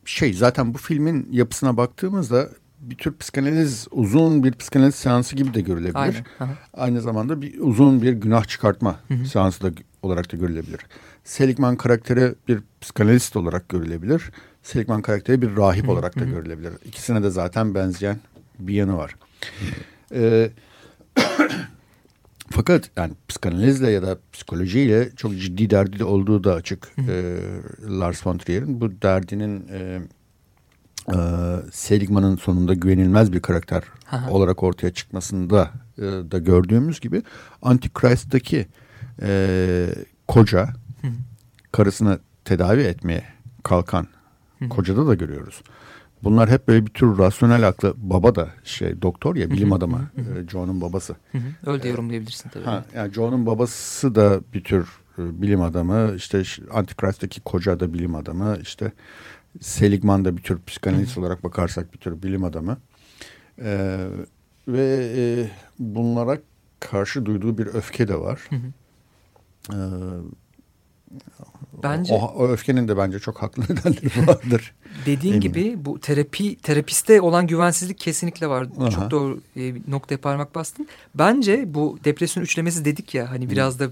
şey 0.05 0.33
zaten 0.33 0.73
bu 0.73 0.77
filmin 0.77 1.27
yapısına 1.31 1.77
baktığımızda 1.77 2.49
bir 2.81 2.95
tür 2.95 3.17
psikanaliz 3.17 3.87
uzun 3.91 4.43
bir 4.43 4.53
psikanaliz 4.53 4.95
seansı 4.95 5.35
gibi 5.35 5.53
de 5.53 5.61
görülebilir. 5.61 5.95
Aynen. 6.39 6.55
Aynı 6.73 7.01
zamanda 7.01 7.41
bir 7.41 7.59
uzun 7.59 8.01
bir 8.01 8.13
günah 8.13 8.45
çıkartma 8.45 8.99
hı 9.07 9.13
hı. 9.13 9.25
seansı 9.25 9.63
da 9.63 9.71
olarak 10.01 10.33
da 10.33 10.37
görülebilir. 10.37 10.79
Seligman 11.23 11.75
karakteri 11.75 12.35
bir 12.47 12.59
psikanalist 12.81 13.35
olarak 13.35 13.69
görülebilir. 13.69 14.31
Seligman 14.63 15.01
karakteri 15.01 15.41
bir 15.41 15.57
rahip 15.57 15.87
hı 15.87 15.91
olarak 15.91 16.19
da 16.19 16.25
görülebilir. 16.25 16.73
İkisine 16.85 17.23
de 17.23 17.29
zaten 17.29 17.75
benzeyen 17.75 18.17
bir 18.59 18.73
yanı 18.73 18.97
var. 18.97 19.15
Ee, 20.13 20.49
fakat 22.49 22.89
yani 22.97 23.13
psikanalizle 23.27 23.91
ya 23.91 24.01
da 24.01 24.17
psikolojiyle 24.33 25.09
çok 25.15 25.31
ciddi 25.39 25.69
derdi 25.69 25.99
de 25.99 26.03
olduğu 26.03 26.43
da 26.43 26.53
açık 26.53 26.87
e, 26.97 27.37
Lars 27.89 28.27
von 28.27 28.37
Trier'in. 28.37 28.81
Bu 28.81 29.01
derdinin 29.01 29.67
e, 29.71 30.01
e, 31.09 31.17
Seligman'ın 31.71 32.35
sonunda 32.35 32.73
güvenilmez 32.73 33.33
bir 33.33 33.39
karakter 33.39 33.83
Aha. 34.11 34.31
olarak 34.31 34.63
ortaya 34.63 34.93
çıkmasında 34.93 35.71
e, 35.97 36.01
da 36.01 36.37
gördüğümüz 36.37 36.99
gibi 36.99 37.23
Antichrist'taki 37.61 38.67
e, 39.21 39.87
koca 40.27 40.67
Hı. 41.01 41.07
karısını 41.71 42.19
tedavi 42.45 42.81
etmeye 42.81 43.23
kalkan 43.63 44.07
Hı. 44.59 44.69
kocada 44.69 45.07
da 45.07 45.15
görüyoruz. 45.15 45.61
Bunlar 46.23 46.49
hep 46.49 46.67
böyle 46.67 46.85
bir 46.85 46.91
tür 46.91 47.17
rasyonel 47.17 47.67
aklı 47.67 47.93
baba 47.97 48.35
da 48.35 48.49
şey 48.63 49.01
doktor 49.01 49.35
ya 49.35 49.49
bilim 49.49 49.73
adamı 49.73 50.09
e, 50.17 50.49
John'un 50.49 50.81
babası. 50.81 51.15
Öyle 51.65 51.83
de 51.83 51.89
yorumlayabilirsin 51.89 52.49
tabii. 52.49 52.63
Ha, 52.63 52.85
yani 52.95 53.13
John'un 53.13 53.45
babası 53.45 54.15
da 54.15 54.41
bir 54.53 54.63
tür 54.63 54.87
e, 55.17 55.41
bilim 55.41 55.61
adamı 55.61 56.13
işte 56.15 56.43
Antichrist'taki 56.73 57.41
koca 57.41 57.79
da 57.79 57.93
bilim 57.93 58.15
adamı 58.15 58.57
işte 58.61 58.91
Seligman 59.59 60.25
da 60.25 60.37
bir 60.37 60.41
tür 60.41 60.59
psikanalist 60.67 61.17
olarak 61.17 61.43
bakarsak 61.43 61.93
bir 61.93 61.97
tür 61.97 62.23
bilim 62.23 62.43
adamı. 62.43 62.77
Ee, 63.61 64.07
ve 64.67 65.11
e, 65.17 65.49
bunlara 65.79 66.37
karşı 66.79 67.25
duyduğu 67.25 67.57
bir 67.57 67.67
öfke 67.67 68.07
de 68.07 68.19
var. 68.19 68.49
Ee, 69.73 69.75
Bence 71.83 72.13
o, 72.13 72.17
o 72.17 72.47
öfkenin 72.47 72.87
de 72.87 72.97
bence 72.97 73.19
çok 73.19 73.41
haklı 73.41 73.63
nedenleri 73.69 74.27
vardır. 74.27 74.73
Dediğin 75.05 75.33
Eminim. 75.33 75.53
gibi 75.53 75.85
bu 75.85 75.99
terapi 75.99 76.55
terapiste 76.55 77.21
olan 77.21 77.47
güvensizlik 77.47 77.97
kesinlikle 77.99 78.47
var. 78.47 78.67
Aha. 78.79 78.89
Çok 78.89 79.11
doğru 79.11 79.41
e, 79.57 79.73
noktaya 79.87 80.17
parmak 80.17 80.55
bastın. 80.55 80.87
Bence 81.15 81.73
bu 81.73 81.99
depresyon 82.03 82.43
üçlemesi 82.43 82.85
dedik 82.85 83.15
ya 83.15 83.31
hani 83.31 83.49
biraz 83.49 83.79
da 83.79 83.89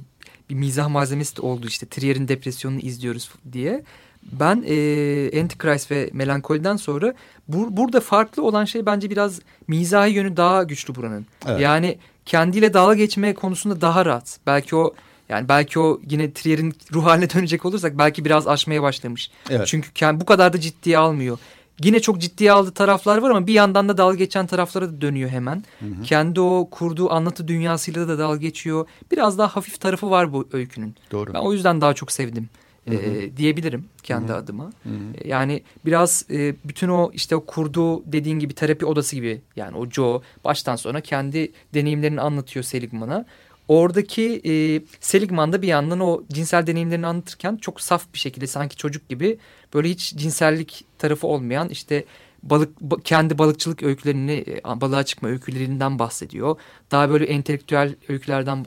bir 0.49 0.55
mizah 0.55 0.89
malzemesi 0.89 1.38
de 1.38 1.41
oldu 1.41 1.68
işte 1.68 1.86
Trier'in 1.86 2.28
depresyonunu 2.28 2.80
izliyoruz 2.80 3.32
diye. 3.53 3.84
Ben 4.24 4.63
e, 4.67 5.41
Antichrist 5.41 5.91
ve 5.91 6.09
Melankoliden 6.13 6.76
sonra 6.76 7.13
bur 7.47 7.67
burada 7.70 7.99
farklı 7.99 8.43
olan 8.43 8.65
şey 8.65 8.86
bence 8.86 9.09
biraz 9.09 9.39
mizahi 9.67 10.11
yönü 10.11 10.38
daha 10.38 10.63
güçlü 10.63 10.95
buranın. 10.95 11.26
Evet. 11.47 11.61
Yani 11.61 11.97
kendiyle 12.26 12.74
dalga 12.74 12.93
geçme 12.93 13.34
konusunda 13.34 13.82
daha 13.82 14.05
rahat. 14.05 14.39
Belki 14.47 14.76
o 14.76 14.93
yani 15.30 15.49
belki 15.49 15.80
o 15.80 16.01
yine 16.09 16.34
Trier'in 16.34 16.76
ruh 16.93 17.05
haline 17.05 17.30
dönecek 17.30 17.65
olursak 17.65 17.97
belki 17.97 18.26
biraz 18.26 18.47
aşmaya 18.47 18.82
başlamış. 18.82 19.32
Evet. 19.49 19.67
Çünkü 19.67 19.93
kendi 19.93 20.22
bu 20.22 20.26
kadar 20.26 20.53
da 20.53 20.59
ciddiye 20.59 20.97
almıyor. 20.97 21.38
Yine 21.84 21.99
çok 21.99 22.22
ciddiye 22.22 22.51
aldığı 22.51 22.72
taraflar 22.72 23.17
var 23.17 23.30
ama 23.30 23.47
bir 23.47 23.53
yandan 23.53 23.89
da 23.89 23.97
dalga 23.97 24.15
geçen 24.15 24.47
taraflara 24.47 24.89
da 24.89 25.01
dönüyor 25.01 25.30
hemen. 25.30 25.63
Hı 25.80 25.86
hı. 25.86 26.03
Kendi 26.03 26.41
o 26.41 26.67
kurduğu 26.72 27.11
anlatı 27.11 27.47
dünyasıyla 27.47 28.07
da 28.07 28.20
dalga 28.20 28.38
geçiyor. 28.38 28.88
Biraz 29.11 29.38
daha 29.38 29.47
hafif 29.47 29.80
tarafı 29.80 30.09
var 30.09 30.34
bu 30.34 30.47
öykünün. 30.53 30.95
Doğru. 31.11 31.34
Ben 31.34 31.39
o 31.39 31.53
yüzden 31.53 31.82
daha 31.82 31.93
çok 31.93 32.11
sevdim. 32.11 32.49
Hı 32.95 32.95
hı. 32.95 33.21
E, 33.21 33.37
diyebilirim 33.37 33.85
kendi 34.03 34.27
hı 34.27 34.33
hı. 34.33 34.37
adıma. 34.37 34.63
Hı 34.83 34.89
hı. 34.89 35.27
Yani 35.27 35.63
biraz 35.85 36.25
e, 36.31 36.55
bütün 36.65 36.89
o 36.89 37.11
işte 37.13 37.35
o 37.35 37.45
kurduğu 37.45 38.11
dediğin 38.11 38.39
gibi 38.39 38.53
terapi 38.53 38.85
odası 38.85 39.15
gibi 39.15 39.41
yani 39.55 39.77
o 39.77 39.89
Joe 39.89 40.21
baştan 40.43 40.75
sona 40.75 41.01
kendi 41.01 41.51
deneyimlerini 41.73 42.21
anlatıyor 42.21 42.63
Seligman'a. 42.63 43.25
Oradaki 43.67 44.41
e, 44.45 44.81
Seligman 44.99 45.53
da 45.53 45.61
bir 45.61 45.67
yandan 45.67 45.99
o 45.99 46.23
cinsel 46.31 46.67
deneyimlerini 46.67 47.07
anlatırken 47.07 47.55
çok 47.55 47.81
saf 47.81 48.13
bir 48.13 48.19
şekilde 48.19 48.47
sanki 48.47 48.75
çocuk 48.75 49.09
gibi 49.09 49.37
böyle 49.73 49.89
hiç 49.89 50.15
cinsellik 50.15 50.85
tarafı 50.97 51.27
olmayan 51.27 51.69
işte 51.69 52.05
balık 52.43 52.77
kendi 53.03 53.37
balıkçılık 53.37 53.83
öykülerini 53.83 54.45
balığa 54.65 55.03
çıkma 55.03 55.29
öykülerinden 55.29 55.99
bahsediyor. 55.99 56.55
Daha 56.91 57.09
böyle 57.09 57.25
entelektüel 57.25 57.95
öykülerden 58.07 58.65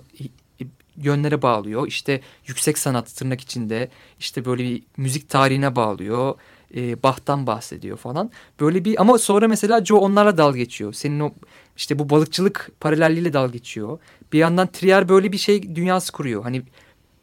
yönlere 0.97 1.43
bağlıyor. 1.43 1.87
İşte 1.87 2.21
yüksek 2.47 2.79
sanat 2.79 3.17
tırnak 3.17 3.41
içinde 3.41 3.89
işte 4.19 4.45
böyle 4.45 4.63
bir 4.63 4.83
müzik 4.97 5.29
tarihine 5.29 5.77
bağlıyor. 5.77 6.35
E, 6.77 7.03
Bach'tan 7.03 7.47
bahsediyor 7.47 7.97
falan. 7.97 8.31
Böyle 8.61 8.85
bir 8.85 9.01
ama 9.01 9.19
sonra 9.19 9.49
mesela 9.49 9.85
Joe 9.85 9.99
onlarla 9.99 10.39
dal 10.39 10.55
geçiyor. 10.55 10.93
Senin 10.93 11.21
o 11.21 11.33
işte 11.77 11.99
bu 11.99 12.11
balıkçılık 12.11 12.71
paralelliğiyle 12.81 13.33
dal 13.33 13.49
geçiyor. 13.51 13.99
Bir 14.33 14.39
yandan 14.39 14.67
Trier 14.67 15.09
böyle 15.09 15.33
bir 15.33 15.39
şey 15.39 15.77
dünyası 15.77 16.13
kuruyor. 16.13 16.43
Hani 16.43 16.63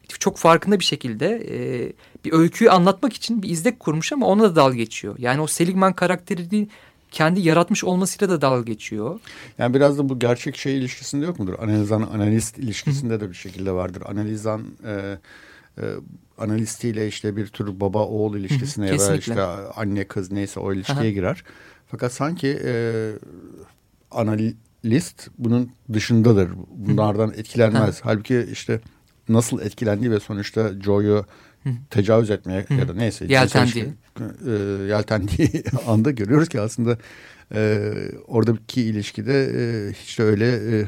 çok 0.07 0.37
farkında 0.37 0.79
bir 0.79 0.85
şekilde 0.85 1.27
e, 1.27 1.57
bir 2.25 2.33
öyküyü 2.33 2.71
anlatmak 2.71 3.13
için 3.13 3.43
bir 3.43 3.49
izlek 3.49 3.79
kurmuş 3.79 4.13
ama 4.13 4.27
ona 4.27 4.43
da 4.43 4.55
dal 4.55 4.73
geçiyor. 4.73 5.15
Yani 5.17 5.41
o 5.41 5.47
Seligman 5.47 5.93
karakterini 5.93 6.67
kendi 7.11 7.41
yaratmış 7.41 7.83
olmasıyla 7.83 8.29
da 8.29 8.41
dalga 8.41 8.61
geçiyor. 8.61 9.19
Yani 9.57 9.73
biraz 9.73 9.97
da 9.97 10.09
bu 10.09 10.19
gerçek 10.19 10.57
şey 10.57 10.77
ilişkisinde 10.77 11.25
yok 11.25 11.39
mudur? 11.39 11.53
Analizan 11.59 12.01
analist 12.01 12.57
ilişkisinde 12.57 13.21
de 13.21 13.29
bir 13.29 13.35
şekilde 13.35 13.71
vardır. 13.71 14.03
Analizan 14.05 14.65
e, 14.85 15.17
e, 15.77 15.83
analistiyle 16.37 17.07
işte 17.07 17.35
bir 17.35 17.47
tür 17.47 17.79
baba 17.79 18.05
oğul 18.05 18.35
ilişkisine 18.35 18.87
ya 18.87 18.99
da 18.99 19.15
işte 19.15 19.41
anne 19.75 20.03
kız 20.03 20.31
neyse 20.31 20.59
o 20.59 20.73
ilişkiye 20.73 20.99
Aha. 20.99 21.09
girer. 21.09 21.43
Fakat 21.87 22.13
sanki 22.13 22.59
e, 22.65 23.11
analist 24.11 25.29
bunun 25.37 25.71
dışındadır. 25.93 26.49
Bunlardan 26.75 27.33
etkilenmez. 27.37 28.01
Halbuki 28.03 28.47
işte 28.51 28.81
nasıl 29.29 29.61
etkilendiği 29.61 30.11
ve 30.11 30.19
sonuçta 30.19 30.71
Joe'yu 30.81 31.25
tecavüz 31.89 32.29
etmeye 32.29 32.65
ya 32.69 32.87
da 32.87 32.93
neyse 32.93 33.25
yeltendiği 33.29 33.93
e, 34.47 34.51
yeltendiği 34.87 35.63
anda 35.87 36.11
görüyoruz 36.11 36.49
ki 36.49 36.61
aslında 36.61 36.97
e, 37.53 37.91
oradaki 38.27 38.81
ilişkide 38.81 39.43
e, 39.43 39.93
hiç 39.93 40.19
de 40.19 40.23
öyle 40.23 40.77
e, 40.79 40.85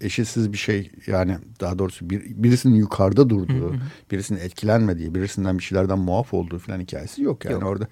eşitsiz 0.00 0.52
bir 0.52 0.58
şey 0.58 0.90
yani 1.06 1.38
daha 1.60 1.78
doğrusu 1.78 2.10
bir, 2.10 2.22
birisinin 2.42 2.74
yukarıda 2.74 3.30
durduğu, 3.30 3.74
birisinin 4.10 4.40
etkilenmediği, 4.40 5.14
birisinden 5.14 5.58
bir 5.58 5.62
şeylerden 5.62 5.98
muaf 5.98 6.34
olduğu 6.34 6.58
falan 6.58 6.80
hikayesi 6.80 7.22
yok 7.22 7.44
yani 7.44 7.52
yok. 7.52 7.62
orada. 7.62 7.86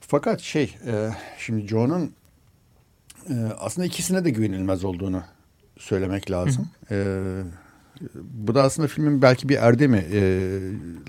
Fakat 0.00 0.40
şey 0.40 0.76
e, 0.86 1.10
şimdi 1.38 1.68
Joe'nun 1.68 2.12
e, 3.28 3.34
aslında 3.58 3.86
ikisine 3.86 4.24
de 4.24 4.30
güvenilmez 4.30 4.84
olduğunu 4.84 5.22
söylemek 5.78 6.30
lazım. 6.30 6.68
E, 6.90 7.06
bu 8.24 8.54
da 8.54 8.62
aslında 8.62 8.88
filmin 8.88 9.22
belki 9.22 9.48
bir 9.48 9.56
erdemi. 9.56 10.04
E, 10.12 10.50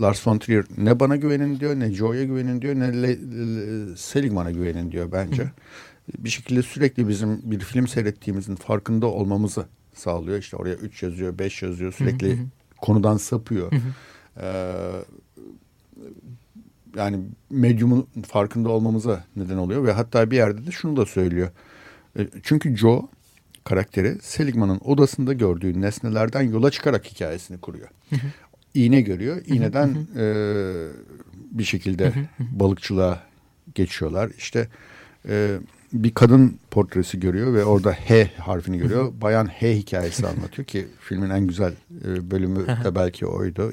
Lars 0.01 0.27
von 0.27 0.37
Trier 0.37 0.65
ne 0.77 0.99
bana 0.99 1.15
güvenin 1.15 1.59
diyor, 1.59 1.79
ne 1.79 1.91
Joe'ya 1.91 2.23
güvenin 2.23 2.61
diyor, 2.61 2.75
ne 2.75 3.01
Le, 3.01 3.07
Le, 3.07 3.95
Seligman'a 3.95 4.51
güvenin 4.51 4.91
diyor 4.91 5.11
bence. 5.11 5.51
bir 6.17 6.29
şekilde 6.29 6.61
sürekli 6.61 7.07
bizim 7.07 7.51
bir 7.51 7.59
film 7.59 7.87
seyrettiğimizin 7.87 8.55
farkında 8.55 9.07
olmamızı 9.07 9.65
sağlıyor. 9.93 10.37
İşte 10.37 10.57
oraya 10.57 10.75
3 10.75 11.03
yazıyor, 11.03 11.39
5 11.39 11.61
yazıyor. 11.61 11.93
Sürekli 11.93 12.37
konudan 12.81 13.17
sapıyor. 13.17 13.71
Ee, 14.41 14.73
yani 16.95 17.19
medyumun 17.49 18.07
farkında 18.27 18.69
olmamıza 18.69 19.23
neden 19.35 19.57
oluyor 19.57 19.83
ve 19.83 19.91
hatta 19.91 20.31
bir 20.31 20.35
yerde 20.35 20.65
de 20.65 20.71
şunu 20.71 20.97
da 20.97 21.05
söylüyor. 21.05 21.49
E, 22.19 22.27
çünkü 22.43 22.77
Joe 22.77 23.09
karakteri 23.63 24.17
Seligman'ın 24.21 24.79
odasında 24.85 25.33
gördüğü 25.33 25.81
nesnelerden 25.81 26.41
yola 26.41 26.71
çıkarak 26.71 27.05
hikayesini 27.05 27.57
kuruyor. 27.57 27.87
İğne 28.73 29.01
görüyor. 29.01 29.41
İğneden 29.45 29.97
e, 30.17 30.25
bir 31.51 31.63
şekilde 31.63 32.13
balıkçılığa 32.39 33.19
geçiyorlar. 33.75 34.31
İşte 34.37 34.67
e, 35.29 35.57
bir 35.93 36.13
kadın 36.13 36.57
portresi 36.71 37.19
görüyor 37.19 37.53
ve 37.53 37.65
orada 37.65 37.91
H 37.91 38.25
harfini 38.37 38.77
görüyor. 38.77 39.13
Bayan 39.21 39.45
H 39.45 39.75
hikayesi 39.75 40.27
anlatıyor 40.27 40.65
ki 40.65 40.87
filmin 40.99 41.29
en 41.29 41.47
güzel 41.47 41.73
e, 42.05 42.31
bölümü 42.31 42.67
de 42.67 42.95
belki 42.95 43.25
oydu. 43.25 43.71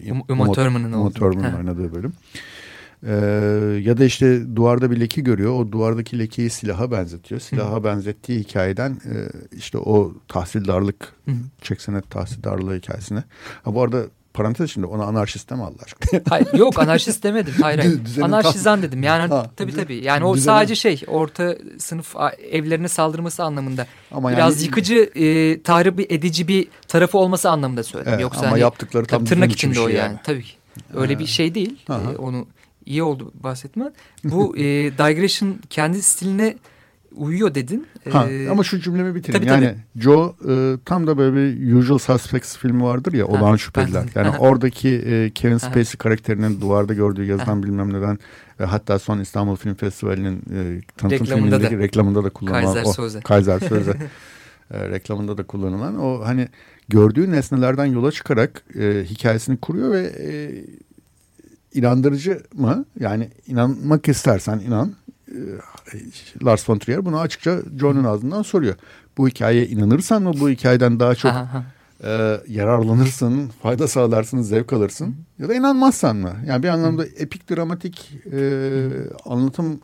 Uma 0.99 1.11
Thurman'ın 1.11 1.57
oynadığı 1.57 1.95
bölüm. 1.95 2.12
Ee, 3.07 3.12
ya 3.82 3.98
da 3.98 4.05
işte 4.05 4.57
duvarda 4.57 4.90
bir 4.90 5.01
leke 5.01 5.20
görüyor. 5.20 5.53
O 5.53 5.72
duvardaki 5.72 6.18
lekeyi 6.18 6.51
silaha 6.51 6.90
benzetiyor. 6.90 7.40
Silaha 7.40 7.76
Hı. 7.76 7.84
benzettiği 7.84 8.38
hikayeden 8.38 8.90
e, 8.90 9.14
işte 9.57 9.78
o 9.78 10.12
tahsildarlık, 10.28 11.12
Hı. 11.24 11.32
çeksenet 11.62 12.11
tahsildarlığı 12.11 12.76
hikayesine. 12.76 13.24
Ha, 13.62 13.74
bu 13.74 13.82
arada 13.82 14.03
parantez 14.34 14.70
içinde 14.70 14.86
ona 14.86 15.05
anarşist 15.05 15.51
deme 15.51 15.62
Allah 15.62 15.82
aşkına. 15.84 16.20
Hayır, 16.28 16.53
yok 16.53 16.78
anarşist 16.78 17.24
demedim. 17.24 17.55
Hayır, 17.62 17.78
hayır. 17.78 18.01
Anarşizan 18.22 18.82
dedim. 18.82 19.03
Yani 19.03 19.28
ha, 19.28 19.51
tabii 19.57 19.74
tabii. 19.74 20.05
Yani 20.05 20.24
o 20.24 20.34
düzenin... 20.34 20.57
sadece 20.57 20.74
şey 20.74 21.03
orta 21.07 21.57
sınıf 21.78 22.14
evlerine 22.51 22.88
saldırması 22.88 23.44
anlamında. 23.44 23.86
Ama 24.11 24.32
Biraz 24.32 24.57
yani... 24.57 24.66
yıkıcı, 24.66 25.11
e, 25.14 25.62
tahrip 25.62 26.12
edici 26.12 26.48
bir 26.48 26.68
tarafı 26.88 27.18
olması 27.18 27.51
anlamında 27.51 27.82
söyledim. 27.82 28.12
Evet, 28.12 28.22
Yoksa 28.22 28.40
ama 28.40 28.51
hani, 28.51 28.61
yaptıkları 28.61 29.07
tam 29.07 29.24
tırnak 29.24 29.53
içinde 29.53 29.74
şey 29.74 29.84
o 29.84 29.88
yani. 29.88 29.98
yani. 29.98 30.18
Tabii 30.24 30.42
ki. 30.42 30.53
Öyle 30.94 31.18
bir 31.18 31.26
şey 31.26 31.55
değil. 31.55 31.78
E, 31.90 31.92
onu 32.18 32.46
iyi 32.91 33.03
oldu 33.03 33.32
bahsetme. 33.34 33.93
Bu 34.24 34.57
e, 34.57 34.62
digression 34.99 35.57
kendi 35.70 36.03
stiline 36.03 36.57
uyuyor 37.16 37.55
dedin. 37.55 37.86
Ha, 38.11 38.30
ee, 38.30 38.49
ama 38.49 38.64
şu 38.64 38.80
cümlemi 38.80 39.14
bitireyim. 39.14 39.47
Tabii, 39.47 39.64
yani 39.64 39.74
tabii. 39.74 40.03
Joe 40.03 40.34
e, 40.49 40.76
tam 40.84 41.07
da 41.07 41.18
böyle 41.18 41.36
bir 41.36 41.74
Usual 41.74 41.99
Suspects 41.99 42.57
filmi 42.57 42.82
vardır 42.82 43.12
ya 43.12 43.26
Olağan 43.26 43.57
Şüpheliler. 43.57 44.05
Yani 44.14 44.38
oradaki 44.38 44.88
e, 44.88 45.30
Kevin 45.30 45.59
Spacey 45.59 45.97
karakterinin 45.99 46.61
duvarda 46.61 46.95
gördüğü 46.95 47.24
yazıdan 47.24 47.62
bilmem 47.62 47.93
neden 47.93 48.18
e, 48.61 48.64
hatta 48.64 48.99
son 48.99 49.20
İstanbul 49.20 49.57
Film 49.57 49.74
Festivali'nin 49.74 50.36
e, 50.36 50.80
tanıtım 50.97 51.26
reklamında 51.26 51.36
filmindeki 51.36 51.78
da, 51.78 51.82
reklamında 51.82 52.24
da 52.24 52.30
kullanılan 52.30 52.74
Kaiser 52.74 52.91
o 52.91 52.93
Söze. 52.93 53.20
Kaiser 53.20 53.59
Söze 53.59 53.97
e, 54.70 54.88
reklamında 54.88 55.38
da 55.38 55.43
kullanılan 55.43 56.01
o 56.01 56.24
hani 56.24 56.49
gördüğü 56.88 57.32
nesnelerden 57.32 57.86
yola 57.86 58.12
çıkarak 58.12 58.62
e, 58.78 59.05
hikayesini 59.05 59.57
kuruyor 59.57 59.93
ve 59.93 60.01
e, 60.01 60.30
inandırıcı 61.74 62.42
mı? 62.54 62.84
Yani 63.00 63.30
inanmak 63.46 64.08
istersen 64.08 64.58
inan. 64.58 64.94
Ee, 65.28 65.34
Lars 66.44 66.70
von 66.70 66.78
Trier 66.78 67.04
bunu 67.04 67.20
açıkça 67.20 67.58
John'un 67.80 68.04
ağzından 68.04 68.42
soruyor. 68.42 68.74
Bu 69.18 69.28
hikayeye 69.28 69.66
inanırsan 69.66 70.22
mı 70.22 70.32
bu 70.40 70.50
hikayeden 70.50 71.00
daha 71.00 71.14
çok 71.14 71.32
e, 72.04 72.40
yararlanırsın, 72.48 73.50
fayda 73.62 73.88
sağlarsın, 73.88 74.42
zevk 74.42 74.72
alırsın 74.72 75.16
ya 75.38 75.48
da 75.48 75.54
inanmazsan 75.54 76.16
mı? 76.16 76.32
Yani 76.46 76.62
bir 76.62 76.68
anlamda 76.68 77.06
epik 77.06 77.50
dramatik 77.50 78.12
e, 78.32 78.40
anlatım 79.24 79.80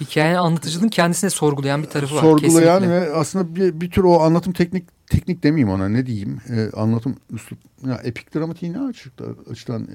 hikayenin 0.00 0.38
anlatıcının 0.38 0.88
kendisine 0.88 1.30
sorgulayan 1.30 1.82
bir 1.82 1.88
tarafı 1.88 2.14
var. 2.14 2.20
Sorgulayan 2.20 2.78
kesinlikle. 2.78 3.10
ve 3.10 3.14
aslında 3.14 3.56
bir, 3.56 3.80
bir 3.80 3.90
tür 3.90 4.04
o 4.04 4.20
anlatım 4.20 4.52
teknik 4.52 4.95
teknik 5.10 5.42
demeyeyim 5.42 5.68
ona 5.68 5.88
ne 5.88 6.06
diyeyim? 6.06 6.40
E, 6.50 6.70
anlatım 6.76 7.16
üslup 7.30 7.58
ya 7.86 8.00
epik 8.04 8.34
dramatiği 8.34 8.72
ne 8.72 8.80
açıkta 8.80 9.24
açıdan 9.50 9.88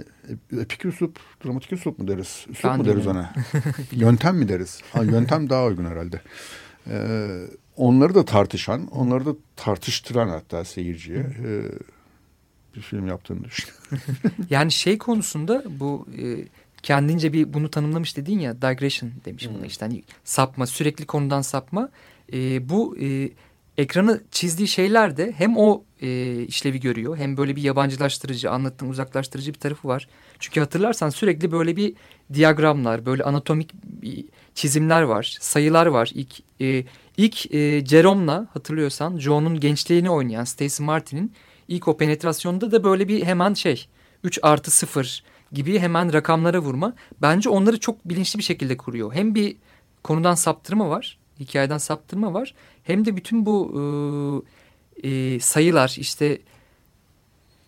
e, 0.54 0.62
epik 0.62 0.86
üslup 0.86 1.20
dramatik 1.46 1.74
üslup 1.74 2.00
mu 2.00 2.08
deriz? 2.08 2.46
Üslup 2.50 2.72
ben 2.72 2.78
mu 2.78 2.86
deriz 2.86 3.08
ona? 3.08 3.34
Yöntem 3.92 4.38
mi 4.38 4.48
deriz? 4.50 4.82
Ha, 4.94 5.04
yöntem 5.04 5.50
daha 5.50 5.66
uygun 5.66 5.86
herhalde. 5.86 6.22
E, 6.88 7.28
onları 7.76 8.16
da 8.16 8.26
tartışan 8.26 8.88
onları 8.88 9.26
da 9.26 9.36
tartıştıran 9.56 10.30
hatta 10.30 10.66
seyirciye 10.66 11.20
e, 11.20 11.64
bir 12.76 12.82
film 12.82 13.08
yaptığını 13.08 13.44
düşünüyorum. 13.44 13.88
yani 14.50 14.72
şey 14.72 14.98
konusunda 14.98 15.64
bu 15.80 16.08
e, 16.18 16.48
kendince 16.84 17.34
bir 17.34 17.54
bunu 17.54 17.72
tanımlamış 17.72 18.18
dedin 18.18 18.40
ya 18.40 18.62
digression 18.62 19.12
demiş 19.26 19.48
hmm. 19.48 19.54
buna 19.54 19.66
işte. 19.66 19.86
Hani 19.86 20.04
sapma 20.24 20.68
sürekli 20.68 21.06
konudan 21.06 21.42
sapma. 21.42 21.90
E, 22.34 22.70
bu 22.70 22.98
e, 22.98 23.30
ekranı 23.78 24.22
çizdiği 24.32 24.68
şeyler 24.68 25.18
de 25.18 25.34
hem 25.38 25.58
o 25.58 25.84
e, 26.02 26.42
işlevi 26.44 26.80
görüyor 26.80 27.18
hem 27.18 27.38
böyle 27.38 27.56
bir 27.56 27.62
yabancılaştırıcı, 27.62 28.52
anlattığın 28.52 28.90
uzaklaştırıcı 28.90 29.54
bir 29.54 29.60
tarafı 29.60 29.88
var. 29.88 30.08
Çünkü 30.40 30.60
hatırlarsan 30.60 31.10
sürekli 31.10 31.52
böyle 31.52 31.76
bir 31.76 31.94
diyagramlar, 32.34 33.06
böyle 33.06 33.24
anatomik 33.24 33.72
çizimler 34.56 35.02
var, 35.02 35.38
sayılar 35.40 35.86
var. 35.86 36.12
İlk 36.14 36.40
e, 36.62 36.84
ilk 37.18 37.54
e, 37.54 37.86
Jerome'la 37.86 38.48
hatırlıyorsan 38.54 39.18
Joe'nun 39.18 39.60
gençliğini 39.60 40.10
oynayan 40.10 40.44
Stacey 40.44 40.86
Martin'in 40.86 41.34
ilk 41.68 41.88
o 41.88 41.98
penetrasyonda 41.98 42.72
da 42.72 42.84
böyle 42.84 43.08
bir 43.08 43.24
hemen 43.24 43.54
şey 43.54 43.88
3 44.24 44.40
artı 44.42 44.72
0 44.72 45.24
gibi 45.52 45.80
hemen 45.80 46.14
rakamlara 46.14 46.60
vurma. 46.60 46.94
Bence 47.22 47.50
onları 47.50 47.80
çok 47.80 48.10
bilinçli 48.10 48.38
bir 48.38 48.44
şekilde 48.44 48.78
kuruyor. 48.78 49.14
Hem 49.14 49.36
bir 49.36 49.56
konudan 50.04 50.36
saptırma 50.36 50.90
var, 50.90 51.18
hikayeden 51.40 51.78
saptırma 51.78 52.34
var 52.34 52.54
hem 52.84 53.06
de 53.06 53.16
bütün 53.16 53.46
bu 53.46 53.74
e, 55.04 55.10
e, 55.10 55.40
sayılar 55.40 55.96
işte 55.98 56.42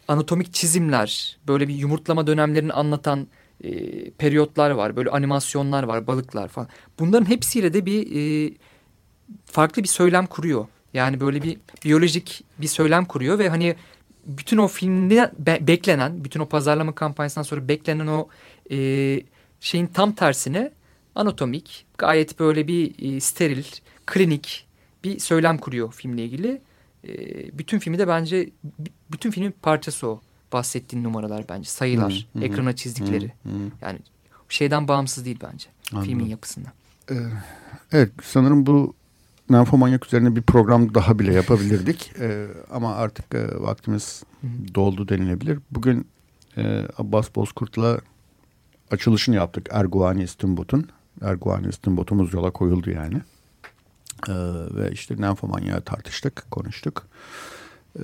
anatomik 0.07 0.53
çizimler 0.53 1.37
böyle 1.47 1.67
bir 1.67 1.75
yumurtlama 1.75 2.27
dönemlerini 2.27 2.73
anlatan 2.73 3.27
e, 3.63 4.09
periyotlar 4.11 4.71
var. 4.71 4.95
Böyle 4.95 5.09
animasyonlar 5.09 5.83
var 5.83 6.07
balıklar 6.07 6.47
falan. 6.47 6.67
Bunların 6.99 7.29
hepsiyle 7.29 7.73
de 7.73 7.85
bir 7.85 8.07
e, 8.15 8.53
farklı 9.45 9.83
bir 9.83 9.87
söylem 9.87 10.25
kuruyor. 10.25 10.67
Yani 10.93 11.19
böyle 11.19 11.43
bir 11.43 11.57
biyolojik 11.85 12.43
bir 12.57 12.67
söylem 12.67 13.05
kuruyor 13.05 13.39
ve 13.39 13.49
hani 13.49 13.75
bütün 14.25 14.57
o 14.57 14.67
filmde 14.67 15.31
be 15.39 15.57
beklenen, 15.61 16.23
bütün 16.23 16.39
o 16.39 16.45
pazarlama 16.45 16.95
kampanyasından 16.95 17.43
sonra 17.43 17.67
beklenen 17.67 18.07
o 18.07 18.27
e, 18.71 18.77
şeyin 19.59 19.87
tam 19.87 20.11
tersine 20.11 20.71
anatomik, 21.15 21.85
gayet 21.97 22.39
böyle 22.39 22.67
bir 22.67 23.15
e, 23.15 23.19
steril, 23.19 23.63
klinik 24.05 24.67
bir 25.03 25.19
söylem 25.19 25.57
kuruyor 25.57 25.93
filmle 25.93 26.25
ilgili. 26.25 26.61
E, 27.07 27.13
bütün 27.57 27.79
filmi 27.79 27.99
de 27.99 28.07
bence 28.07 28.49
bütün 29.11 29.31
filmin 29.31 29.53
parçası 29.61 30.07
o. 30.07 30.21
Bahsettiğin 30.53 31.03
numaralar 31.03 31.45
bence 31.49 31.69
sayılar, 31.69 32.27
hı, 32.33 32.39
hı, 32.39 32.43
ekrana 32.43 32.75
çizdikleri. 32.75 33.25
Hı, 33.43 33.49
hı. 33.49 33.71
Yani 33.81 33.99
şeyden 34.49 34.87
bağımsız 34.87 35.25
değil 35.25 35.39
bence 35.43 35.67
Anladım. 35.91 36.09
filmin 36.09 36.25
yapısından. 36.25 36.71
Ee, 37.11 37.15
evet 37.91 38.11
sanırım 38.23 38.65
bu 38.65 38.93
Nymphomaniac 39.49 40.05
üzerine 40.05 40.35
bir 40.35 40.41
program 40.41 40.93
daha 40.93 41.19
bile 41.19 41.33
yapabilirdik. 41.33 42.11
ee, 42.19 42.47
ama 42.71 42.95
artık 42.95 43.35
e, 43.35 43.61
vaktimiz 43.61 44.23
doldu 44.75 45.09
denilebilir. 45.09 45.59
Bugün 45.71 46.07
e, 46.57 46.87
Abbas 46.97 47.35
Bozkurt'la 47.35 47.99
açılışını 48.91 49.35
yaptık 49.35 49.67
Erguvani 49.71 50.23
İstimbot'un. 51.15 51.27
Erguvani 51.27 51.67
İstimbot'umuz 51.67 52.33
yola 52.33 52.51
koyuldu 52.51 52.89
yani. 52.89 53.21
Ee, 54.27 54.33
ve 54.75 54.91
işte 54.91 55.15
Nymphomania'yı 55.15 55.81
tartıştık, 55.81 56.51
konuştuk. 56.51 57.07
Ee, 57.99 58.01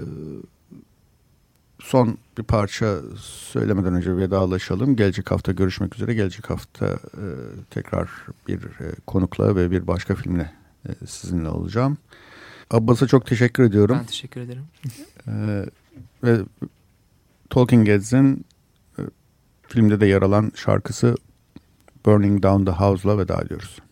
son 1.80 2.18
bir 2.38 2.44
parça 2.44 3.00
söylemeden 3.18 3.94
önce 3.94 4.18
vedalaşalım. 4.18 4.96
Gelecek 4.96 5.32
hafta 5.32 5.52
görüşmek 5.52 5.96
üzere. 5.96 6.14
Gelecek 6.14 6.50
hafta 6.50 6.86
e, 6.88 7.26
tekrar 7.70 8.10
bir 8.48 8.64
e, 8.64 8.96
konukla 9.08 9.56
ve 9.56 9.72
bir 9.72 9.88
başka 9.88 10.16
filmle 10.16 10.52
e, 10.86 11.06
sizinle 11.08 11.50
olacağım. 11.50 11.98
Abbas'a 12.72 13.08
çok 13.08 13.26
teşekkür 13.26 13.64
ediyorum. 13.64 13.98
Ben 14.00 14.06
teşekkür 14.06 14.42
ederim. 14.42 14.64
E, 15.28 15.66
ve 16.24 16.40
Talking 17.50 17.88
Heads'in 17.88 18.46
e, 19.00 19.02
filmde 19.68 20.00
de 20.00 20.06
yer 20.06 20.22
alan 20.22 20.52
şarkısı 20.56 21.16
Burning 22.06 22.44
Down 22.44 22.66
the 22.66 22.72
House'la 22.72 23.18
veda 23.18 23.42
ediyoruz. 23.42 23.89